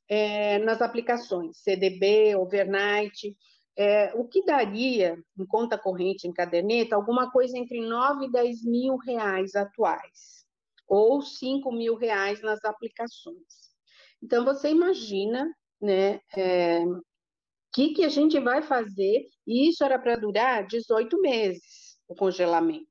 é, 0.08 0.58
nas 0.58 0.80
aplicações, 0.80 1.58
CDB, 1.58 2.36
overnight, 2.36 3.36
é, 3.76 4.12
o 4.14 4.26
que 4.26 4.44
daria 4.44 5.16
em 5.38 5.46
conta 5.46 5.78
corrente, 5.78 6.26
em 6.26 6.32
caderneta, 6.32 6.96
alguma 6.96 7.30
coisa 7.30 7.56
entre 7.56 7.80
9 7.80 8.26
e 8.26 8.32
10 8.32 8.64
mil 8.64 8.96
reais 8.96 9.54
atuais, 9.54 10.44
ou 10.86 11.22
5 11.22 11.70
mil 11.72 11.94
reais 11.94 12.42
nas 12.42 12.64
aplicações. 12.64 13.68
Então, 14.22 14.44
você 14.44 14.70
imagina 14.70 15.48
né? 15.80 16.20
É, 16.36 16.84
que, 17.78 17.94
que 17.94 18.04
a 18.04 18.08
gente 18.08 18.38
vai 18.40 18.60
fazer? 18.60 19.24
E 19.46 19.68
isso 19.68 19.84
era 19.84 19.98
para 19.98 20.16
durar 20.16 20.66
18 20.66 21.20
meses, 21.20 21.96
o 22.08 22.14
congelamento. 22.14 22.86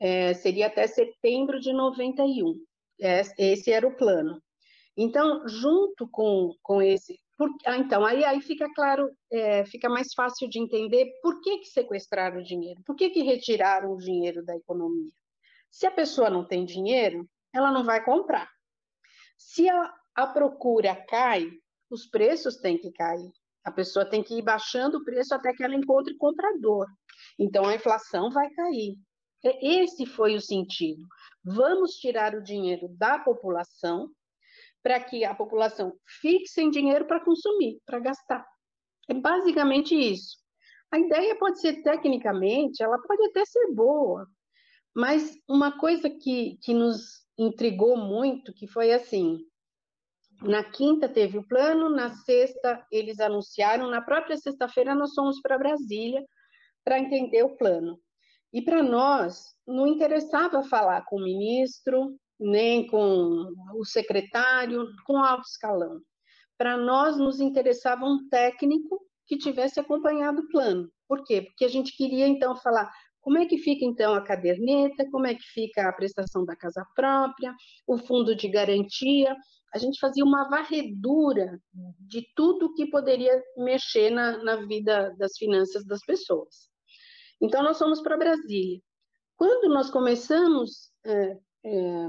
É, 0.00 0.32
seria 0.32 0.68
até 0.68 0.86
setembro 0.86 1.60
de 1.60 1.70
91. 1.70 2.54
É, 2.98 3.20
esse 3.38 3.70
era 3.70 3.86
o 3.86 3.94
plano. 3.94 4.42
Então, 4.96 5.46
junto 5.46 6.08
com, 6.08 6.54
com 6.62 6.80
esse. 6.80 7.18
Por, 7.36 7.50
ah, 7.66 7.76
então, 7.76 8.04
aí, 8.04 8.24
aí 8.24 8.40
fica 8.40 8.72
claro, 8.74 9.10
é, 9.30 9.66
fica 9.66 9.88
mais 9.88 10.14
fácil 10.14 10.48
de 10.48 10.58
entender 10.58 11.06
por 11.22 11.40
que, 11.42 11.58
que 11.58 11.66
sequestraram 11.66 12.40
o 12.40 12.44
dinheiro, 12.44 12.82
por 12.86 12.96
que, 12.96 13.10
que 13.10 13.22
retiraram 13.22 13.92
o 13.92 13.98
dinheiro 13.98 14.42
da 14.42 14.56
economia. 14.56 15.10
Se 15.70 15.86
a 15.86 15.90
pessoa 15.90 16.30
não 16.30 16.44
tem 16.44 16.64
dinheiro, 16.64 17.28
ela 17.52 17.70
não 17.70 17.84
vai 17.84 18.02
comprar. 18.02 18.48
Se 19.38 19.68
a, 19.68 19.94
a 20.14 20.26
procura 20.26 20.94
cai, 21.08 21.50
os 21.90 22.06
preços 22.06 22.56
têm 22.56 22.78
que 22.78 22.92
cair. 22.92 23.30
A 23.64 23.70
pessoa 23.70 24.08
tem 24.08 24.22
que 24.22 24.38
ir 24.38 24.42
baixando 24.42 24.98
o 24.98 25.04
preço 25.04 25.34
até 25.34 25.52
que 25.52 25.62
ela 25.62 25.74
encontre 25.74 26.16
comprador. 26.16 26.86
Então 27.38 27.64
a 27.66 27.74
inflação 27.74 28.30
vai 28.30 28.48
cair. 28.50 28.96
Esse 29.42 30.06
foi 30.06 30.34
o 30.34 30.40
sentido. 30.40 31.02
Vamos 31.42 31.92
tirar 31.92 32.34
o 32.34 32.42
dinheiro 32.42 32.88
da 32.96 33.18
população 33.18 34.10
para 34.82 35.02
que 35.02 35.24
a 35.24 35.34
população 35.34 35.92
fique 36.20 36.46
sem 36.46 36.70
dinheiro 36.70 37.06
para 37.06 37.24
consumir, 37.24 37.78
para 37.84 37.98
gastar. 37.98 38.46
É 39.08 39.14
basicamente 39.14 39.94
isso. 39.94 40.38
A 40.92 40.98
ideia 40.98 41.38
pode 41.38 41.60
ser 41.60 41.82
tecnicamente, 41.82 42.82
ela 42.82 42.98
pode 42.98 43.24
até 43.26 43.44
ser 43.44 43.72
boa, 43.72 44.26
mas 44.94 45.36
uma 45.48 45.78
coisa 45.78 46.10
que, 46.10 46.58
que 46.62 46.74
nos 46.74 47.24
intrigou 47.38 47.96
muito, 47.96 48.52
que 48.52 48.66
foi 48.66 48.92
assim, 48.92 49.38
na 50.42 50.64
quinta 50.64 51.08
teve 51.08 51.38
o 51.38 51.46
plano, 51.46 51.90
na 51.90 52.10
sexta 52.10 52.84
eles 52.90 53.20
anunciaram, 53.20 53.90
na 53.90 54.00
própria 54.00 54.36
sexta-feira 54.36 54.94
nós 54.94 55.14
fomos 55.14 55.40
para 55.40 55.58
Brasília 55.58 56.24
para 56.84 56.98
entender 56.98 57.42
o 57.42 57.56
plano. 57.56 57.98
E 58.52 58.62
para 58.62 58.82
nós 58.82 59.44
não 59.66 59.86
interessava 59.86 60.62
falar 60.62 61.04
com 61.04 61.16
o 61.16 61.24
ministro, 61.24 62.16
nem 62.38 62.86
com 62.86 63.52
o 63.76 63.84
secretário, 63.84 64.86
com 65.06 65.18
alto 65.18 65.46
escalão. 65.46 66.00
Para 66.58 66.76
nós 66.76 67.16
nos 67.16 67.38
interessava 67.38 68.04
um 68.04 68.28
técnico 68.28 69.00
que 69.26 69.36
tivesse 69.36 69.78
acompanhado 69.78 70.40
o 70.40 70.48
plano. 70.48 70.90
Por 71.06 71.24
quê? 71.24 71.42
Porque 71.42 71.64
a 71.64 71.68
gente 71.68 71.96
queria 71.96 72.26
então 72.26 72.56
falar 72.56 72.90
como 73.20 73.38
é 73.38 73.46
que 73.46 73.58
fica 73.58 73.84
então 73.84 74.14
a 74.14 74.22
caderneta, 74.22 75.08
como 75.10 75.26
é 75.26 75.34
que 75.34 75.44
fica 75.52 75.88
a 75.88 75.92
prestação 75.92 76.44
da 76.44 76.56
casa 76.56 76.84
própria, 76.94 77.54
o 77.86 77.98
fundo 77.98 78.34
de 78.34 78.48
garantia, 78.48 79.36
a 79.72 79.78
gente 79.78 79.98
fazia 80.00 80.24
uma 80.24 80.48
varredura 80.48 81.60
de 82.00 82.26
tudo 82.34 82.74
que 82.74 82.90
poderia 82.90 83.42
mexer 83.56 84.10
na, 84.10 84.42
na 84.42 84.56
vida 84.66 85.14
das 85.16 85.36
finanças 85.36 85.84
das 85.84 86.04
pessoas. 86.04 86.68
Então, 87.40 87.62
nós 87.62 87.78
fomos 87.78 88.02
para 88.02 88.18
Brasília. 88.18 88.80
Quando 89.36 89.72
nós 89.72 89.90
começamos 89.90 90.90
é, 91.04 91.38
é, 91.64 92.06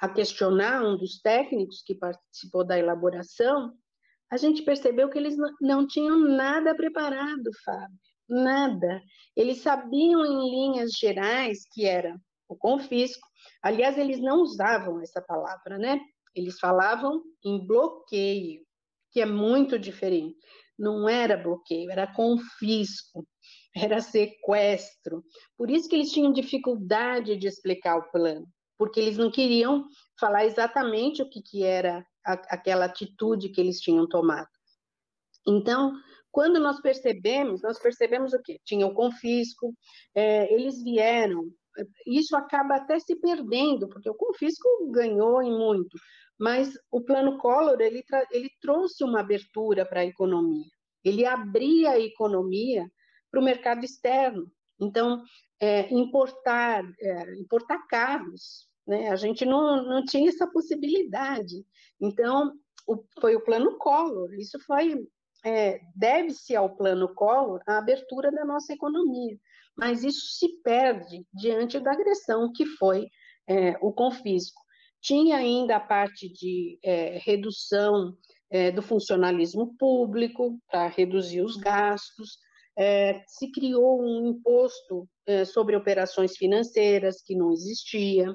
a 0.00 0.08
questionar 0.08 0.84
um 0.84 0.96
dos 0.96 1.20
técnicos 1.20 1.82
que 1.82 1.94
participou 1.94 2.64
da 2.64 2.78
elaboração, 2.78 3.72
a 4.30 4.36
gente 4.36 4.62
percebeu 4.62 5.10
que 5.10 5.18
eles 5.18 5.36
não 5.60 5.86
tinham 5.86 6.18
nada 6.18 6.74
preparado, 6.74 7.50
Fábio. 7.64 7.98
nada. 8.28 9.02
Eles 9.36 9.58
sabiam 9.60 10.24
em 10.24 10.50
linhas 10.50 10.92
gerais 10.92 11.66
que 11.72 11.84
era 11.84 12.16
o 12.48 12.56
confisco. 12.56 13.26
Aliás, 13.62 13.98
eles 13.98 14.20
não 14.20 14.40
usavam 14.42 15.00
essa 15.00 15.20
palavra, 15.20 15.78
né? 15.78 16.00
Eles 16.34 16.58
falavam 16.58 17.22
em 17.44 17.64
bloqueio, 17.66 18.62
que 19.10 19.20
é 19.20 19.26
muito 19.26 19.78
diferente. 19.78 20.38
Não 20.78 21.08
era 21.08 21.36
bloqueio, 21.36 21.90
era 21.90 22.12
confisco, 22.12 23.26
era 23.76 24.00
sequestro. 24.00 25.22
Por 25.56 25.70
isso 25.70 25.88
que 25.88 25.96
eles 25.96 26.10
tinham 26.10 26.32
dificuldade 26.32 27.36
de 27.36 27.46
explicar 27.46 27.96
o 27.98 28.10
plano, 28.10 28.46
porque 28.78 28.98
eles 28.98 29.16
não 29.16 29.30
queriam 29.30 29.86
falar 30.18 30.44
exatamente 30.44 31.22
o 31.22 31.28
que, 31.28 31.42
que 31.42 31.64
era 31.64 32.04
a, 32.24 32.32
aquela 32.54 32.86
atitude 32.86 33.50
que 33.50 33.60
eles 33.60 33.80
tinham 33.80 34.08
tomado. 34.08 34.48
Então, 35.46 35.92
quando 36.30 36.58
nós 36.58 36.80
percebemos, 36.80 37.62
nós 37.62 37.78
percebemos 37.78 38.32
o 38.32 38.42
quê? 38.42 38.58
Tinha 38.64 38.86
o 38.86 38.94
confisco, 38.94 39.74
é, 40.14 40.52
eles 40.52 40.82
vieram, 40.82 41.50
isso 42.06 42.36
acaba 42.36 42.76
até 42.76 42.98
se 42.98 43.16
perdendo, 43.16 43.88
porque 43.88 44.08
o 44.08 44.14
confisco 44.14 44.68
ganhou 44.90 45.42
em 45.42 45.50
muito, 45.50 45.96
mas 46.42 46.76
o 46.90 47.00
plano 47.00 47.38
Collor, 47.38 47.80
ele, 47.80 48.02
ele 48.32 48.50
trouxe 48.60 49.04
uma 49.04 49.20
abertura 49.20 49.86
para 49.86 50.00
a 50.00 50.04
economia, 50.04 50.66
ele 51.04 51.24
abria 51.24 51.90
a 51.90 52.00
economia 52.00 52.90
para 53.30 53.40
o 53.40 53.44
mercado 53.44 53.84
externo, 53.84 54.50
então, 54.80 55.22
é, 55.60 55.88
importar, 55.94 56.82
é, 57.00 57.34
importar 57.36 57.86
carros, 57.86 58.68
né? 58.84 59.08
a 59.10 59.14
gente 59.14 59.44
não, 59.44 59.84
não 59.84 60.04
tinha 60.04 60.28
essa 60.28 60.50
possibilidade, 60.50 61.64
então, 62.00 62.52
o, 62.88 63.04
foi 63.20 63.36
o 63.36 63.44
plano 63.44 63.78
Collor, 63.78 64.34
isso 64.34 64.58
foi 64.66 64.96
é, 65.44 65.78
deve-se 65.94 66.56
ao 66.56 66.74
plano 66.74 67.14
Collor 67.14 67.62
a 67.68 67.78
abertura 67.78 68.32
da 68.32 68.44
nossa 68.44 68.72
economia, 68.72 69.38
mas 69.76 70.02
isso 70.02 70.26
se 70.36 70.60
perde 70.64 71.24
diante 71.32 71.78
da 71.78 71.92
agressão 71.92 72.52
que 72.52 72.66
foi 72.66 73.06
é, 73.48 73.78
o 73.80 73.92
confisco. 73.92 74.61
Tinha 75.02 75.36
ainda 75.36 75.76
a 75.76 75.80
parte 75.80 76.28
de 76.32 76.78
é, 76.82 77.18
redução 77.18 78.16
é, 78.50 78.70
do 78.70 78.82
funcionalismo 78.82 79.74
público 79.78 80.58
para 80.70 80.86
reduzir 80.86 81.40
os 81.40 81.56
gastos, 81.56 82.38
é, 82.78 83.22
se 83.26 83.50
criou 83.50 84.00
um 84.00 84.28
imposto 84.28 85.08
é, 85.26 85.44
sobre 85.44 85.76
operações 85.76 86.36
financeiras 86.36 87.22
que 87.22 87.34
não 87.34 87.52
existia. 87.52 88.32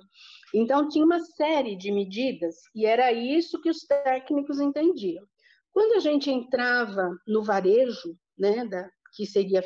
Então, 0.54 0.88
tinha 0.88 1.06
uma 1.06 1.20
série 1.20 1.76
de 1.76 1.92
medidas, 1.92 2.56
e 2.76 2.86
era 2.86 3.12
isso 3.12 3.62
que 3.62 3.70
os 3.70 3.80
técnicos 3.80 4.60
entendiam. 4.60 5.24
Quando 5.72 5.94
a 5.94 6.00
gente 6.00 6.30
entrava 6.30 7.10
no 7.28 7.44
varejo, 7.44 8.18
né, 8.38 8.66
da, 8.66 8.90
que 9.16 9.26
seria 9.26 9.60
a 9.60 9.64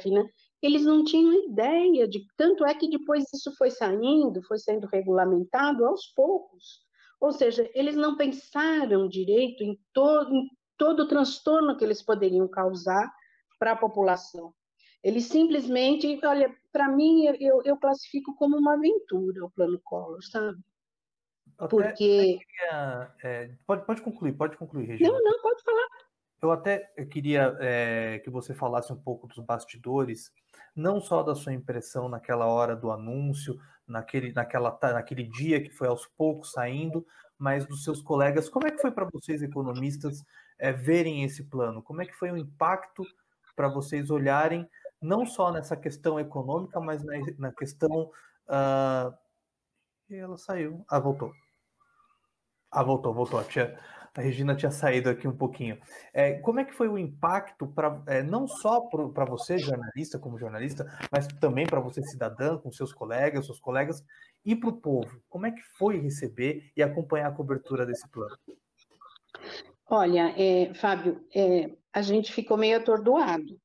eles 0.61 0.83
não 0.83 1.03
tinham 1.03 1.33
ideia 1.49 2.07
de 2.07 2.23
tanto 2.37 2.65
é 2.65 2.73
que 2.75 2.89
depois 2.89 3.25
isso 3.33 3.51
foi 3.57 3.71
saindo, 3.71 4.43
foi 4.43 4.59
sendo 4.59 4.85
regulamentado 4.87 5.85
aos 5.85 6.05
poucos. 6.15 6.81
Ou 7.21 7.31
seja, 7.31 7.69
eles 7.75 7.95
não 7.95 8.17
pensaram 8.17 9.07
direito 9.07 9.63
em 9.63 9.79
todo, 9.93 10.33
em 10.33 10.49
todo 10.75 11.01
o 11.01 11.07
transtorno 11.07 11.77
que 11.77 11.85
eles 11.85 12.01
poderiam 12.01 12.47
causar 12.47 13.13
para 13.59 13.73
a 13.73 13.77
população. 13.77 14.51
Eles 15.03 15.25
simplesmente, 15.25 16.19
olha, 16.25 16.53
para 16.71 16.87
mim, 16.87 17.25
eu, 17.39 17.61
eu 17.63 17.77
classifico 17.77 18.35
como 18.35 18.57
uma 18.57 18.73
aventura 18.73 19.45
o 19.45 19.51
plano 19.51 19.79
Collor, 19.83 20.21
sabe? 20.23 20.59
Até, 21.59 21.69
Porque. 21.69 22.39
Queria, 22.39 23.15
é, 23.23 23.51
pode, 23.67 23.85
pode 23.85 24.01
concluir, 24.01 24.33
pode 24.33 24.57
concluir, 24.57 24.85
Regina. 24.85 25.11
Não, 25.11 25.23
não, 25.23 25.41
pode 25.41 25.63
falar. 25.63 25.87
Eu 26.41 26.51
até 26.51 26.79
queria 27.11 27.55
é, 27.59 28.19
que 28.19 28.29
você 28.29 28.53
falasse 28.53 28.91
um 28.91 28.95
pouco 28.95 29.27
dos 29.27 29.39
bastidores, 29.39 30.31
não 30.75 30.99
só 30.99 31.21
da 31.21 31.35
sua 31.35 31.53
impressão 31.53 32.09
naquela 32.09 32.47
hora 32.47 32.75
do 32.75 32.91
anúncio, 32.91 33.59
naquele, 33.87 34.33
naquela, 34.33 34.77
naquele 34.81 35.23
dia 35.23 35.61
que 35.61 35.69
foi 35.69 35.87
aos 35.87 36.07
poucos 36.07 36.51
saindo, 36.51 37.05
mas 37.37 37.65
dos 37.65 37.83
seus 37.83 38.01
colegas. 38.01 38.49
Como 38.49 38.67
é 38.67 38.71
que 38.71 38.81
foi 38.81 38.91
para 38.91 39.07
vocês, 39.11 39.43
economistas, 39.43 40.23
é, 40.57 40.71
verem 40.71 41.23
esse 41.23 41.43
plano? 41.43 41.81
Como 41.83 42.01
é 42.01 42.05
que 42.05 42.15
foi 42.15 42.31
o 42.31 42.37
impacto 42.37 43.03
para 43.55 43.67
vocês 43.67 44.09
olharem 44.09 44.67
não 45.01 45.25
só 45.25 45.51
nessa 45.51 45.75
questão 45.75 46.19
econômica, 46.19 46.79
mas 46.79 47.03
na, 47.03 47.13
na 47.37 47.51
questão. 47.51 48.11
Uh... 48.47 49.13
E 50.09 50.15
ela 50.15 50.37
saiu. 50.37 50.85
Ah, 50.87 50.99
voltou. 50.99 51.33
Ah, 52.69 52.83
voltou, 52.83 53.13
voltou. 53.13 53.43
Tinha, 53.45 53.77
a 54.15 54.21
Regina 54.21 54.55
tinha 54.55 54.71
saído 54.71 55.09
aqui 55.09 55.27
um 55.27 55.35
pouquinho. 55.35 55.79
É, 56.13 56.33
como 56.39 56.59
é 56.59 56.65
que 56.65 56.73
foi 56.73 56.89
o 56.89 56.97
impacto 56.97 57.65
para 57.67 58.01
é, 58.07 58.21
não 58.21 58.47
só 58.47 58.81
para 58.81 59.25
você, 59.25 59.57
jornalista, 59.57 60.19
como 60.19 60.37
jornalista, 60.37 60.85
mas 61.11 61.27
também 61.27 61.65
para 61.65 61.79
você, 61.79 62.01
cidadã, 62.03 62.57
com 62.57 62.71
seus 62.71 62.93
colegas, 62.93 63.45
seus 63.45 63.59
colegas, 63.59 64.03
e 64.43 64.55
para 64.55 64.69
o 64.69 64.73
povo? 64.73 65.21
Como 65.29 65.45
é 65.45 65.51
que 65.51 65.61
foi 65.77 65.99
receber 65.99 66.71
e 66.75 66.83
acompanhar 66.83 67.27
a 67.27 67.35
cobertura 67.35 67.85
desse 67.85 68.07
plano? 68.09 68.35
Olha, 69.89 70.33
é, 70.37 70.73
Fábio, 70.73 71.25
é, 71.33 71.71
a 71.93 72.01
gente 72.01 72.33
ficou 72.33 72.57
meio 72.57 72.77
atordoado, 72.77 73.59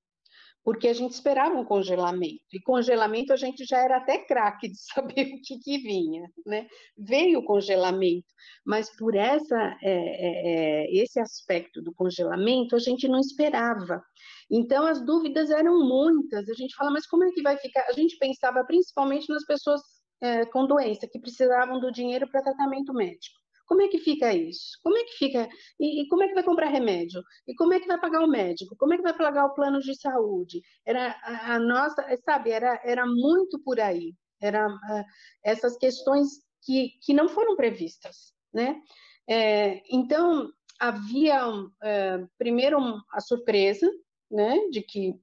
porque 0.67 0.89
a 0.89 0.93
gente 0.93 1.13
esperava 1.13 1.55
um 1.55 1.65
congelamento, 1.65 2.43
e 2.53 2.61
congelamento 2.61 3.33
a 3.33 3.37
gente 3.37 3.65
já 3.65 3.79
era 3.79 3.99
até 3.99 4.19
craque 4.19 4.69
de 4.69 4.77
saber 4.93 5.35
o 5.35 5.41
que, 5.41 5.61
que 5.61 5.79
vinha, 5.79 6.29
né? 6.45 6.67
Veio 6.99 7.39
o 7.39 7.45
congelamento, 7.45 8.27
mas 8.65 8.91
por 8.97 9.15
essa, 9.15 9.79
é, 9.81 9.93
é, 9.93 10.89
é, 10.89 10.97
esse 10.97 11.21
aspecto 11.21 11.81
do 11.81 11.95
congelamento 11.95 12.75
a 12.75 12.81
gente 12.81 13.07
não 13.07 13.21
esperava. 13.21 14.03
Então 14.51 14.85
as 14.85 15.01
dúvidas 15.07 15.51
eram 15.51 15.79
muitas, 15.87 16.49
a 16.49 16.55
gente 16.55 16.75
fala, 16.75 16.91
mas 16.91 17.07
como 17.07 17.23
é 17.23 17.31
que 17.31 17.43
vai 17.43 17.57
ficar? 17.59 17.87
A 17.89 17.93
gente 17.93 18.19
pensava 18.19 18.65
principalmente 18.65 19.33
nas 19.33 19.47
pessoas 19.47 19.81
é, 20.21 20.47
com 20.47 20.67
doença, 20.67 21.07
que 21.07 21.21
precisavam 21.21 21.79
do 21.79 21.93
dinheiro 21.93 22.29
para 22.29 22.43
tratamento 22.43 22.93
médico. 22.93 23.46
Como 23.67 23.83
é 23.83 23.89
que 23.89 23.99
fica 23.99 24.33
isso? 24.33 24.79
Como 24.83 24.97
é 24.97 25.05
que 25.05 25.13
fica? 25.19 25.49
E, 25.79 26.03
e, 26.03 26.09
como 26.09 26.23
é 26.23 26.29
que 26.29 26.35
vai 26.35 26.45
comprar 26.45 26.69
remédio? 26.69 27.23
E 27.47 27.55
como 27.55 27.75
é 27.75 27.81
que 27.81 27.87
vai 27.87 28.01
pagar 28.01 28.23
o 28.25 28.29
médico? 28.29 28.77
Como 28.79 28.95
é 28.95 28.97
que 28.97 29.03
vai 29.03 29.17
pagar 29.17 29.47
o 29.47 29.55
plano 29.55 29.81
de 29.81 29.95
saúde? 30.01 30.63
Era 30.85 31.11
a, 31.23 31.55
a 31.55 31.59
nossa, 31.59 32.05
sabe, 32.25 32.51
era, 32.51 32.81
era 32.85 33.07
muito 33.07 33.59
por 33.63 33.81
aí. 33.81 34.15
Era 34.41 34.69
uh, 34.69 35.05
essas 35.45 35.77
questões 35.77 36.29
que, 36.63 36.91
que 37.03 37.13
não 37.13 37.29
foram 37.29 37.57
previstas, 37.57 38.33
né? 38.53 38.81
É, 39.29 39.83
então, 39.91 40.49
havia, 40.79 41.49
uh, 41.49 42.31
primeiro, 42.39 42.79
a 43.13 43.21
surpresa, 43.21 43.91
né, 44.31 44.69
de 44.71 44.83
que 44.83 45.15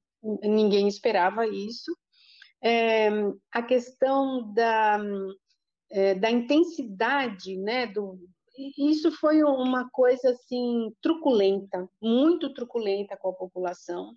ninguém 0.42 0.88
esperava 0.88 1.48
isso, 1.48 1.92
é, 2.64 3.10
a 3.52 3.62
questão 3.62 4.54
da, 4.54 5.00
é, 5.92 6.16
da 6.16 6.32
intensidade, 6.32 7.58
né, 7.58 7.88
do, 7.88 8.18
isso 8.78 9.12
foi 9.12 9.44
uma 9.44 9.90
coisa 9.90 10.30
assim 10.30 10.94
truculenta, 11.02 11.90
muito 12.02 12.54
truculenta 12.54 13.18
com 13.18 13.30
a 13.30 13.34
população. 13.34 14.16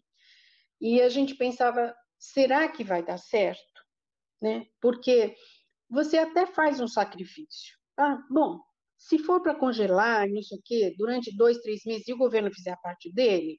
E 0.80 1.00
a 1.00 1.08
gente 1.08 1.34
pensava, 1.34 1.94
será 2.18 2.68
que 2.68 2.84
vai 2.84 3.02
dar 3.02 3.18
certo? 3.18 3.82
Né? 4.40 4.66
Porque 4.80 5.34
você 5.88 6.18
até 6.18 6.46
faz 6.46 6.80
um 6.80 6.88
sacrifício. 6.88 7.76
Ah, 7.96 8.18
bom, 8.30 8.60
se 8.96 9.18
for 9.18 9.40
para 9.40 9.54
congelar, 9.54 10.28
não 10.28 10.42
sei 10.42 10.58
o 10.58 10.62
quê, 10.64 10.94
durante 10.98 11.34
dois, 11.34 11.58
três 11.58 11.82
meses, 11.84 12.06
e 12.08 12.12
o 12.12 12.18
governo 12.18 12.52
fizer 12.52 12.72
a 12.72 12.76
parte 12.76 13.12
dele, 13.12 13.58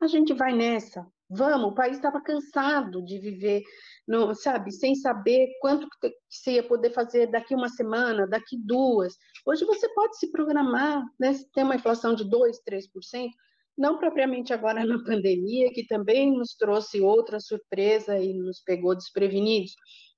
a 0.00 0.06
gente 0.06 0.32
vai 0.32 0.54
nessa. 0.54 1.06
Vamos, 1.32 1.70
o 1.70 1.74
país 1.74 1.96
estava 1.96 2.20
cansado 2.20 3.04
de 3.04 3.16
viver, 3.20 3.62
no, 4.06 4.34
sabe, 4.34 4.72
sem 4.72 4.96
saber 4.96 5.46
quanto 5.60 5.86
que 6.00 6.10
você 6.28 6.54
ia 6.54 6.62
poder 6.62 6.90
fazer 6.90 7.28
daqui 7.28 7.54
uma 7.54 7.68
semana, 7.68 8.26
daqui 8.26 8.58
duas. 8.58 9.14
Hoje 9.46 9.64
você 9.64 9.88
pode 9.94 10.18
se 10.18 10.32
programar, 10.32 11.04
né? 11.20 11.32
Tem 11.54 11.62
uma 11.62 11.76
inflação 11.76 12.16
de 12.16 12.24
2%, 12.24 12.50
3%, 12.68 13.30
não 13.78 13.96
propriamente 13.96 14.52
agora 14.52 14.84
na 14.84 15.02
pandemia, 15.04 15.72
que 15.72 15.86
também 15.86 16.36
nos 16.36 16.56
trouxe 16.56 17.00
outra 17.00 17.38
surpresa 17.38 18.18
e 18.18 18.34
nos 18.34 18.60
pegou 18.60 18.96
desprevenidos, 18.96 19.72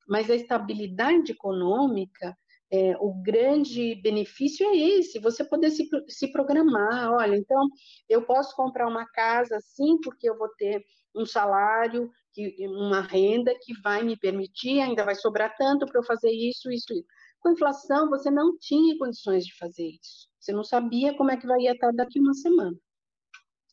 mas 0.09 0.31
a 0.31 0.35
estabilidade 0.35 1.33
econômica 1.33 2.35
é, 2.73 2.97
o 2.99 3.13
grande 3.23 3.97
benefício 3.97 4.67
é 4.67 4.75
esse, 4.75 5.19
você 5.19 5.45
poder 5.45 5.71
se, 5.71 5.87
se 6.09 6.33
programar. 6.33 7.13
Olha, 7.13 7.37
então 7.37 7.69
eu 8.09 8.23
posso 8.23 8.57
comprar 8.57 8.89
uma 8.89 9.05
casa 9.13 9.61
sim, 9.61 9.99
porque 10.03 10.29
eu 10.29 10.39
vou 10.39 10.49
ter 10.57 10.83
um 11.15 11.27
salário, 11.27 12.11
que, 12.33 12.55
uma 12.67 13.01
renda 13.01 13.55
que 13.61 13.79
vai 13.83 14.03
me 14.03 14.17
permitir, 14.17 14.81
ainda 14.81 15.05
vai 15.05 15.15
sobrar 15.15 15.55
tanto 15.57 15.87
para 15.87 16.01
eu 16.01 16.05
fazer 16.05 16.31
isso, 16.31 16.71
isso, 16.71 16.93
isso. 16.93 17.05
Com 17.41 17.51
a 17.51 17.53
inflação, 17.53 18.09
você 18.09 18.31
não 18.31 18.57
tinha 18.59 18.97
condições 18.99 19.45
de 19.45 19.55
fazer 19.57 19.87
isso. 20.01 20.29
Você 20.41 20.53
não 20.53 20.65
sabia 20.65 21.17
como 21.17 21.31
é 21.31 21.37
que 21.37 21.47
vai 21.47 21.67
estar 21.67 21.93
daqui 21.93 22.21
uma 22.21 22.35
semana. 22.35 22.77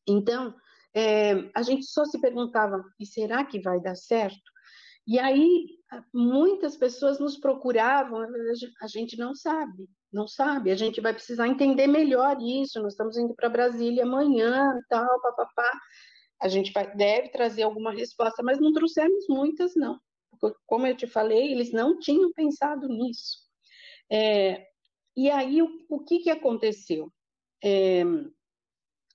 Então, 0.08 0.56
é, 0.94 1.50
a 1.56 1.62
gente 1.62 1.86
só 1.86 2.04
se 2.06 2.20
perguntava, 2.20 2.84
e 3.00 3.06
será 3.06 3.46
que 3.46 3.62
vai 3.62 3.80
dar 3.80 3.96
certo? 3.96 4.52
E 5.08 5.18
aí, 5.18 5.68
muitas 6.14 6.78
pessoas 6.78 7.20
nos 7.20 7.38
procuravam, 7.38 8.22
a 8.82 8.88
gente 8.88 9.18
não 9.18 9.34
sabe, 9.34 9.90
não 10.12 10.28
sabe, 10.28 10.72
a 10.72 10.76
gente 10.76 11.02
vai 11.02 11.14
precisar 11.14 11.48
entender 11.48 11.88
melhor 11.88 12.38
isso, 12.40 12.82
nós 12.82 12.94
estamos 12.94 13.18
indo 13.18 13.34
para 13.34 13.50
Brasília 13.50 14.04
amanhã, 14.04 14.80
tal, 14.88 15.22
papapá. 15.22 15.72
A 16.42 16.48
gente 16.48 16.72
vai, 16.72 16.96
deve 16.96 17.30
trazer 17.30 17.64
alguma 17.64 17.92
resposta, 17.92 18.42
mas 18.44 18.60
não 18.60 18.74
trouxemos 18.74 19.26
muitas, 19.28 19.76
não. 19.76 20.00
Porque, 20.40 20.58
como 20.66 20.88
eu 20.88 20.96
te 20.96 21.06
falei, 21.06 21.52
eles 21.52 21.72
não 21.72 22.00
tinham 22.00 22.32
pensado 22.34 22.88
nisso. 22.88 23.40
É, 24.12 24.66
e 25.16 25.30
aí, 25.30 25.62
o, 25.62 25.70
o 25.90 26.00
que, 26.00 26.20
que 26.20 26.30
aconteceu? 26.30 27.12
É, 27.64 28.04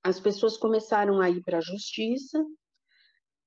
as 0.03 0.21
pessoas 0.21 0.57
começaram 0.57 1.21
a 1.21 1.31
ir 1.31 1.43
para 1.43 1.59
a 1.59 1.63
justiça, 1.63 2.45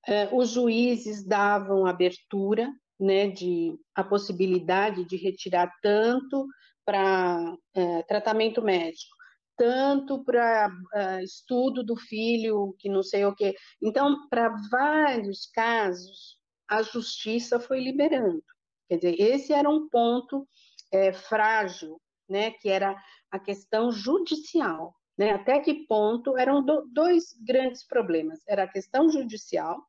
é, 0.08 0.34
os 0.34 0.50
juízes 0.50 1.24
davam 1.24 1.86
abertura, 1.86 2.72
né, 3.00 3.30
de 3.30 3.78
a 3.94 4.04
possibilidade 4.04 5.06
de 5.06 5.18
retirar 5.18 5.72
tanto 5.82 6.48
para 6.84 7.56
é, 7.76 8.02
tratamento 8.04 8.62
médico, 8.62 9.17
tanto 9.58 10.24
para 10.24 10.70
uh, 10.70 11.24
estudo 11.24 11.84
do 11.84 11.96
filho, 11.96 12.76
que 12.80 12.88
não 12.88 13.02
sei 13.02 13.26
o 13.26 13.36
quê. 13.36 13.56
Então, 13.82 14.28
para 14.30 14.56
vários 14.70 15.48
casos, 15.48 16.38
a 16.70 16.82
justiça 16.84 17.60
foi 17.60 17.80
liberando. 17.80 18.44
Quer 18.88 18.98
dizer, 18.98 19.16
esse 19.20 19.54
era 19.54 19.70
um 19.70 19.90
ponto 19.90 20.48
é, 20.94 21.12
frágil, 21.12 22.00
né, 22.30 22.52
que 22.52 22.70
era 22.70 22.96
a 23.32 23.40
questão 23.40 23.92
judicial. 23.92 24.94
Né? 25.18 25.32
Até 25.32 25.60
que 25.60 25.86
ponto 25.88 26.38
eram 26.38 26.64
do, 26.64 26.86
dois 26.94 27.34
grandes 27.46 27.86
problemas: 27.86 28.40
era 28.48 28.64
a 28.64 28.72
questão 28.72 29.10
judicial 29.10 29.82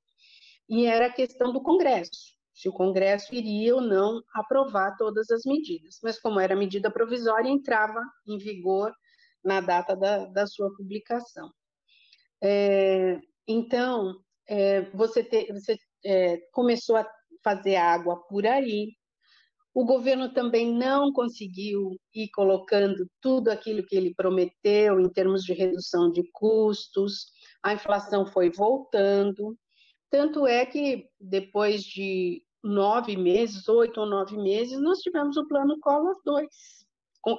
e 0.68 0.86
era 0.86 1.06
a 1.06 1.12
questão 1.12 1.52
do 1.52 1.62
Congresso, 1.62 2.34
se 2.54 2.68
o 2.68 2.72
Congresso 2.72 3.34
iria 3.34 3.74
ou 3.74 3.80
não 3.80 4.22
aprovar 4.34 4.96
todas 4.96 5.30
as 5.30 5.42
medidas. 5.44 5.98
Mas, 6.02 6.18
como 6.18 6.40
era 6.40 6.56
medida 6.56 6.90
provisória, 6.90 7.48
entrava 7.48 8.00
em 8.26 8.38
vigor 8.38 8.92
na 9.48 9.60
data 9.60 9.96
da, 9.96 10.26
da 10.26 10.46
sua 10.46 10.70
publicação. 10.76 11.50
É, 12.42 13.18
então, 13.46 14.14
é, 14.46 14.82
você, 14.90 15.24
te, 15.24 15.50
você 15.52 15.76
é, 16.04 16.36
começou 16.52 16.96
a 16.96 17.10
fazer 17.42 17.76
água 17.76 18.16
por 18.28 18.46
aí, 18.46 18.92
o 19.74 19.84
governo 19.84 20.32
também 20.32 20.72
não 20.72 21.12
conseguiu 21.12 21.96
ir 22.14 22.28
colocando 22.30 23.08
tudo 23.20 23.48
aquilo 23.48 23.84
que 23.86 23.96
ele 23.96 24.14
prometeu 24.14 25.00
em 25.00 25.08
termos 25.08 25.42
de 25.44 25.52
redução 25.52 26.10
de 26.10 26.22
custos, 26.32 27.26
a 27.62 27.72
inflação 27.72 28.26
foi 28.26 28.50
voltando, 28.50 29.56
tanto 30.10 30.46
é 30.46 30.66
que 30.66 31.06
depois 31.20 31.82
de 31.82 32.42
nove 32.62 33.16
meses, 33.16 33.68
oito 33.68 34.00
ou 34.00 34.06
nove 34.06 34.36
meses, 34.36 34.80
nós 34.80 34.98
tivemos 34.98 35.36
o 35.36 35.46
plano 35.46 35.78
Collor 35.80 36.16
2, 36.24 36.46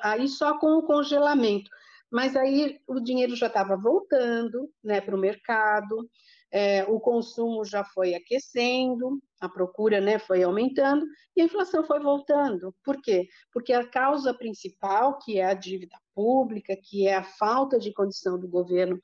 aí 0.04 0.28
só 0.28 0.58
com 0.58 0.78
o 0.78 0.84
congelamento 0.84 1.70
mas 2.12 2.36
aí 2.36 2.80
o 2.88 3.00
dinheiro 3.00 3.36
já 3.36 3.48
estava 3.48 3.78
voltando 3.78 4.70
né, 4.84 5.00
para 5.00 5.16
o 5.16 5.20
mercado, 5.20 6.10
é, 6.52 6.84
o 6.86 7.00
consumo 7.00 7.64
já 7.64 7.84
foi 7.84 8.16
aquecendo, 8.16 9.22
a 9.40 9.48
procura 9.48 10.02
né, 10.02 10.18
foi 10.18 10.42
aumentando 10.44 11.06
e 11.36 11.42
a 11.42 11.46
inflação 11.46 11.84
foi 11.84 12.00
voltando. 12.00 12.76
Por 12.84 13.00
quê? 13.02 13.28
Porque 13.54 13.72
a 13.72 13.88
causa 13.88 14.34
principal, 14.34 15.20
que 15.20 15.40
é 15.40 15.46
a 15.46 15.54
dívida 15.54 15.96
pública, 16.16 16.76
que 16.76 17.08
é 17.08 17.16
a 17.16 17.24
falta 17.24 17.78
de 17.78 17.94
condição 17.94 18.40
do 18.40 18.48
governo 18.48 19.00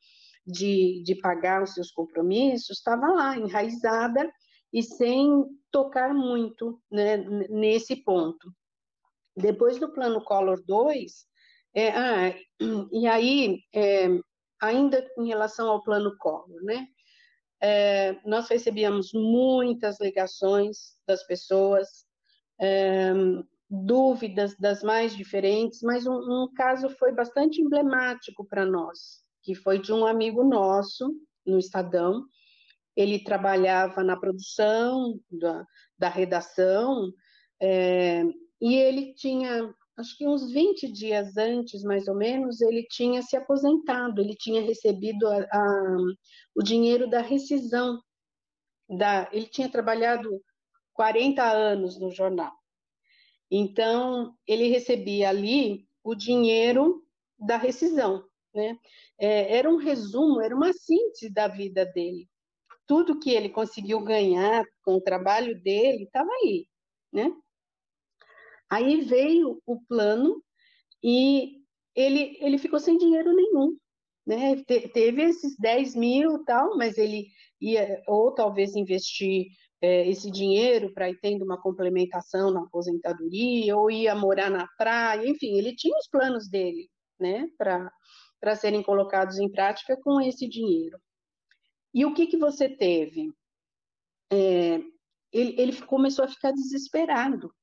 de, 0.45 1.01
de 1.03 1.15
pagar 1.15 1.63
os 1.63 1.73
seus 1.73 1.91
compromissos, 1.91 2.77
estava 2.77 3.07
lá, 3.07 3.37
enraizada 3.37 4.31
e 4.73 4.83
sem 4.83 5.45
tocar 5.71 6.13
muito 6.13 6.81
né, 6.91 7.17
nesse 7.49 7.95
ponto. 7.95 8.51
Depois 9.37 9.77
do 9.77 9.91
plano 9.91 10.23
Collor 10.23 10.63
2, 10.65 11.25
é, 11.75 11.89
ah, 11.89 12.35
e 12.91 13.05
aí, 13.05 13.59
é, 13.73 14.07
ainda 14.61 15.05
em 15.17 15.27
relação 15.27 15.67
ao 15.67 15.83
plano 15.83 16.15
Collor, 16.17 16.63
né? 16.63 16.87
É, 17.61 18.19
nós 18.25 18.47
recebíamos 18.47 19.11
muitas 19.13 19.99
ligações 19.99 20.95
das 21.07 21.25
pessoas, 21.25 22.05
é, 22.59 23.11
dúvidas 23.69 24.55
das 24.57 24.83
mais 24.83 25.15
diferentes, 25.15 25.81
mas 25.81 26.05
um, 26.05 26.13
um 26.13 26.53
caso 26.55 26.89
foi 26.89 27.11
bastante 27.11 27.61
emblemático 27.61 28.45
para 28.45 28.65
nós, 28.65 29.23
que 29.41 29.55
foi 29.55 29.79
de 29.79 29.91
um 29.91 30.05
amigo 30.05 30.43
nosso 30.43 31.11
no 31.45 31.57
Estadão. 31.57 32.23
Ele 32.95 33.19
trabalhava 33.19 34.03
na 34.03 34.17
produção 34.17 35.19
da, 35.29 35.65
da 35.97 36.09
redação 36.09 37.11
é, 37.61 38.23
e 38.61 38.75
ele 38.75 39.13
tinha 39.13 39.73
acho 39.97 40.17
que 40.17 40.27
uns 40.27 40.51
20 40.51 40.91
dias 40.91 41.37
antes, 41.37 41.83
mais 41.83 42.07
ou 42.07 42.15
menos, 42.15 42.61
ele 42.61 42.85
tinha 42.89 43.21
se 43.21 43.35
aposentado, 43.37 44.21
ele 44.21 44.35
tinha 44.35 44.61
recebido 44.61 45.27
a, 45.27 45.37
a, 45.37 45.97
o 46.55 46.61
dinheiro 46.61 47.09
da 47.09 47.21
rescisão. 47.21 48.01
Da, 48.89 49.29
ele 49.31 49.47
tinha 49.47 49.69
trabalhado 49.69 50.41
40 50.93 51.43
anos 51.43 51.99
no 51.99 52.11
jornal. 52.11 52.53
Então, 53.49 54.35
ele 54.45 54.67
recebia 54.67 55.29
ali 55.29 55.87
o 56.03 56.13
dinheiro 56.13 57.03
da 57.39 57.57
rescisão. 57.57 58.25
Né? 58.53 58.77
É, 59.19 59.57
era 59.57 59.69
um 59.69 59.77
resumo, 59.77 60.41
era 60.41 60.55
uma 60.55 60.73
síntese 60.73 61.29
da 61.29 61.47
vida 61.47 61.85
dele. 61.85 62.27
Tudo 62.87 63.19
que 63.19 63.31
ele 63.31 63.49
conseguiu 63.49 64.01
ganhar 64.01 64.63
com 64.83 64.95
o 64.95 65.01
trabalho 65.01 65.59
dele 65.61 66.03
estava 66.03 66.29
aí. 66.43 66.67
Né? 67.11 67.31
Aí 68.69 69.01
veio 69.01 69.61
o 69.65 69.79
plano 69.87 70.43
e 71.03 71.61
ele, 71.95 72.37
ele 72.41 72.57
ficou 72.57 72.79
sem 72.79 72.97
dinheiro 72.97 73.33
nenhum. 73.33 73.77
Né? 74.25 74.55
Te, 74.63 74.87
teve 74.89 75.21
esses 75.21 75.55
10 75.57 75.95
mil 75.95 76.43
tal, 76.45 76.75
mas 76.77 76.97
ele 76.97 77.27
ia 77.61 78.01
ou 78.07 78.33
talvez 78.33 78.75
investir 78.75 79.47
é, 79.81 80.09
esse 80.09 80.31
dinheiro 80.31 80.93
para 80.93 81.09
ir 81.09 81.19
tendo 81.19 81.45
uma 81.45 81.61
complementação 81.61 82.51
na 82.51 82.61
aposentadoria, 82.63 83.77
ou 83.77 83.91
ia 83.91 84.15
morar 84.15 84.49
na 84.49 84.67
praia, 84.77 85.27
enfim, 85.27 85.57
ele 85.57 85.75
tinha 85.75 85.97
os 85.97 86.07
planos 86.07 86.49
dele, 86.49 86.89
né, 87.19 87.47
para 87.57 88.55
serem 88.55 88.81
colocados 88.81 89.37
em 89.37 89.49
prática 89.49 89.97
com 90.01 90.19
esse 90.21 90.47
dinheiro. 90.47 90.97
E 91.93 92.05
o 92.05 92.13
que, 92.13 92.27
que 92.27 92.37
você 92.37 92.67
teve? 92.67 93.31
É, 94.31 94.81
ele, 95.31 95.61
ele 95.61 95.81
começou 95.83 96.25
a 96.25 96.29
ficar 96.29 96.51
desesperado, 96.51 97.53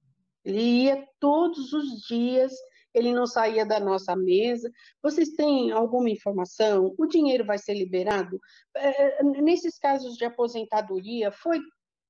ele 0.45 0.85
ia 0.85 1.07
todos 1.21 1.73
os 1.73 2.03
dias, 2.07 2.53
ele 2.95 3.13
não 3.13 3.27
saía 3.27 3.65
da 3.65 3.81
nossa 3.81 4.15
mesa. 4.15 4.71
Vocês 5.03 5.31
têm 5.31 5.71
alguma 5.71 6.11
informação? 6.11 6.95
O 6.99 7.07
dinheiro 7.07 7.45
vai 7.45 7.59
ser 7.59 7.75
liberado? 7.75 8.39
É, 8.77 9.21
é, 9.21 9.23
nesses 9.23 9.79
casos 9.79 10.17
de 10.17 10.25
aposentadoria, 10.25 11.31
foi 11.33 11.61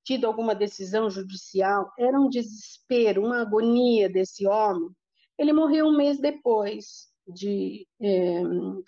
tido 0.05 0.26
alguma 0.26 0.55
decisão 0.55 1.09
judicial? 1.09 1.93
Era 1.99 2.18
um 2.18 2.28
desespero, 2.28 3.24
uma 3.24 3.43
agonia 3.43 4.09
desse 4.09 4.47
homem. 4.47 4.91
Ele 5.39 5.53
morreu 5.53 5.87
um 5.87 5.97
mês 5.97 6.18
depois 6.20 7.09
de, 7.26 7.87
é, 8.01 8.43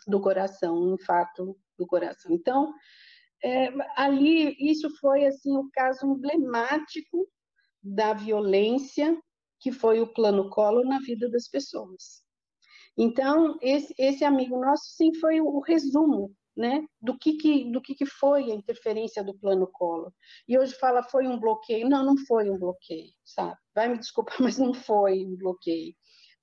do 0.06 0.20
coração, 0.20 0.76
um 0.76 0.94
infarto 0.94 1.56
do 1.78 1.86
coração. 1.86 2.32
Então, 2.32 2.72
é, 3.42 3.68
ali, 3.96 4.56
isso 4.58 4.88
foi 4.98 5.26
assim 5.26 5.56
o 5.56 5.68
caso 5.72 6.06
emblemático 6.06 7.28
da 7.82 8.14
violência 8.14 9.16
que 9.64 9.72
foi 9.72 9.98
o 9.98 10.06
plano 10.06 10.50
Collor 10.50 10.84
na 10.84 10.98
vida 10.98 11.26
das 11.30 11.48
pessoas. 11.48 12.22
Então, 12.98 13.56
esse, 13.62 13.94
esse 13.96 14.22
amigo 14.22 14.60
nosso, 14.60 14.84
sim, 14.94 15.14
foi 15.14 15.40
o, 15.40 15.46
o 15.46 15.60
resumo 15.60 16.30
né, 16.54 16.86
do, 17.00 17.18
que, 17.18 17.38
que, 17.38 17.72
do 17.72 17.80
que, 17.80 17.94
que 17.94 18.04
foi 18.04 18.52
a 18.52 18.54
interferência 18.54 19.24
do 19.24 19.32
plano 19.32 19.66
Collor. 19.72 20.12
E 20.46 20.58
hoje 20.58 20.74
fala, 20.74 21.02
foi 21.02 21.26
um 21.26 21.40
bloqueio. 21.40 21.88
Não, 21.88 22.04
não 22.04 22.14
foi 22.26 22.50
um 22.50 22.58
bloqueio, 22.58 23.10
sabe? 23.24 23.56
Vai 23.74 23.88
me 23.88 23.98
desculpar, 23.98 24.36
mas 24.38 24.58
não 24.58 24.74
foi 24.74 25.24
um 25.24 25.34
bloqueio. 25.34 25.94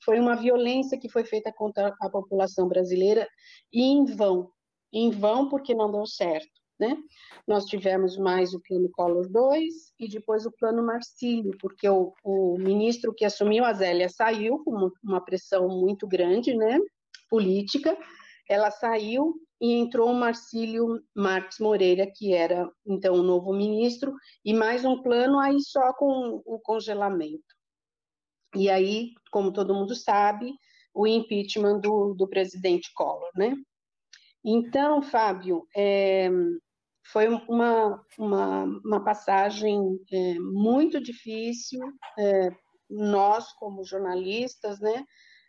Foi 0.04 0.20
uma 0.20 0.36
violência 0.36 1.00
que 1.00 1.08
foi 1.08 1.24
feita 1.24 1.54
contra 1.54 1.96
a 2.02 2.10
população 2.10 2.68
brasileira 2.68 3.30
e 3.72 3.84
em 3.84 4.04
vão. 4.04 4.50
Em 4.92 5.12
vão 5.12 5.48
porque 5.48 5.76
não 5.76 5.92
deu 5.92 6.08
certo. 6.08 6.60
Né? 6.82 6.98
Nós 7.48 7.66
tivemos 7.66 8.18
mais 8.18 8.56
o 8.56 8.60
plano 8.60 8.90
Collor 8.92 9.30
2 9.30 9.94
e 10.00 10.10
depois 10.10 10.48
o 10.48 10.52
plano 10.52 10.84
Marcílio, 10.84 11.56
porque 11.62 11.88
o, 11.88 12.12
o 12.24 12.58
ministro 12.58 13.14
que 13.14 13.24
assumiu, 13.24 13.64
a 13.64 13.72
Zélia, 13.72 14.10
saiu 14.10 14.64
com 14.64 14.90
uma 15.04 15.24
pressão 15.24 15.68
muito 15.68 16.08
grande, 16.08 16.56
né, 16.56 16.80
política, 17.30 17.96
ela 18.50 18.72
saiu 18.72 19.36
e 19.62 19.74
entrou 19.74 20.10
o 20.10 20.16
Marcílio 20.16 21.00
Marques 21.16 21.60
Moreira, 21.60 22.12
que 22.12 22.34
era 22.34 22.68
então 22.84 23.14
o 23.14 23.22
novo 23.22 23.54
ministro, 23.54 24.16
e 24.44 24.52
mais 24.52 24.84
um 24.84 25.04
plano 25.04 25.38
aí 25.38 25.62
só 25.62 25.94
com 25.94 26.42
o 26.44 26.60
congelamento. 26.60 27.44
E 28.56 28.72
aí, 28.72 29.12
como 29.32 29.54
todo 29.54 29.76
mundo 29.76 29.94
sabe, 29.94 30.52
o 30.96 31.06
impeachment 31.06 31.80
do, 31.80 32.16
do 32.16 32.28
presidente 32.28 32.92
Collor, 32.96 33.30
né? 33.36 33.56
Então, 34.44 35.04
Fábio, 35.04 35.68
é, 35.76 36.28
foi 37.04 37.28
uma, 37.28 38.06
uma, 38.18 38.64
uma 38.64 39.04
passagem 39.04 39.80
é, 40.12 40.34
muito 40.40 41.02
difícil, 41.02 41.80
é, 42.18 42.50
nós 42.90 43.52
como 43.54 43.84
jornalistas, 43.84 44.80
né, 44.80 45.06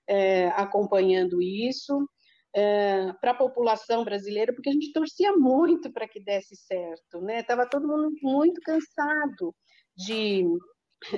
é, 0.09 0.49
acompanhando 0.49 1.43
isso, 1.43 2.09
é, 2.55 3.13
para 3.15 3.31
a 3.31 3.37
população 3.37 4.05
brasileira, 4.05 4.53
porque 4.53 4.69
a 4.69 4.73
gente 4.73 4.93
torcia 4.93 5.33
muito 5.37 5.91
para 5.91 6.07
que 6.07 6.21
desse 6.21 6.55
certo, 6.55 7.21
né? 7.23 7.41
Estava 7.41 7.69
todo 7.69 7.89
mundo 7.89 8.11
muito 8.23 8.61
cansado 8.61 9.55
de 9.97 10.45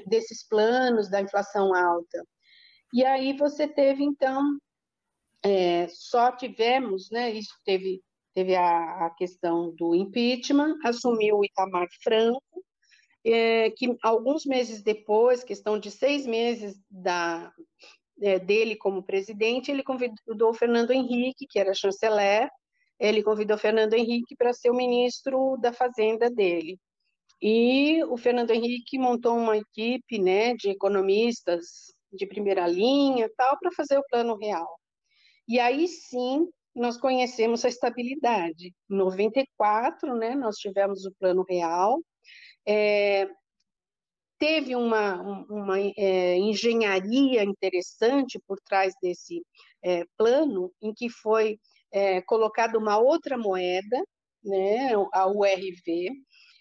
desses 0.07 0.47
planos 0.47 1.11
da 1.11 1.21
inflação 1.21 1.75
alta. 1.75 2.25
E 2.93 3.05
aí 3.05 3.37
você 3.37 3.67
teve 3.67 4.05
então 4.05 4.59
é, 5.45 5.89
só 5.89 6.33
tivemos, 6.33 7.11
né? 7.11 7.33
Isso 7.33 7.55
teve 7.65 8.01
teve 8.35 8.55
a, 8.57 9.07
a 9.07 9.11
questão 9.11 9.75
do 9.75 9.95
impeachment, 9.95 10.77
assumiu 10.85 11.39
o 11.39 11.45
Itamar 11.45 11.87
Franco, 12.03 12.65
é, 13.25 13.71
que 13.71 13.97
alguns 14.03 14.45
meses 14.45 14.83
depois, 14.83 15.45
questão 15.45 15.79
de 15.79 15.91
seis 15.91 16.27
meses 16.27 16.77
da, 16.91 17.53
é, 18.21 18.39
dele 18.39 18.77
como 18.77 19.03
presidente, 19.03 19.71
ele 19.71 19.83
convidou 19.83 20.51
o 20.51 20.55
Fernando 20.55 20.91
Henrique, 20.93 21.47
que 21.49 21.59
era 21.59 21.73
chanceler, 21.73 22.51
ele 22.99 23.23
convidou 23.23 23.57
o 23.57 23.61
Fernando 23.61 23.95
Henrique 23.95 24.37
para 24.37 24.53
ser 24.53 24.71
o 24.71 24.77
ministro 24.77 25.57
da 25.61 25.73
Fazenda 25.73 26.31
dele. 26.31 26.79
E 27.41 28.03
o 28.05 28.17
Fernando 28.17 28.51
Henrique 28.51 28.99
montou 28.99 29.37
uma 29.37 29.57
equipe 29.57 30.19
né, 30.19 30.55
de 30.55 30.71
economistas 30.71 31.93
de 32.13 32.27
primeira 32.27 32.67
linha 32.67 33.31
tal 33.37 33.59
para 33.59 33.73
fazer 33.73 33.99
o 33.99 34.05
plano 34.09 34.37
real. 34.37 34.69
E 35.49 35.59
aí 35.59 35.89
sim 35.89 36.49
nós 36.75 36.97
conhecemos 36.97 37.65
a 37.65 37.69
estabilidade. 37.69 38.75
Em 38.91 38.97
94, 38.97 40.15
né, 40.17 40.35
nós 40.35 40.57
tivemos 40.57 41.05
o 41.05 41.15
plano 41.19 41.45
real, 41.49 42.03
é, 42.67 43.29
teve 44.39 44.75
uma, 44.75 45.21
uma 45.49 45.79
é, 45.81 46.37
engenharia 46.37 47.45
interessante 47.45 48.41
por 48.47 48.59
trás 48.61 48.95
desse 49.01 49.43
é, 49.83 50.05
plano, 50.17 50.73
em 50.83 50.93
que 50.93 51.09
foi 51.09 51.59
é, 51.93 52.21
colocada 52.23 52.79
uma 52.79 52.99
outra 52.99 53.39
moeda, 53.39 54.03
né, 54.43 54.93
a 55.13 55.27
URV. 55.29 56.11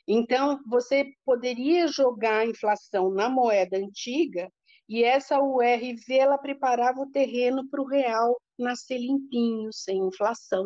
Então, 0.07 0.59
você 0.67 1.05
poderia 1.25 1.87
jogar 1.87 2.39
a 2.39 2.45
inflação 2.45 3.09
na 3.09 3.29
moeda 3.29 3.77
antiga 3.77 4.49
e 4.87 5.03
essa 5.03 5.39
URV 5.41 6.03
ela 6.09 6.37
preparava 6.37 6.99
o 6.99 7.09
terreno 7.09 7.67
para 7.69 7.81
o 7.81 7.87
real 7.87 8.37
nascer 8.57 8.97
limpinho, 8.97 9.71
sem 9.71 9.97
inflação. 9.97 10.65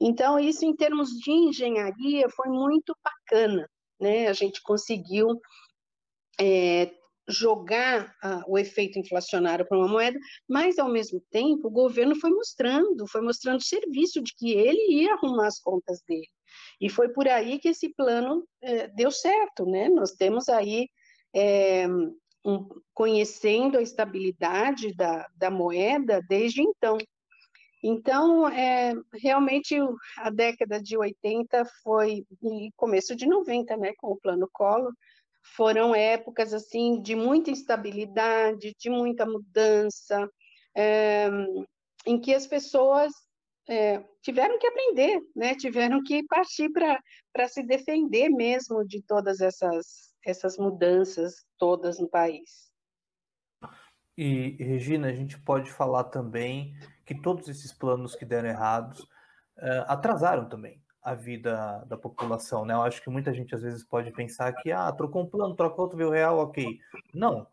Então, 0.00 0.38
isso 0.38 0.64
em 0.64 0.74
termos 0.74 1.10
de 1.10 1.30
engenharia 1.30 2.28
foi 2.30 2.48
muito 2.48 2.96
bacana, 3.02 3.68
né? 4.00 4.28
A 4.28 4.32
gente 4.32 4.62
conseguiu 4.62 5.40
é, 6.40 6.92
jogar 7.28 8.14
o 8.46 8.58
efeito 8.58 8.98
inflacionário 8.98 9.66
para 9.66 9.78
uma 9.78 9.88
moeda, 9.88 10.18
mas 10.48 10.78
ao 10.78 10.90
mesmo 10.90 11.22
tempo 11.30 11.68
o 11.68 11.70
governo 11.70 12.14
foi 12.16 12.30
mostrando, 12.30 13.06
foi 13.08 13.22
mostrando 13.22 13.62
serviço 13.62 14.22
de 14.22 14.34
que 14.36 14.52
ele 14.52 15.02
ia 15.02 15.14
arrumar 15.14 15.46
as 15.46 15.58
contas 15.58 16.02
dele. 16.06 16.28
E 16.80 16.88
foi 16.88 17.08
por 17.08 17.26
aí 17.26 17.58
que 17.58 17.68
esse 17.68 17.88
plano 17.94 18.46
é, 18.62 18.88
deu 18.88 19.10
certo, 19.10 19.64
né? 19.66 19.88
Nós 19.88 20.12
temos 20.12 20.48
aí 20.48 20.88
é, 21.34 21.86
um, 22.44 22.68
conhecendo 22.92 23.78
a 23.78 23.82
estabilidade 23.82 24.94
da, 24.94 25.26
da 25.36 25.50
moeda 25.50 26.20
desde 26.28 26.62
então. 26.62 26.98
Então, 27.82 28.48
é, 28.48 28.94
realmente, 29.22 29.76
a 30.16 30.30
década 30.30 30.80
de 30.80 30.96
80 30.96 31.64
foi, 31.82 32.24
e 32.42 32.70
começo 32.76 33.14
de 33.14 33.26
90, 33.26 33.76
né, 33.76 33.92
com 33.98 34.12
o 34.12 34.16
Plano 34.16 34.48
Collor, 34.52 34.92
foram 35.54 35.94
épocas, 35.94 36.54
assim, 36.54 37.02
de 37.02 37.14
muita 37.14 37.50
instabilidade, 37.50 38.74
de 38.78 38.88
muita 38.88 39.26
mudança, 39.26 40.26
é, 40.74 41.28
em 42.06 42.18
que 42.18 42.34
as 42.34 42.46
pessoas 42.46 43.12
é, 43.68 44.02
tiveram 44.22 44.58
que 44.58 44.66
aprender, 44.66 45.20
né, 45.36 45.54
tiveram 45.54 46.02
que 46.02 46.24
partir 46.24 46.70
para 46.70 47.48
se 47.48 47.62
defender 47.62 48.30
mesmo 48.30 48.82
de 48.86 49.02
todas 49.02 49.40
essas, 49.40 50.13
essas 50.24 50.56
mudanças 50.56 51.46
todas 51.58 51.98
no 51.98 52.08
país. 52.08 52.72
E, 54.16 54.56
Regina, 54.60 55.08
a 55.08 55.12
gente 55.12 55.38
pode 55.40 55.70
falar 55.70 56.04
também 56.04 56.76
que 57.04 57.14
todos 57.14 57.48
esses 57.48 57.72
planos 57.72 58.14
que 58.14 58.24
deram 58.24 58.48
errados 58.48 59.00
uh, 59.00 59.84
atrasaram 59.88 60.48
também 60.48 60.80
a 61.02 61.14
vida 61.14 61.84
da 61.86 61.98
população, 61.98 62.64
né? 62.64 62.72
Eu 62.72 62.82
acho 62.82 63.02
que 63.02 63.10
muita 63.10 63.34
gente 63.34 63.54
às 63.54 63.62
vezes 63.62 63.84
pode 63.84 64.10
pensar 64.12 64.54
que, 64.54 64.72
ah, 64.72 64.90
trocou 64.92 65.22
um 65.22 65.28
plano, 65.28 65.54
trocou 65.54 65.84
outro, 65.84 65.98
veio 65.98 66.10
real, 66.10 66.38
ok. 66.38 66.78
Não, 67.12 67.46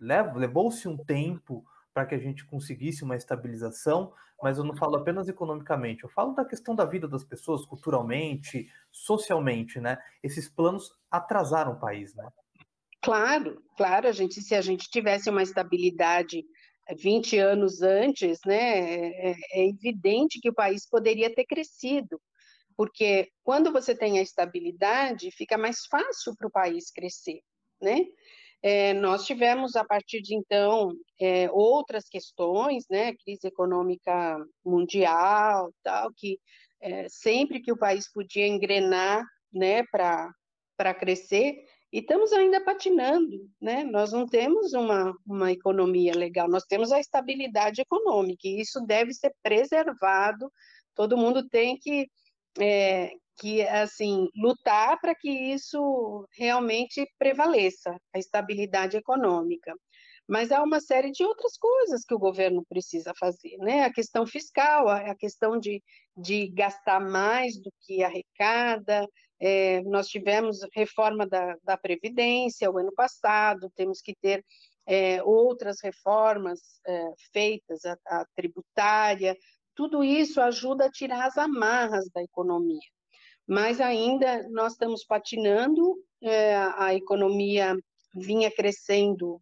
levou-se 0.00 0.88
um 0.88 0.96
tempo 0.96 1.64
para 1.94 2.04
que 2.04 2.14
a 2.16 2.18
gente 2.18 2.44
conseguisse 2.44 3.04
uma 3.04 3.16
estabilização, 3.16 4.12
mas 4.42 4.58
eu 4.58 4.64
não 4.64 4.76
falo 4.76 4.96
apenas 4.96 5.28
economicamente, 5.28 6.02
eu 6.02 6.10
falo 6.10 6.34
da 6.34 6.44
questão 6.44 6.74
da 6.74 6.84
vida 6.84 7.06
das 7.06 7.22
pessoas, 7.22 7.64
culturalmente, 7.64 8.68
socialmente, 8.90 9.80
né? 9.80 9.96
Esses 10.20 10.48
planos 10.48 10.92
atrasaram 11.08 11.72
o 11.72 11.80
país, 11.80 12.12
né? 12.16 12.28
Claro, 13.00 13.62
claro, 13.76 14.08
a 14.08 14.12
gente, 14.12 14.42
se 14.42 14.54
a 14.54 14.60
gente 14.60 14.90
tivesse 14.90 15.30
uma 15.30 15.42
estabilidade 15.42 16.44
20 16.98 17.38
anos 17.38 17.80
antes, 17.80 18.40
né, 18.44 19.30
é, 19.30 19.34
é 19.52 19.68
evidente 19.68 20.40
que 20.40 20.50
o 20.50 20.54
país 20.54 20.88
poderia 20.88 21.32
ter 21.34 21.44
crescido, 21.44 22.20
porque 22.76 23.28
quando 23.42 23.72
você 23.72 23.94
tem 23.94 24.18
a 24.18 24.22
estabilidade, 24.22 25.30
fica 25.30 25.56
mais 25.56 25.86
fácil 25.86 26.34
para 26.36 26.48
o 26.48 26.50
país 26.50 26.90
crescer, 26.90 27.40
né? 27.80 28.04
É, 28.66 28.94
nós 28.94 29.26
tivemos, 29.26 29.76
a 29.76 29.84
partir 29.84 30.22
de 30.22 30.34
então, 30.34 30.90
é, 31.20 31.50
outras 31.50 32.08
questões, 32.08 32.86
né, 32.88 33.12
crise 33.22 33.46
econômica 33.46 34.42
mundial, 34.64 35.70
tal, 35.82 36.10
que 36.16 36.40
é, 36.80 37.06
sempre 37.10 37.60
que 37.60 37.70
o 37.70 37.76
país 37.76 38.10
podia 38.10 38.46
engrenar, 38.46 39.22
né, 39.52 39.82
para 39.92 40.94
crescer, 40.98 41.56
e 41.92 41.98
estamos 41.98 42.32
ainda 42.32 42.58
patinando, 42.64 43.36
né? 43.60 43.84
Nós 43.84 44.12
não 44.12 44.26
temos 44.26 44.72
uma, 44.72 45.14
uma 45.26 45.52
economia 45.52 46.14
legal, 46.16 46.48
nós 46.48 46.64
temos 46.64 46.90
a 46.90 46.98
estabilidade 46.98 47.82
econômica, 47.82 48.48
e 48.48 48.62
isso 48.62 48.80
deve 48.80 49.12
ser 49.12 49.32
preservado. 49.42 50.50
Todo 50.94 51.18
mundo 51.18 51.46
tem 51.50 51.78
que, 51.78 52.08
é, 52.58 53.12
que 53.36 53.62
assim, 53.62 54.28
lutar 54.36 54.98
para 55.00 55.14
que 55.14 55.30
isso 55.30 56.26
realmente 56.36 57.06
prevaleça, 57.18 57.96
a 58.14 58.18
estabilidade 58.18 58.96
econômica. 58.96 59.74
Mas 60.26 60.50
há 60.50 60.62
uma 60.62 60.80
série 60.80 61.10
de 61.10 61.22
outras 61.22 61.56
coisas 61.58 62.02
que 62.04 62.14
o 62.14 62.18
governo 62.18 62.64
precisa 62.68 63.12
fazer, 63.18 63.56
né? 63.58 63.84
A 63.84 63.92
questão 63.92 64.26
fiscal, 64.26 64.88
a 64.88 65.14
questão 65.14 65.58
de, 65.58 65.82
de 66.16 66.48
gastar 66.48 66.98
mais 67.00 67.60
do 67.60 67.70
que 67.82 68.02
arrecada, 68.02 69.06
é, 69.38 69.82
nós 69.82 70.08
tivemos 70.08 70.60
reforma 70.74 71.26
da, 71.26 71.56
da 71.62 71.76
Previdência 71.76 72.70
o 72.70 72.78
ano 72.78 72.92
passado, 72.94 73.70
temos 73.76 74.00
que 74.00 74.14
ter 74.14 74.42
é, 74.86 75.22
outras 75.22 75.78
reformas 75.82 76.60
é, 76.86 77.10
feitas, 77.32 77.84
a, 77.84 77.96
a, 78.06 78.26
tributária, 78.34 79.36
tudo 79.74 80.04
isso 80.04 80.40
ajuda 80.40 80.86
a 80.86 80.90
tirar 80.90 81.26
as 81.26 81.36
amarras 81.36 82.08
da 82.14 82.22
economia. 82.22 82.80
Mas 83.46 83.80
ainda 83.80 84.48
nós 84.50 84.72
estamos 84.72 85.04
patinando, 85.04 85.96
é, 86.22 86.56
a 86.76 86.94
economia 86.94 87.76
vinha 88.14 88.50
crescendo 88.50 89.40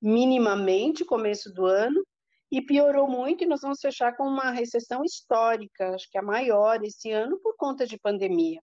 minimamente 0.00 1.04
começo 1.04 1.52
do 1.52 1.66
ano, 1.66 2.02
e 2.50 2.60
piorou 2.60 3.08
muito, 3.08 3.42
e 3.42 3.46
nós 3.46 3.62
vamos 3.62 3.80
fechar 3.80 4.14
com 4.14 4.24
uma 4.24 4.50
recessão 4.50 5.02
histórica, 5.02 5.94
acho 5.94 6.10
que 6.10 6.18
a 6.18 6.22
maior 6.22 6.84
esse 6.84 7.10
ano, 7.10 7.38
por 7.40 7.56
conta 7.56 7.86
de 7.86 7.98
pandemia 7.98 8.60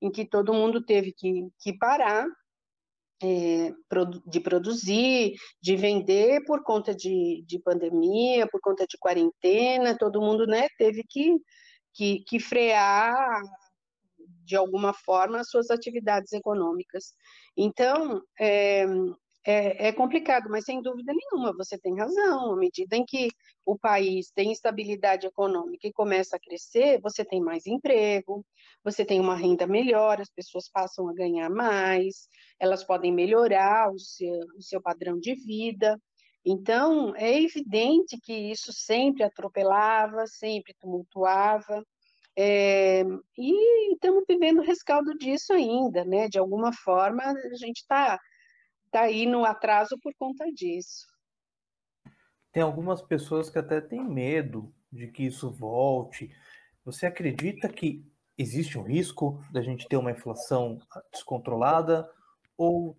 em 0.00 0.10
que 0.10 0.24
todo 0.24 0.54
mundo 0.54 0.84
teve 0.84 1.12
que, 1.12 1.48
que 1.58 1.76
parar 1.76 2.26
é, 3.22 3.72
de 4.26 4.40
produzir, 4.40 5.34
de 5.60 5.76
vender 5.76 6.44
por 6.44 6.62
conta 6.62 6.94
de, 6.94 7.42
de 7.46 7.58
pandemia, 7.58 8.46
por 8.46 8.60
conta 8.60 8.86
de 8.86 8.98
quarentena, 8.98 9.96
todo 9.96 10.20
mundo 10.20 10.46
né, 10.46 10.68
teve 10.76 11.02
que, 11.08 11.36
que, 11.94 12.20
que 12.26 12.38
frear 12.38 13.24
de 14.44 14.56
alguma 14.56 14.92
forma 14.92 15.40
as 15.40 15.48
suas 15.48 15.70
atividades 15.70 16.32
econômicas. 16.32 17.14
Então, 17.56 18.22
é, 18.38 18.84
é, 19.46 19.88
é, 19.88 19.92
complicado, 19.92 20.48
mas 20.48 20.64
sem 20.64 20.80
dúvida 20.80 21.12
nenhuma, 21.12 21.52
você 21.54 21.78
tem 21.78 21.96
razão. 21.98 22.52
À 22.52 22.56
medida 22.56 22.96
em 22.96 23.04
que 23.04 23.28
o 23.64 23.78
país 23.78 24.30
tem 24.34 24.50
estabilidade 24.50 25.26
econômica 25.26 25.86
e 25.86 25.92
começa 25.92 26.36
a 26.36 26.40
crescer, 26.40 27.00
você 27.02 27.24
tem 27.24 27.40
mais 27.40 27.66
emprego, 27.66 28.44
você 28.82 29.04
tem 29.04 29.20
uma 29.20 29.36
renda 29.36 29.66
melhor, 29.66 30.20
as 30.20 30.30
pessoas 30.30 30.68
passam 30.70 31.08
a 31.08 31.14
ganhar 31.14 31.50
mais, 31.50 32.26
elas 32.58 32.84
podem 32.84 33.12
melhorar 33.12 33.92
o 33.92 33.98
seu, 33.98 34.40
o 34.56 34.62
seu 34.62 34.80
padrão 34.80 35.18
de 35.18 35.34
vida. 35.34 36.00
Então, 36.44 37.14
é 37.16 37.40
evidente 37.40 38.18
que 38.20 38.32
isso 38.32 38.72
sempre 38.72 39.22
atropelava, 39.24 40.26
sempre 40.26 40.74
tumultuava. 40.80 41.84
É, 42.36 43.02
e 43.38 43.94
estamos 43.94 44.24
vivendo 44.28 44.58
o 44.58 44.64
rescaldo 44.64 45.16
disso 45.16 45.52
ainda, 45.52 46.04
né? 46.04 46.28
De 46.28 46.38
alguma 46.38 46.72
forma, 46.72 47.22
a 47.22 47.54
gente 47.54 47.78
está 47.78 48.18
está 48.94 49.02
aí 49.02 49.26
no 49.26 49.44
atraso 49.44 49.98
por 50.00 50.14
conta 50.14 50.44
disso. 50.52 51.04
Tem 52.52 52.62
algumas 52.62 53.02
pessoas 53.02 53.50
que 53.50 53.58
até 53.58 53.80
têm 53.80 54.04
medo 54.04 54.72
de 54.92 55.08
que 55.08 55.24
isso 55.24 55.50
volte. 55.50 56.30
Você 56.84 57.04
acredita 57.04 57.68
que 57.68 58.06
existe 58.38 58.78
um 58.78 58.82
risco 58.82 59.44
da 59.50 59.60
gente 59.60 59.88
ter 59.88 59.96
uma 59.96 60.12
inflação 60.12 60.78
descontrolada 61.12 62.08
ou 62.56 62.96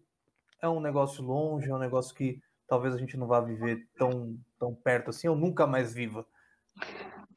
é 0.61 0.67
um 0.67 0.81
negócio 0.81 1.23
longe, 1.23 1.69
é 1.69 1.73
um 1.73 1.79
negócio 1.79 2.13
que 2.13 2.41
talvez 2.67 2.93
a 2.93 2.97
gente 2.97 3.15
não 3.15 3.27
vá 3.27 3.39
viver 3.39 3.87
tão, 3.97 4.37
tão 4.59 4.75
perto 4.75 5.11
assim, 5.11 5.29
ou 5.29 5.35
nunca 5.35 5.65
mais 5.65 5.93
viva? 5.93 6.27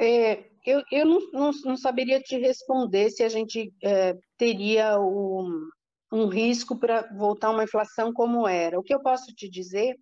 É, 0.01 0.45
eu 0.65 0.83
eu 0.93 1.07
não, 1.07 1.21
não, 1.33 1.51
não, 1.65 1.77
saberia 1.77 2.21
te 2.21 2.39
responder 2.39 3.11
se 3.11 3.23
a 3.23 3.29
gente 3.29 3.73
é, 3.83 4.15
teria 4.37 4.99
um, 5.01 5.69
um 6.13 6.27
risco 6.29 6.79
para 6.79 7.03
voltar 7.17 7.51
uma 7.51 7.65
inflação 7.65 8.13
como 8.13 8.47
era. 8.47 8.79
O 8.79 8.83
que 8.83 8.95
eu 8.95 9.03
posso 9.03 9.35
te 9.35 9.49
dizer 9.49 9.97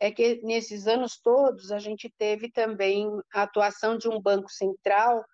é 0.00 0.10
que 0.10 0.40
nesses 0.42 0.86
anos 0.86 1.18
todos 1.22 1.70
a 1.72 1.78
gente 1.78 2.12
teve 2.18 2.50
também 2.50 3.08
a 3.32 3.42
atuação 3.42 3.96
de 3.96 4.08
um 4.08 4.20
banco 4.20 4.50
central 4.50 5.24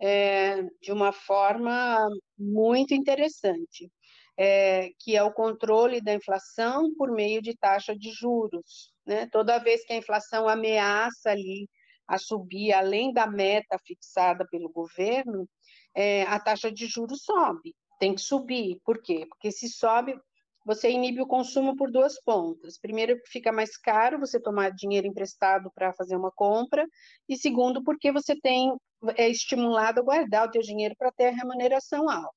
é, 0.00 0.62
de 0.80 0.92
uma 0.92 1.12
forma 1.12 2.08
muito 2.38 2.94
interessante 2.94 3.90
é, 4.36 4.90
que 4.98 5.16
é 5.16 5.22
o 5.22 5.32
controle 5.32 6.00
da 6.00 6.14
inflação 6.14 6.94
por 6.94 7.10
meio 7.10 7.42
de 7.42 7.56
taxa 7.56 7.94
de 7.96 8.10
juros. 8.10 8.92
Né? 9.06 9.28
Toda 9.30 9.58
vez 9.58 9.84
que 9.84 9.92
a 9.92 9.96
inflação 9.96 10.48
ameaça 10.48 11.30
ali 11.30 11.68
a 12.12 12.18
subir 12.18 12.74
além 12.74 13.10
da 13.10 13.26
meta 13.26 13.78
fixada 13.78 14.46
pelo 14.50 14.68
governo, 14.68 15.48
é, 15.96 16.24
a 16.24 16.38
taxa 16.38 16.70
de 16.70 16.84
juros 16.86 17.22
sobe. 17.22 17.74
Tem 17.98 18.14
que 18.14 18.20
subir. 18.20 18.78
Por 18.84 19.00
quê? 19.00 19.24
Porque 19.26 19.50
se 19.50 19.66
sobe, 19.70 20.14
você 20.62 20.90
inibe 20.90 21.22
o 21.22 21.26
consumo 21.26 21.74
por 21.74 21.90
duas 21.90 22.22
pontas. 22.22 22.78
Primeiro, 22.78 23.18
fica 23.28 23.50
mais 23.50 23.78
caro 23.78 24.20
você 24.20 24.38
tomar 24.38 24.72
dinheiro 24.72 25.06
emprestado 25.06 25.72
para 25.74 25.94
fazer 25.94 26.14
uma 26.14 26.30
compra, 26.30 26.86
e 27.26 27.34
segundo, 27.34 27.82
porque 27.82 28.12
você 28.12 28.38
tem 28.38 28.76
é 29.16 29.30
estimulado 29.30 30.00
a 30.00 30.04
guardar 30.04 30.46
o 30.46 30.50
teu 30.50 30.60
dinheiro 30.60 30.94
para 30.98 31.10
ter 31.10 31.28
a 31.28 31.34
remuneração 31.34 32.10
alta. 32.10 32.36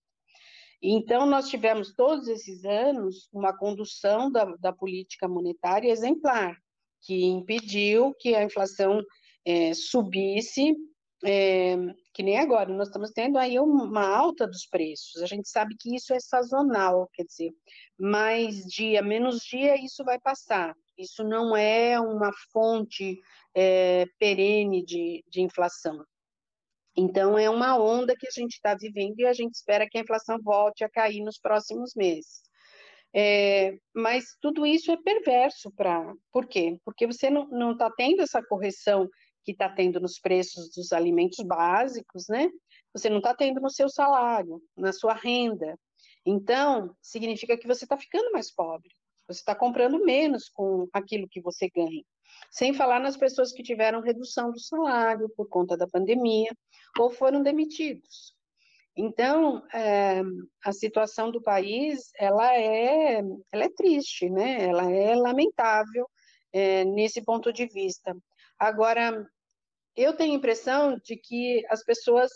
Então, 0.81 1.25
nós 1.25 1.49
tivemos 1.49 1.93
todos 1.93 2.29
esses 2.29 2.63
anos 2.63 3.27
uma 3.33 3.55
condução 3.55 4.31
da, 4.31 4.45
da 4.55 4.71
política 4.71 5.27
monetária 5.27 5.91
exemplar, 5.91 6.55
que 7.01 7.25
impediu 7.25 8.15
que 8.17 8.33
a 8.33 8.43
inflação 8.43 9.03
é, 9.45 9.73
subisse, 9.73 10.75
é, 11.23 11.75
que 12.13 12.23
nem 12.23 12.37
agora, 12.37 12.73
nós 12.73 12.87
estamos 12.87 13.11
tendo 13.11 13.37
aí 13.37 13.59
uma 13.59 14.07
alta 14.07 14.45
dos 14.47 14.65
preços, 14.65 15.21
a 15.21 15.25
gente 15.25 15.49
sabe 15.49 15.75
que 15.79 15.95
isso 15.95 16.13
é 16.13 16.19
sazonal, 16.19 17.09
quer 17.13 17.23
dizer, 17.23 17.51
mais 17.97 18.65
dia, 18.65 19.01
menos 19.01 19.41
dia, 19.41 19.75
isso 19.83 20.03
vai 20.03 20.19
passar, 20.19 20.75
isso 20.97 21.23
não 21.23 21.55
é 21.55 21.99
uma 21.99 22.31
fonte 22.51 23.19
é, 23.55 24.05
perene 24.19 24.83
de, 24.83 25.23
de 25.29 25.41
inflação. 25.41 26.03
Então, 26.97 27.37
é 27.37 27.49
uma 27.49 27.77
onda 27.77 28.15
que 28.17 28.27
a 28.27 28.31
gente 28.31 28.53
está 28.53 28.73
vivendo 28.73 29.19
e 29.19 29.25
a 29.25 29.33
gente 29.33 29.53
espera 29.53 29.87
que 29.89 29.97
a 29.97 30.01
inflação 30.01 30.37
volte 30.41 30.83
a 30.83 30.89
cair 30.89 31.21
nos 31.21 31.37
próximos 31.37 31.93
meses. 31.93 32.41
É, 33.13 33.77
mas 33.93 34.25
tudo 34.41 34.65
isso 34.65 34.91
é 34.91 34.97
perverso 35.01 35.71
para. 35.71 36.13
Por 36.31 36.47
quê? 36.47 36.77
Porque 36.83 37.07
você 37.07 37.29
não 37.29 37.71
está 37.71 37.89
tendo 37.91 38.21
essa 38.21 38.43
correção 38.43 39.09
que 39.45 39.51
está 39.51 39.69
tendo 39.69 39.99
nos 39.99 40.19
preços 40.19 40.71
dos 40.75 40.91
alimentos 40.91 41.45
básicos, 41.45 42.27
né? 42.27 42.49
Você 42.93 43.09
não 43.09 43.17
está 43.17 43.33
tendo 43.35 43.61
no 43.61 43.69
seu 43.69 43.87
salário, 43.87 44.61
na 44.75 44.91
sua 44.91 45.13
renda. 45.13 45.77
Então, 46.25 46.95
significa 47.01 47.57
que 47.57 47.67
você 47.67 47.85
está 47.85 47.95
ficando 47.95 48.31
mais 48.31 48.51
pobre. 48.51 48.89
Você 49.27 49.39
está 49.39 49.55
comprando 49.55 50.03
menos 50.03 50.49
com 50.49 50.87
aquilo 50.91 51.27
que 51.29 51.41
você 51.41 51.69
ganha. 51.69 52.03
Sem 52.49 52.73
falar 52.73 52.99
nas 52.99 53.15
pessoas 53.15 53.51
que 53.51 53.63
tiveram 53.63 54.01
redução 54.01 54.51
do 54.51 54.59
salário 54.59 55.29
por 55.35 55.47
conta 55.47 55.77
da 55.77 55.87
pandemia 55.87 56.51
ou 56.99 57.09
foram 57.09 57.43
demitidos. 57.43 58.33
Então, 58.97 59.61
é, 59.73 60.21
a 60.63 60.71
situação 60.71 61.29
do 61.29 61.41
país, 61.41 62.11
ela 62.17 62.55
é, 62.55 63.21
ela 63.51 63.65
é 63.65 63.69
triste, 63.69 64.29
né? 64.29 64.69
Ela 64.69 64.89
é 64.89 65.13
lamentável 65.15 66.09
é, 66.53 66.85
nesse 66.85 67.21
ponto 67.21 67.51
de 67.51 67.65
vista. 67.67 68.15
Agora, 68.57 69.27
eu 69.95 70.15
tenho 70.15 70.33
a 70.33 70.37
impressão 70.37 70.97
de 71.03 71.15
que 71.15 71.65
as 71.69 71.83
pessoas 71.83 72.31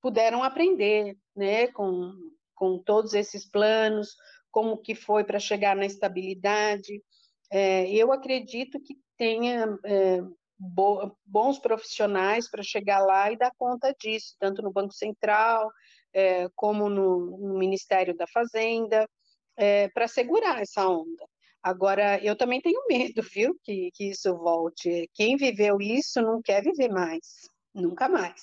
puderam 0.00 0.42
aprender, 0.42 1.16
né, 1.34 1.68
com, 1.68 2.12
com 2.54 2.78
todos 2.82 3.14
esses 3.14 3.48
planos, 3.48 4.14
como 4.50 4.78
que 4.78 4.94
foi 4.94 5.24
para 5.24 5.38
chegar 5.38 5.76
na 5.76 5.86
estabilidade. 5.86 7.02
É, 7.50 7.90
eu 7.90 8.12
acredito 8.12 8.80
que 8.80 8.96
tenha 9.16 9.78
é, 9.84 10.20
bo 10.58 11.14
bons 11.24 11.58
profissionais 11.58 12.50
para 12.50 12.62
chegar 12.62 13.00
lá 13.00 13.30
e 13.30 13.36
dar 13.36 13.52
conta 13.58 13.94
disso, 13.98 14.34
tanto 14.38 14.62
no 14.62 14.72
Banco 14.72 14.94
Central, 14.94 15.70
é, 16.12 16.48
como 16.54 16.88
no, 16.88 17.36
no, 17.38 17.58
Ministério 17.58 18.16
da 18.16 18.26
Fazenda, 18.26 19.08
é, 19.56 19.88
para 19.88 20.08
segurar 20.08 20.60
essa 20.60 20.88
onda. 20.88 21.26
Agora, 21.66 22.24
eu 22.24 22.36
também 22.36 22.60
tenho 22.60 22.80
medo, 22.88 23.20
viu, 23.34 23.58
que, 23.64 23.90
que 23.92 24.10
isso 24.10 24.32
volte. 24.36 25.10
Quem 25.12 25.36
viveu 25.36 25.78
isso 25.80 26.22
não 26.22 26.40
quer 26.40 26.62
viver 26.62 26.88
mais, 26.88 27.50
nunca 27.74 28.08
mais. 28.08 28.40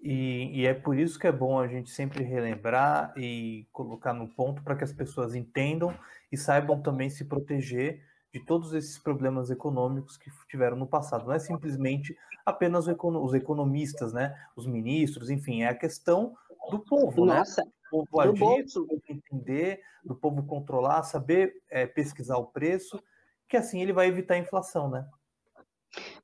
E, 0.00 0.60
e, 0.60 0.64
é 0.64 0.74
por 0.74 0.96
isso 0.96 1.18
que 1.18 1.26
é 1.26 1.32
bom 1.32 1.58
a 1.58 1.66
gente 1.66 1.90
sempre 1.90 2.22
relembrar 2.22 3.12
e 3.16 3.66
colocar 3.72 4.12
no 4.12 4.28
ponto 4.28 4.62
para 4.62 4.76
que 4.76 4.84
as 4.84 4.92
pessoas 4.92 5.34
entendam 5.34 5.92
e 6.30 6.36
saibam 6.36 6.80
também 6.80 7.10
se 7.10 7.24
proteger 7.24 8.00
de 8.32 8.38
todos 8.46 8.72
esses 8.74 8.96
problemas 8.96 9.50
econômicos 9.50 10.16
que 10.16 10.30
tiveram 10.48 10.76
no 10.76 10.86
passado. 10.86 11.26
Não 11.26 11.34
é 11.34 11.40
simplesmente 11.40 12.16
apenas 12.46 12.86
os 12.86 13.34
economistas, 13.34 14.12
né? 14.12 14.32
Os 14.54 14.68
ministros, 14.68 15.30
enfim, 15.30 15.62
é 15.62 15.68
a 15.68 15.74
questão 15.74 16.36
do 16.70 16.78
povo, 16.78 17.26
né? 17.26 17.38
Nossa, 17.38 17.64
né? 17.64 17.72
Do 17.92 18.06
povo 18.06 18.20
agir, 18.20 18.64
do 18.64 18.86
povo 18.86 19.02
entender, 19.08 19.80
do 20.02 20.14
povo 20.14 20.46
controlar, 20.46 21.02
saber 21.02 21.54
é, 21.70 21.86
pesquisar 21.86 22.38
o 22.38 22.46
preço, 22.46 22.98
que 23.46 23.56
assim 23.56 23.82
ele 23.82 23.92
vai 23.92 24.08
evitar 24.08 24.34
a 24.34 24.38
inflação, 24.38 24.88
né? 24.88 25.06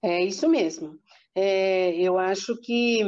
É 0.02 0.22
isso 0.24 0.48
mesmo. 0.48 0.98
É, 1.34 1.94
eu 1.96 2.18
acho 2.18 2.58
que 2.62 3.02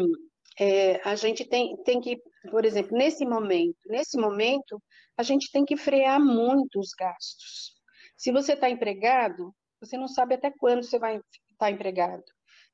é, 0.58 1.00
a 1.08 1.14
gente 1.14 1.44
tem, 1.44 1.74
tem 1.84 2.00
que, 2.00 2.20
por 2.50 2.66
exemplo, 2.66 2.96
nesse 2.96 3.24
momento, 3.24 3.78
nesse 3.86 4.18
momento, 4.18 4.80
a 5.16 5.22
gente 5.22 5.50
tem 5.50 5.64
que 5.64 5.76
frear 5.76 6.20
muito 6.20 6.78
os 6.78 6.90
gastos. 6.90 7.72
Se 8.14 8.30
você 8.30 8.52
está 8.52 8.68
empregado, 8.68 9.54
você 9.80 9.96
não 9.96 10.06
sabe 10.06 10.34
até 10.34 10.50
quando 10.50 10.82
você 10.82 10.98
vai 10.98 11.16
estar 11.16 11.26
tá 11.58 11.70
empregado. 11.70 12.22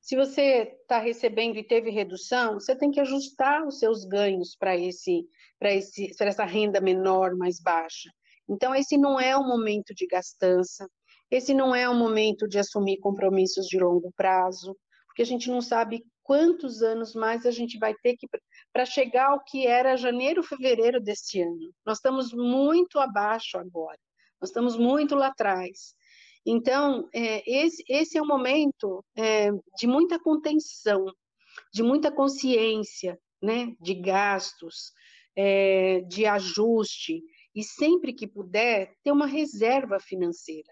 Se 0.01 0.15
você 0.15 0.77
está 0.81 0.99
recebendo 0.99 1.57
e 1.57 1.63
teve 1.63 1.89
redução, 1.89 2.53
você 2.53 2.75
tem 2.75 2.91
que 2.91 2.99
ajustar 2.99 3.65
os 3.67 3.79
seus 3.79 4.05
ganhos 4.05 4.55
para 4.55 4.77
esse, 4.77 5.27
para 5.59 5.73
esse, 5.73 6.15
para 6.15 6.27
essa 6.27 6.45
renda 6.45 6.79
menor, 6.79 7.35
mais 7.35 7.59
baixa. 7.59 8.09
Então, 8.49 8.73
esse 8.73 8.97
não 8.97 9.19
é 9.19 9.35
o 9.35 9.43
momento 9.43 9.93
de 9.93 10.07
gastança, 10.07 10.89
esse 11.29 11.53
não 11.53 11.75
é 11.75 11.89
o 11.89 11.93
momento 11.93 12.47
de 12.47 12.57
assumir 12.57 12.99
compromissos 12.99 13.67
de 13.67 13.77
longo 13.77 14.11
prazo, 14.15 14.77
porque 15.07 15.21
a 15.21 15.25
gente 15.25 15.49
não 15.49 15.61
sabe 15.61 16.05
quantos 16.23 16.81
anos 16.81 17.13
mais 17.13 17.45
a 17.45 17.51
gente 17.51 17.77
vai 17.77 17.93
ter 17.95 18.15
que 18.15 18.27
para 18.71 18.85
chegar 18.85 19.31
ao 19.31 19.43
que 19.43 19.65
era 19.65 19.97
janeiro, 19.97 20.43
fevereiro 20.43 21.01
deste 21.01 21.41
ano. 21.41 21.73
Nós 21.85 21.97
estamos 21.97 22.31
muito 22.33 22.99
abaixo 22.99 23.57
agora. 23.57 23.97
Nós 24.39 24.49
estamos 24.49 24.77
muito 24.77 25.15
lá 25.15 25.27
atrás. 25.27 25.95
Então, 26.49 27.09
é, 27.13 27.43
esse, 27.45 27.83
esse 27.89 28.17
é 28.17 28.21
um 28.21 28.25
momento 28.25 29.03
é, 29.17 29.51
de 29.77 29.85
muita 29.85 30.17
contenção, 30.17 31.05
de 31.73 31.83
muita 31.83 32.09
consciência, 32.09 33.19
né, 33.41 33.75
de 33.81 33.93
gastos, 33.93 34.93
é, 35.35 35.99
de 36.07 36.25
ajuste, 36.25 37.21
e 37.53 37.61
sempre 37.61 38.13
que 38.13 38.25
puder, 38.25 38.93
ter 39.03 39.11
uma 39.11 39.27
reserva 39.27 39.99
financeira. 39.99 40.71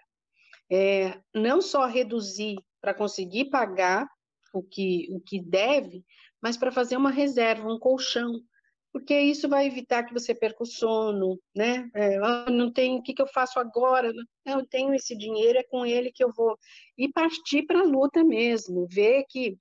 É, 0.71 1.19
não 1.33 1.61
só 1.61 1.85
reduzir 1.87 2.55
para 2.79 2.93
conseguir 2.93 3.49
pagar 3.49 4.07
o 4.53 4.63
que, 4.63 5.07
o 5.11 5.19
que 5.19 5.43
deve, 5.43 6.05
mas 6.41 6.55
para 6.55 6.71
fazer 6.71 6.95
uma 6.95 7.11
reserva, 7.11 7.67
um 7.67 7.77
colchão, 7.77 8.39
porque 8.95 9.19
isso 9.19 9.49
vai 9.49 9.67
evitar 9.67 10.05
que 10.05 10.13
você 10.13 10.33
perca 10.33 10.63
o 10.63 10.65
sono, 10.65 11.37
né? 11.53 11.89
É, 11.93 12.15
ah, 12.15 12.45
não 12.49 12.71
tenho, 12.71 12.95
o 12.95 13.03
que, 13.03 13.13
que 13.13 13.21
eu 13.21 13.27
faço 13.27 13.59
agora? 13.59 14.09
Eu 14.45 14.65
tenho 14.65 14.93
esse 14.93 15.17
dinheiro, 15.17 15.59
é 15.59 15.63
com 15.63 15.85
ele 15.85 16.13
que 16.13 16.23
eu 16.23 16.31
vou. 16.33 16.57
E 16.97 17.11
partir 17.11 17.63
para 17.63 17.81
a 17.81 17.83
luta 17.83 18.23
mesmo, 18.23 18.87
ver 18.89 19.25
que 19.27 19.57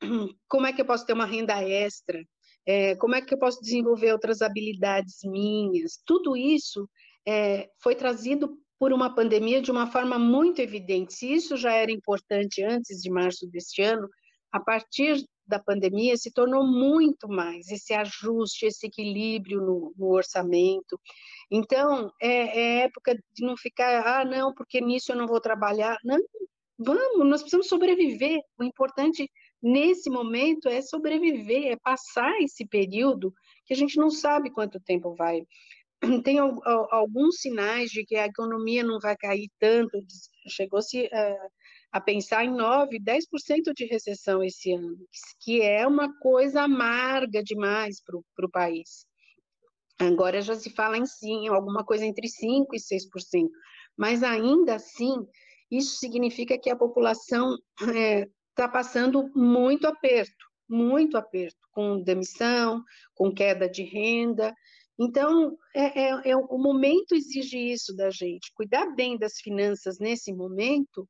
como 0.46 0.64
é 0.64 0.72
que 0.72 0.80
eu 0.80 0.84
posso 0.86 1.04
ter 1.04 1.12
uma 1.12 1.26
renda 1.26 1.60
extra, 1.60 2.22
é, 2.64 2.94
como 2.94 3.16
é 3.16 3.20
que 3.20 3.34
eu 3.34 3.38
posso 3.40 3.60
desenvolver 3.60 4.12
outras 4.12 4.42
habilidades 4.42 5.24
minhas. 5.24 6.00
Tudo 6.06 6.36
isso 6.36 6.88
é, 7.26 7.68
foi 7.82 7.96
trazido 7.96 8.56
por 8.78 8.92
uma 8.92 9.12
pandemia 9.12 9.60
de 9.60 9.72
uma 9.72 9.90
forma 9.90 10.20
muito 10.20 10.60
evidente. 10.60 11.14
Se 11.14 11.32
isso 11.32 11.56
já 11.56 11.72
era 11.72 11.90
importante 11.90 12.62
antes 12.62 13.02
de 13.02 13.10
março 13.10 13.44
deste 13.50 13.82
ano, 13.82 14.08
a 14.52 14.60
partir 14.60 15.20
da 15.48 15.58
pandemia 15.58 16.16
se 16.16 16.30
tornou 16.30 16.66
muito 16.66 17.28
mais 17.28 17.70
esse 17.70 17.94
ajuste, 17.94 18.66
esse 18.66 18.86
equilíbrio 18.86 19.60
no, 19.60 19.94
no 19.96 20.06
orçamento. 20.08 21.00
Então, 21.50 22.12
é, 22.20 22.28
é, 22.28 22.78
época 22.84 23.14
de 23.14 23.44
não 23.44 23.56
ficar, 23.56 24.06
ah, 24.06 24.24
não, 24.24 24.52
porque 24.54 24.80
nisso 24.80 25.12
eu 25.12 25.16
não 25.16 25.26
vou 25.26 25.40
trabalhar. 25.40 25.96
Não, 26.04 26.18
vamos, 26.78 27.26
nós 27.26 27.40
precisamos 27.40 27.68
sobreviver. 27.68 28.40
O 28.58 28.64
importante 28.64 29.30
nesse 29.62 30.10
momento 30.10 30.68
é 30.68 30.82
sobreviver, 30.82 31.72
é 31.72 31.76
passar 31.76 32.40
esse 32.40 32.66
período 32.66 33.32
que 33.64 33.72
a 33.72 33.76
gente 33.76 33.96
não 33.96 34.10
sabe 34.10 34.50
quanto 34.50 34.80
tempo 34.80 35.14
vai. 35.14 35.42
Tem 36.24 36.38
alguns 36.38 37.40
sinais 37.40 37.90
de 37.90 38.04
que 38.04 38.16
a 38.16 38.26
economia 38.26 38.84
não 38.84 39.00
vai 39.00 39.16
cair 39.16 39.48
tanto, 39.58 39.98
chegou-se 40.46 41.06
uh, 41.06 41.50
a 41.90 42.00
pensar 42.00 42.44
em 42.44 42.50
9, 42.54 42.98
10% 43.00 43.72
de 43.74 43.86
recessão 43.86 44.42
esse 44.42 44.72
ano, 44.72 44.96
que 45.40 45.62
é 45.62 45.86
uma 45.86 46.12
coisa 46.18 46.62
amarga 46.62 47.42
demais 47.42 48.02
para 48.02 48.46
o 48.46 48.50
país. 48.50 49.06
Agora 49.98 50.40
já 50.40 50.54
se 50.54 50.70
fala 50.70 50.96
em 50.96 51.06
sim, 51.06 51.48
alguma 51.48 51.84
coisa 51.84 52.04
entre 52.04 52.28
5% 52.28 52.66
e 52.72 52.78
6%, 52.78 53.48
mas 53.96 54.22
ainda 54.22 54.76
assim, 54.76 55.14
isso 55.70 55.96
significa 55.98 56.58
que 56.58 56.70
a 56.70 56.76
população 56.76 57.56
está 57.80 57.98
é, 57.98 58.26
tá 58.54 58.68
passando 58.68 59.28
muito 59.34 59.86
aperto, 59.86 60.46
muito 60.68 61.16
aperto, 61.16 61.58
com 61.72 62.02
demissão, 62.02 62.82
com 63.14 63.32
queda 63.32 63.68
de 63.68 63.82
renda. 63.82 64.54
Então, 64.98 65.56
é, 65.74 66.00
é, 66.00 66.30
é, 66.30 66.36
o 66.36 66.58
momento 66.58 67.14
exige 67.14 67.58
isso 67.58 67.94
da 67.94 68.10
gente, 68.10 68.52
cuidar 68.54 68.94
bem 68.94 69.16
das 69.18 69.34
finanças 69.38 69.98
nesse 69.98 70.32
momento, 70.32 71.08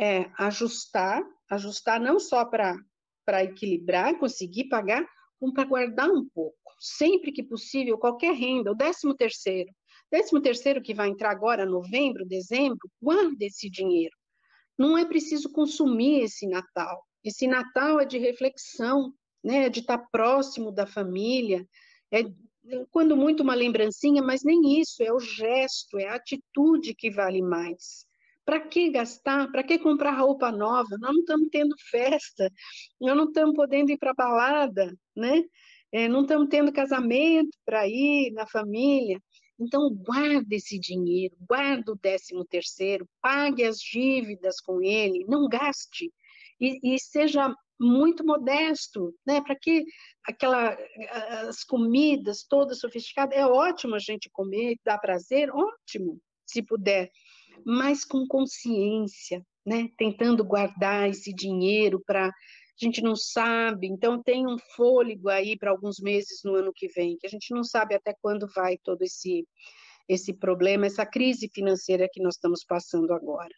é 0.00 0.30
ajustar, 0.38 1.22
ajustar 1.50 2.00
não 2.00 2.18
só 2.18 2.44
para 2.44 3.44
equilibrar, 3.44 4.18
conseguir 4.18 4.68
pagar, 4.68 5.06
como 5.38 5.52
para 5.52 5.64
guardar 5.64 6.08
um 6.08 6.28
pouco 6.28 6.60
sempre 6.80 7.30
que 7.30 7.42
possível, 7.42 7.98
qualquer 7.98 8.34
renda, 8.34 8.72
o 8.72 8.76
13 8.76 9.14
terceiro, 9.16 9.70
13 10.10 10.40
terceiro 10.40 10.82
que 10.82 10.94
vai 10.94 11.08
entrar 11.08 11.30
agora, 11.30 11.66
novembro, 11.66 12.26
dezembro, 12.26 12.90
guarde 13.00 13.44
esse 13.44 13.68
dinheiro. 13.68 14.16
Não 14.78 14.96
é 14.96 15.04
preciso 15.04 15.52
consumir 15.52 16.22
esse 16.22 16.46
Natal. 16.48 17.04
Esse 17.22 17.46
Natal 17.46 18.00
é 18.00 18.06
de 18.06 18.16
reflexão, 18.16 19.12
né? 19.44 19.66
É 19.66 19.68
de 19.68 19.80
estar 19.80 19.98
próximo 20.10 20.72
da 20.72 20.86
família, 20.86 21.68
é 22.10 22.22
quando 22.90 23.16
muito 23.16 23.42
uma 23.42 23.54
lembrancinha, 23.54 24.22
mas 24.22 24.42
nem 24.42 24.80
isso, 24.80 25.02
é 25.02 25.12
o 25.12 25.18
gesto, 25.18 25.98
é 25.98 26.08
a 26.08 26.14
atitude 26.14 26.94
que 26.94 27.10
vale 27.10 27.42
mais. 27.42 28.06
Para 28.50 28.60
que 28.66 28.90
gastar? 28.90 29.48
Para 29.52 29.62
que 29.62 29.78
comprar 29.78 30.18
roupa 30.18 30.50
nova? 30.50 30.98
Nós 30.98 31.12
não 31.12 31.20
estamos 31.20 31.48
tendo 31.52 31.76
festa, 31.88 32.50
nós 33.00 33.16
não 33.16 33.26
estamos 33.26 33.54
podendo 33.54 33.92
ir 33.92 33.96
para 33.96 34.12
balada, 34.12 34.92
né? 35.14 35.44
é, 35.92 36.08
não 36.08 36.22
estamos 36.22 36.48
tendo 36.48 36.72
casamento 36.72 37.56
para 37.64 37.86
ir 37.88 38.32
na 38.32 38.46
família. 38.48 39.20
Então, 39.58 39.88
guarde 39.94 40.56
esse 40.56 40.78
dinheiro, 40.78 41.36
guarde 41.46 41.90
o 41.90 41.94
décimo 41.94 42.44
terceiro, 42.44 43.08
pague 43.20 43.64
as 43.64 43.78
dívidas 43.78 44.60
com 44.60 44.80
ele, 44.82 45.24
não 45.28 45.48
gaste. 45.48 46.12
E, 46.60 46.94
e 46.94 46.98
seja 46.98 47.54
muito 47.78 48.24
modesto, 48.24 49.14
né? 49.24 49.40
Para 49.40 49.54
que 49.54 49.84
aquela 50.26 50.76
as 51.48 51.62
comidas 51.62 52.44
todas 52.48 52.80
sofisticadas 52.80 53.36
é 53.36 53.46
ótimo 53.46 53.94
a 53.94 53.98
gente 53.98 54.28
comer, 54.30 54.76
dá 54.84 54.98
prazer, 54.98 55.50
ótimo, 55.50 56.20
se 56.46 56.62
puder, 56.62 57.10
mas 57.64 58.04
com 58.04 58.26
consciência, 58.26 59.44
né? 59.64 59.88
Tentando 59.96 60.44
guardar 60.44 61.08
esse 61.08 61.32
dinheiro 61.32 62.02
para 62.06 62.28
a 62.28 62.32
gente 62.86 63.02
não 63.02 63.14
sabe, 63.14 63.86
então 63.86 64.22
tem 64.22 64.46
um 64.46 64.56
fôlego 64.74 65.28
aí 65.28 65.54
para 65.58 65.70
alguns 65.70 66.00
meses 66.00 66.40
no 66.42 66.54
ano 66.54 66.72
que 66.74 66.88
vem, 66.88 67.18
que 67.18 67.26
a 67.26 67.30
gente 67.30 67.52
não 67.52 67.62
sabe 67.62 67.94
até 67.94 68.14
quando 68.22 68.48
vai 68.54 68.78
todo 68.78 69.02
esse, 69.02 69.46
esse 70.08 70.32
problema, 70.32 70.86
essa 70.86 71.04
crise 71.04 71.50
financeira 71.52 72.08
que 72.10 72.22
nós 72.22 72.36
estamos 72.36 72.64
passando 72.64 73.12
agora. 73.12 73.54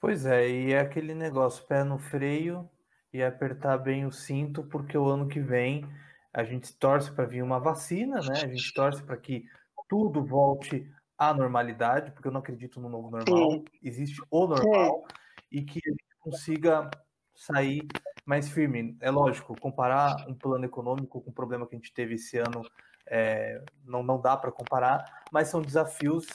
Pois 0.00 0.24
é, 0.24 0.48
e 0.48 0.72
é 0.72 0.80
aquele 0.80 1.14
negócio, 1.14 1.66
pé 1.66 1.84
no 1.84 1.98
freio 1.98 2.68
e 3.12 3.22
apertar 3.22 3.76
bem 3.76 4.06
o 4.06 4.10
cinto, 4.10 4.64
porque 4.64 4.96
o 4.96 5.06
ano 5.06 5.28
que 5.28 5.38
vem 5.38 5.84
a 6.32 6.44
gente 6.44 6.74
torce 6.76 7.12
para 7.12 7.26
vir 7.26 7.42
uma 7.42 7.60
vacina, 7.60 8.20
né? 8.20 8.32
A 8.42 8.48
gente 8.48 8.72
torce 8.72 9.02
para 9.02 9.18
que 9.18 9.44
tudo 9.86 10.24
volte 10.24 10.90
à 11.30 11.34
normalidade, 11.34 12.10
porque 12.12 12.28
eu 12.28 12.32
não 12.32 12.40
acredito 12.40 12.80
no 12.80 12.88
novo 12.88 13.10
normal, 13.10 13.54
é. 13.54 13.62
existe 13.82 14.20
o 14.30 14.46
normal, 14.46 15.04
é. 15.08 15.12
e 15.50 15.62
que 15.62 15.80
a 15.84 15.90
gente 15.90 16.04
consiga 16.20 16.90
sair 17.34 17.86
mais 18.24 18.48
firme. 18.48 18.96
É 19.00 19.10
lógico, 19.10 19.58
comparar 19.60 20.28
um 20.28 20.34
plano 20.34 20.64
econômico 20.64 21.20
com 21.20 21.30
o 21.30 21.34
problema 21.34 21.66
que 21.66 21.74
a 21.74 21.78
gente 21.78 21.92
teve 21.92 22.14
esse 22.14 22.38
ano 22.38 22.62
é, 23.06 23.62
não, 23.84 24.02
não 24.02 24.20
dá 24.20 24.36
para 24.36 24.52
comparar, 24.52 25.04
mas 25.32 25.48
são 25.48 25.60
desafios 25.60 26.26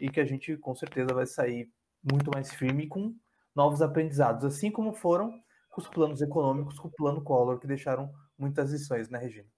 e 0.00 0.08
que 0.08 0.20
a 0.20 0.24
gente 0.24 0.56
com 0.56 0.74
certeza 0.74 1.14
vai 1.14 1.26
sair 1.26 1.70
muito 2.02 2.30
mais 2.32 2.52
firme 2.52 2.86
com 2.86 3.14
novos 3.54 3.80
aprendizados, 3.80 4.44
assim 4.44 4.70
como 4.70 4.92
foram 4.92 5.40
com 5.70 5.80
os 5.80 5.88
planos 5.88 6.20
econômicos, 6.20 6.78
com 6.78 6.88
o 6.88 6.90
plano 6.90 7.22
Collor, 7.22 7.58
que 7.58 7.66
deixaram 7.66 8.12
muitas 8.38 8.72
lições, 8.72 9.08
né, 9.08 9.18
Regina? 9.18 9.48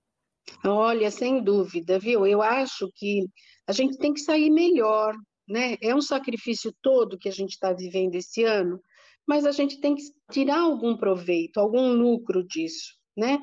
Olha, 0.64 1.10
sem 1.10 1.42
dúvida, 1.42 1.98
viu? 1.98 2.26
Eu 2.26 2.42
acho 2.42 2.90
que 2.94 3.26
a 3.66 3.72
gente 3.72 3.98
tem 3.98 4.12
que 4.12 4.20
sair 4.20 4.50
melhor, 4.50 5.14
né? 5.48 5.76
É 5.80 5.94
um 5.94 6.00
sacrifício 6.00 6.74
todo 6.82 7.18
que 7.18 7.28
a 7.28 7.32
gente 7.32 7.52
está 7.52 7.72
vivendo 7.72 8.14
esse 8.14 8.44
ano, 8.44 8.80
mas 9.26 9.44
a 9.44 9.52
gente 9.52 9.80
tem 9.80 9.94
que 9.94 10.02
tirar 10.30 10.60
algum 10.60 10.96
proveito, 10.96 11.58
algum 11.58 11.92
lucro 11.92 12.44
disso, 12.46 12.94
né? 13.16 13.38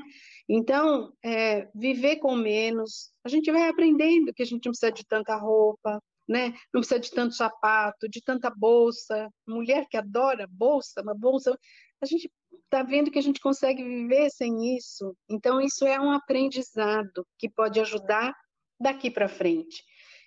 Então, 0.47 1.13
é, 1.23 1.69
viver 1.73 2.17
com 2.17 2.35
menos, 2.35 3.11
a 3.23 3.29
gente 3.29 3.51
vai 3.51 3.69
aprendendo 3.69 4.33
que 4.33 4.43
a 4.43 4.45
gente 4.45 4.65
não 4.65 4.71
precisa 4.71 4.91
de 4.91 5.05
tanta 5.05 5.35
roupa, 5.35 6.01
né? 6.27 6.53
Não 6.73 6.81
precisa 6.81 6.99
de 6.99 7.11
tanto 7.11 7.35
sapato, 7.35 8.09
de 8.09 8.21
tanta 8.21 8.49
bolsa. 8.49 9.29
Mulher 9.47 9.85
que 9.89 9.97
adora 9.97 10.47
bolsa, 10.49 11.01
uma 11.01 11.13
bolsa, 11.15 11.57
a 12.01 12.05
gente 12.05 12.29
está 12.73 12.81
vendo 12.81 13.11
que 13.11 13.19
a 13.19 13.23
gente 13.23 13.39
consegue 13.39 13.83
viver 13.83 14.31
sem 14.31 14.75
isso. 14.75 15.15
Então, 15.29 15.61
isso 15.61 15.85
é 15.85 15.99
um 15.99 16.11
aprendizado 16.11 17.25
que 17.37 17.47
pode 17.47 17.79
ajudar 17.79 18.33
daqui 18.79 19.11
para 19.11 19.29
frente. 19.29 19.83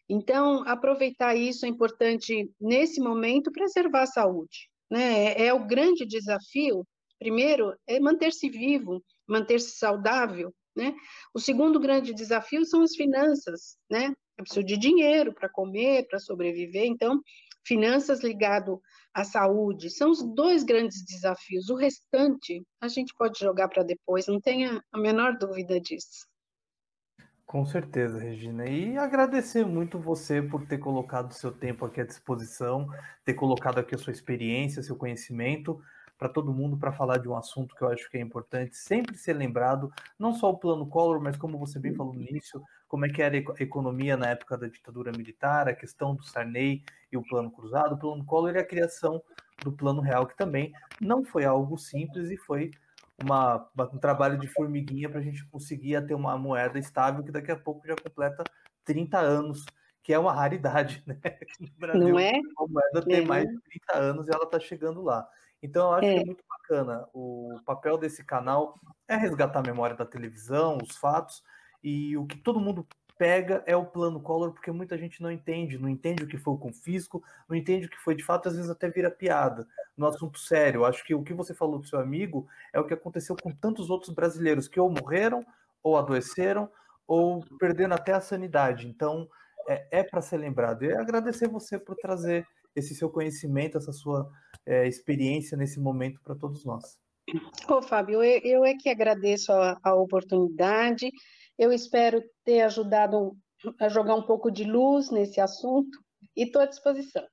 Então, 0.08 0.62
aproveitar 0.68 1.34
isso 1.34 1.66
é 1.66 1.68
importante 1.68 2.48
nesse 2.60 3.00
momento 3.00 3.50
preservar 3.50 4.02
a 4.02 4.06
saúde, 4.06 4.70
né? 4.88 5.32
É, 5.32 5.46
é 5.46 5.52
o 5.52 5.66
grande 5.66 6.06
desafio. 6.06 6.86
Primeiro, 7.18 7.74
é 7.84 7.98
manter-se 7.98 8.48
vivo, 8.48 9.02
manter-se 9.26 9.76
saudável, 9.76 10.54
né? 10.76 10.94
O 11.34 11.40
segundo 11.40 11.80
grande 11.80 12.14
desafio 12.14 12.64
são 12.64 12.82
as 12.82 12.94
finanças, 12.94 13.76
né? 13.90 14.12
Eu 14.38 14.44
preciso 14.44 14.64
de 14.64 14.76
dinheiro 14.76 15.34
para 15.34 15.48
comer, 15.48 16.06
para 16.06 16.20
sobreviver, 16.20 16.84
então, 16.84 17.20
finanças 17.66 18.22
ligado 18.22 18.80
à 19.12 19.24
saúde 19.24 19.90
são 19.90 20.10
os 20.10 20.22
dois 20.34 20.62
grandes 20.62 21.04
desafios. 21.04 21.68
O 21.68 21.76
restante 21.76 22.62
a 22.80 22.88
gente 22.88 23.12
pode 23.16 23.38
jogar 23.38 23.68
para 23.68 23.82
depois, 23.82 24.26
não 24.26 24.40
tenha 24.40 24.80
a 24.92 24.98
menor 24.98 25.36
dúvida 25.38 25.80
disso. 25.80 26.26
Com 27.44 27.64
certeza, 27.64 28.18
Regina. 28.18 28.68
E 28.68 28.98
agradecer 28.98 29.64
muito 29.64 30.00
você 30.00 30.42
por 30.42 30.66
ter 30.66 30.78
colocado 30.78 31.32
seu 31.32 31.52
tempo 31.52 31.84
aqui 31.84 32.00
à 32.00 32.04
disposição, 32.04 32.88
ter 33.24 33.34
colocado 33.34 33.78
aqui 33.78 33.94
a 33.94 33.98
sua 33.98 34.12
experiência, 34.12 34.82
seu 34.82 34.96
conhecimento 34.96 35.80
para 36.18 36.28
todo 36.28 36.52
mundo 36.52 36.76
para 36.78 36.92
falar 36.92 37.18
de 37.18 37.28
um 37.28 37.36
assunto 37.36 37.74
que 37.74 37.82
eu 37.82 37.88
acho 37.88 38.10
que 38.10 38.16
é 38.16 38.20
importante 38.20 38.76
sempre 38.76 39.16
ser 39.16 39.34
lembrado, 39.34 39.92
não 40.18 40.32
só 40.32 40.50
o 40.50 40.58
plano 40.58 40.86
Collor, 40.86 41.20
mas 41.20 41.36
como 41.36 41.58
você 41.58 41.78
bem 41.78 41.94
falou 41.94 42.14
no 42.14 42.22
início, 42.22 42.62
como 42.88 43.04
é 43.04 43.08
que 43.08 43.20
era 43.20 43.36
a 43.36 43.62
economia 43.62 44.16
na 44.16 44.30
época 44.30 44.56
da 44.56 44.66
ditadura 44.66 45.12
militar, 45.12 45.68
a 45.68 45.74
questão 45.74 46.14
do 46.14 46.24
Sarney 46.24 46.82
e 47.16 47.18
o 47.18 47.22
plano 47.22 47.50
cruzado, 47.50 47.94
o 47.94 47.98
plano 47.98 48.24
Collor 48.24 48.54
e 48.54 48.58
a 48.58 48.66
criação 48.66 49.22
do 49.62 49.72
plano 49.72 50.00
real, 50.00 50.26
que 50.26 50.36
também 50.36 50.72
não 51.00 51.24
foi 51.24 51.44
algo 51.44 51.76
simples 51.78 52.30
e 52.30 52.36
foi 52.36 52.70
uma, 53.22 53.68
um 53.92 53.98
trabalho 53.98 54.38
de 54.38 54.46
formiguinha 54.46 55.08
para 55.08 55.20
a 55.20 55.22
gente 55.22 55.44
conseguir 55.46 56.06
ter 56.06 56.14
uma 56.14 56.36
moeda 56.36 56.78
estável 56.78 57.24
que 57.24 57.32
daqui 57.32 57.50
a 57.50 57.56
pouco 57.56 57.86
já 57.86 57.96
completa 57.96 58.44
30 58.84 59.18
anos, 59.18 59.64
que 60.02 60.12
é 60.12 60.18
uma 60.18 60.32
raridade, 60.32 61.02
né? 61.06 61.18
No 61.58 61.68
Brasil, 61.78 62.08
Não 62.08 62.18
é? 62.18 62.32
a 62.32 62.66
moeda 62.68 63.02
tem 63.02 63.22
é. 63.22 63.26
mais 63.26 63.48
de 63.48 63.58
30 63.60 63.98
anos 63.98 64.28
e 64.28 64.30
ela 64.30 64.44
está 64.44 64.60
chegando 64.60 65.02
lá. 65.02 65.26
Então, 65.62 65.88
eu 65.88 65.94
acho 65.94 66.06
é. 66.06 66.14
que 66.14 66.20
é 66.20 66.24
muito 66.24 66.44
bacana. 66.48 67.08
O 67.14 67.58
papel 67.64 67.96
desse 67.96 68.22
canal 68.22 68.78
é 69.08 69.16
resgatar 69.16 69.60
a 69.60 69.66
memória 69.66 69.96
da 69.96 70.04
televisão, 70.04 70.78
os 70.82 70.96
fatos, 70.96 71.42
e 71.82 72.16
o 72.16 72.26
que 72.26 72.36
todo 72.36 72.60
mundo 72.60 72.86
pega 73.18 73.62
é 73.66 73.76
o 73.76 73.84
plano 73.84 74.20
Collor, 74.20 74.52
porque 74.52 74.70
muita 74.70 74.96
gente 74.96 75.22
não 75.22 75.30
entende, 75.30 75.78
não 75.78 75.88
entende 75.88 76.24
o 76.24 76.26
que 76.26 76.38
foi 76.38 76.54
o 76.54 76.58
confisco, 76.58 77.22
não 77.48 77.56
entende 77.56 77.86
o 77.86 77.90
que 77.90 77.98
foi 77.98 78.14
de 78.14 78.24
fato, 78.24 78.48
às 78.48 78.56
vezes 78.56 78.70
até 78.70 78.88
vira 78.88 79.10
piada. 79.10 79.66
No 79.96 80.06
assunto 80.06 80.38
sério, 80.38 80.84
acho 80.84 81.04
que 81.04 81.14
o 81.14 81.22
que 81.22 81.32
você 81.32 81.54
falou 81.54 81.78
do 81.78 81.86
seu 81.86 81.98
amigo 81.98 82.46
é 82.72 82.80
o 82.80 82.86
que 82.86 82.94
aconteceu 82.94 83.36
com 83.40 83.50
tantos 83.50 83.90
outros 83.90 84.14
brasileiros 84.14 84.68
que 84.68 84.78
ou 84.78 84.90
morreram, 84.90 85.44
ou 85.82 85.96
adoeceram, 85.96 86.68
ou 87.06 87.44
perdendo 87.58 87.94
até 87.94 88.12
a 88.12 88.20
sanidade. 88.20 88.86
Então, 88.86 89.28
é, 89.68 90.00
é 90.00 90.02
para 90.02 90.20
ser 90.20 90.36
lembrado. 90.36 90.84
E 90.84 90.92
agradecer 90.92 91.48
você 91.48 91.78
por 91.78 91.96
trazer 91.96 92.46
esse 92.74 92.94
seu 92.94 93.08
conhecimento, 93.08 93.78
essa 93.78 93.92
sua 93.92 94.30
é, 94.66 94.86
experiência 94.86 95.56
nesse 95.56 95.80
momento 95.80 96.20
para 96.22 96.34
todos 96.34 96.64
nós. 96.64 96.98
Ô, 97.68 97.82
Fábio, 97.82 98.22
eu, 98.22 98.40
eu 98.44 98.64
é 98.64 98.74
que 98.74 98.88
agradeço 98.88 99.50
a, 99.52 99.78
a 99.82 99.94
oportunidade. 99.94 101.10
Eu 101.58 101.72
espero 101.72 102.22
ter 102.44 102.62
ajudado 102.62 103.36
a 103.80 103.88
jogar 103.88 104.14
um 104.14 104.22
pouco 104.22 104.50
de 104.50 104.64
luz 104.64 105.10
nesse 105.10 105.40
assunto 105.40 105.98
e 106.36 106.44
estou 106.44 106.62
à 106.62 106.66
disposição. 106.66 107.24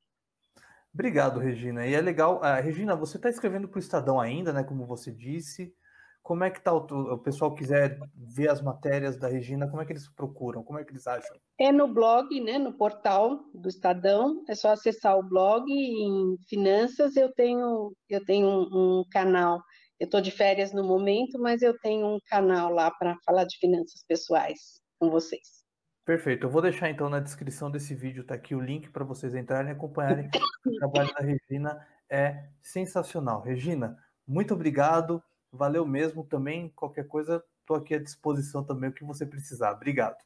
Obrigado, 0.94 1.40
Regina. 1.40 1.88
E 1.88 1.94
é 1.94 2.02
legal. 2.02 2.38
Uh, 2.38 2.62
Regina, 2.62 2.96
você 2.96 3.18
está 3.18 3.30
escrevendo 3.30 3.68
para 3.68 3.78
o 3.78 3.80
Estadão 3.80 4.20
ainda, 4.20 4.54
né? 4.54 4.64
Como 4.64 4.86
você 4.86 5.12
disse. 5.12 5.74
Como 6.22 6.44
é 6.44 6.50
que 6.50 6.62
tá 6.62 6.72
o, 6.72 6.78
o 6.78 7.18
pessoal 7.18 7.54
quiser 7.54 8.00
ver 8.16 8.50
as 8.50 8.62
matérias 8.62 9.18
da 9.18 9.28
Regina? 9.28 9.68
Como 9.68 9.82
é 9.82 9.86
que 9.86 9.92
eles 9.92 10.08
procuram? 10.08 10.64
Como 10.64 10.80
é 10.80 10.86
que 10.86 10.92
eles 10.92 11.06
acham? 11.06 11.36
É 11.60 11.72
no 11.72 11.92
blog, 11.94 12.40
né? 12.40 12.58
No 12.58 12.78
portal 12.78 13.40
do 13.54 13.68
Estadão. 13.68 14.42
É 14.48 14.56
só 14.56 14.72
acessar 14.72 15.18
o 15.18 15.28
blog. 15.28 15.66
Em 15.70 16.38
finanças 16.48 17.18
eu 17.18 17.34
tenho 17.34 17.92
eu 18.08 18.24
tenho 18.24 18.48
um, 18.48 19.00
um 19.00 19.04
canal. 19.12 19.62
Eu 20.00 20.06
estou 20.06 20.22
de 20.22 20.32
férias 20.32 20.74
no 20.74 20.84
momento, 20.84 21.40
mas 21.40 21.62
eu 21.62 21.78
tenho 21.80 22.08
um 22.08 22.20
canal 22.26 22.72
lá 22.72 22.92
para 22.92 23.16
falar 23.26 23.46
de 23.46 23.58
finanças 23.58 24.04
pessoais 24.08 24.82
com 25.00 25.10
vocês. 25.10 25.64
Perfeito. 26.06 26.46
Eu 26.46 26.50
vou 26.50 26.62
deixar 26.62 26.90
então 26.90 27.10
na 27.10 27.20
descrição 27.20 27.72
desse 27.72 27.96
vídeo, 27.96 28.26
tá 28.26 28.36
aqui 28.36 28.54
o 28.54 28.60
link 28.60 28.90
para 28.90 29.06
vocês 29.06 29.34
entrarem 29.34 29.70
e 29.70 29.74
acompanharem. 29.74 30.30
o 30.66 30.76
trabalho 30.78 31.14
da 31.14 31.22
Regina 31.22 31.88
é 32.10 32.50
sensacional. 32.62 33.42
Regina, 33.42 33.98
muito 34.28 34.54
obrigado. 34.54 35.24
Valeu 35.52 35.86
mesmo 35.86 36.26
também. 36.26 36.70
Qualquer 36.76 37.08
coisa, 37.08 37.44
estou 37.62 37.78
aqui 37.78 37.96
à 37.96 38.00
disposição 38.00 38.64
também, 38.64 38.90
o 38.90 38.94
que 38.94 39.06
você 39.06 39.26
precisar. 39.26 39.72
Obrigado. 39.72 40.18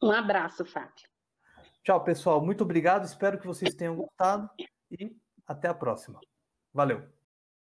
Um 0.00 0.12
abraço, 0.12 0.64
Fábio. 0.64 1.08
Tchau, 1.82 2.04
pessoal. 2.04 2.44
Muito 2.44 2.62
obrigado. 2.62 3.04
Espero 3.04 3.38
que 3.38 3.46
vocês 3.46 3.74
tenham 3.74 3.96
gostado 3.96 4.48
e 4.90 5.16
até 5.46 5.68
a 5.68 5.74
próxima. 5.74 6.20
Valeu. 6.72 7.17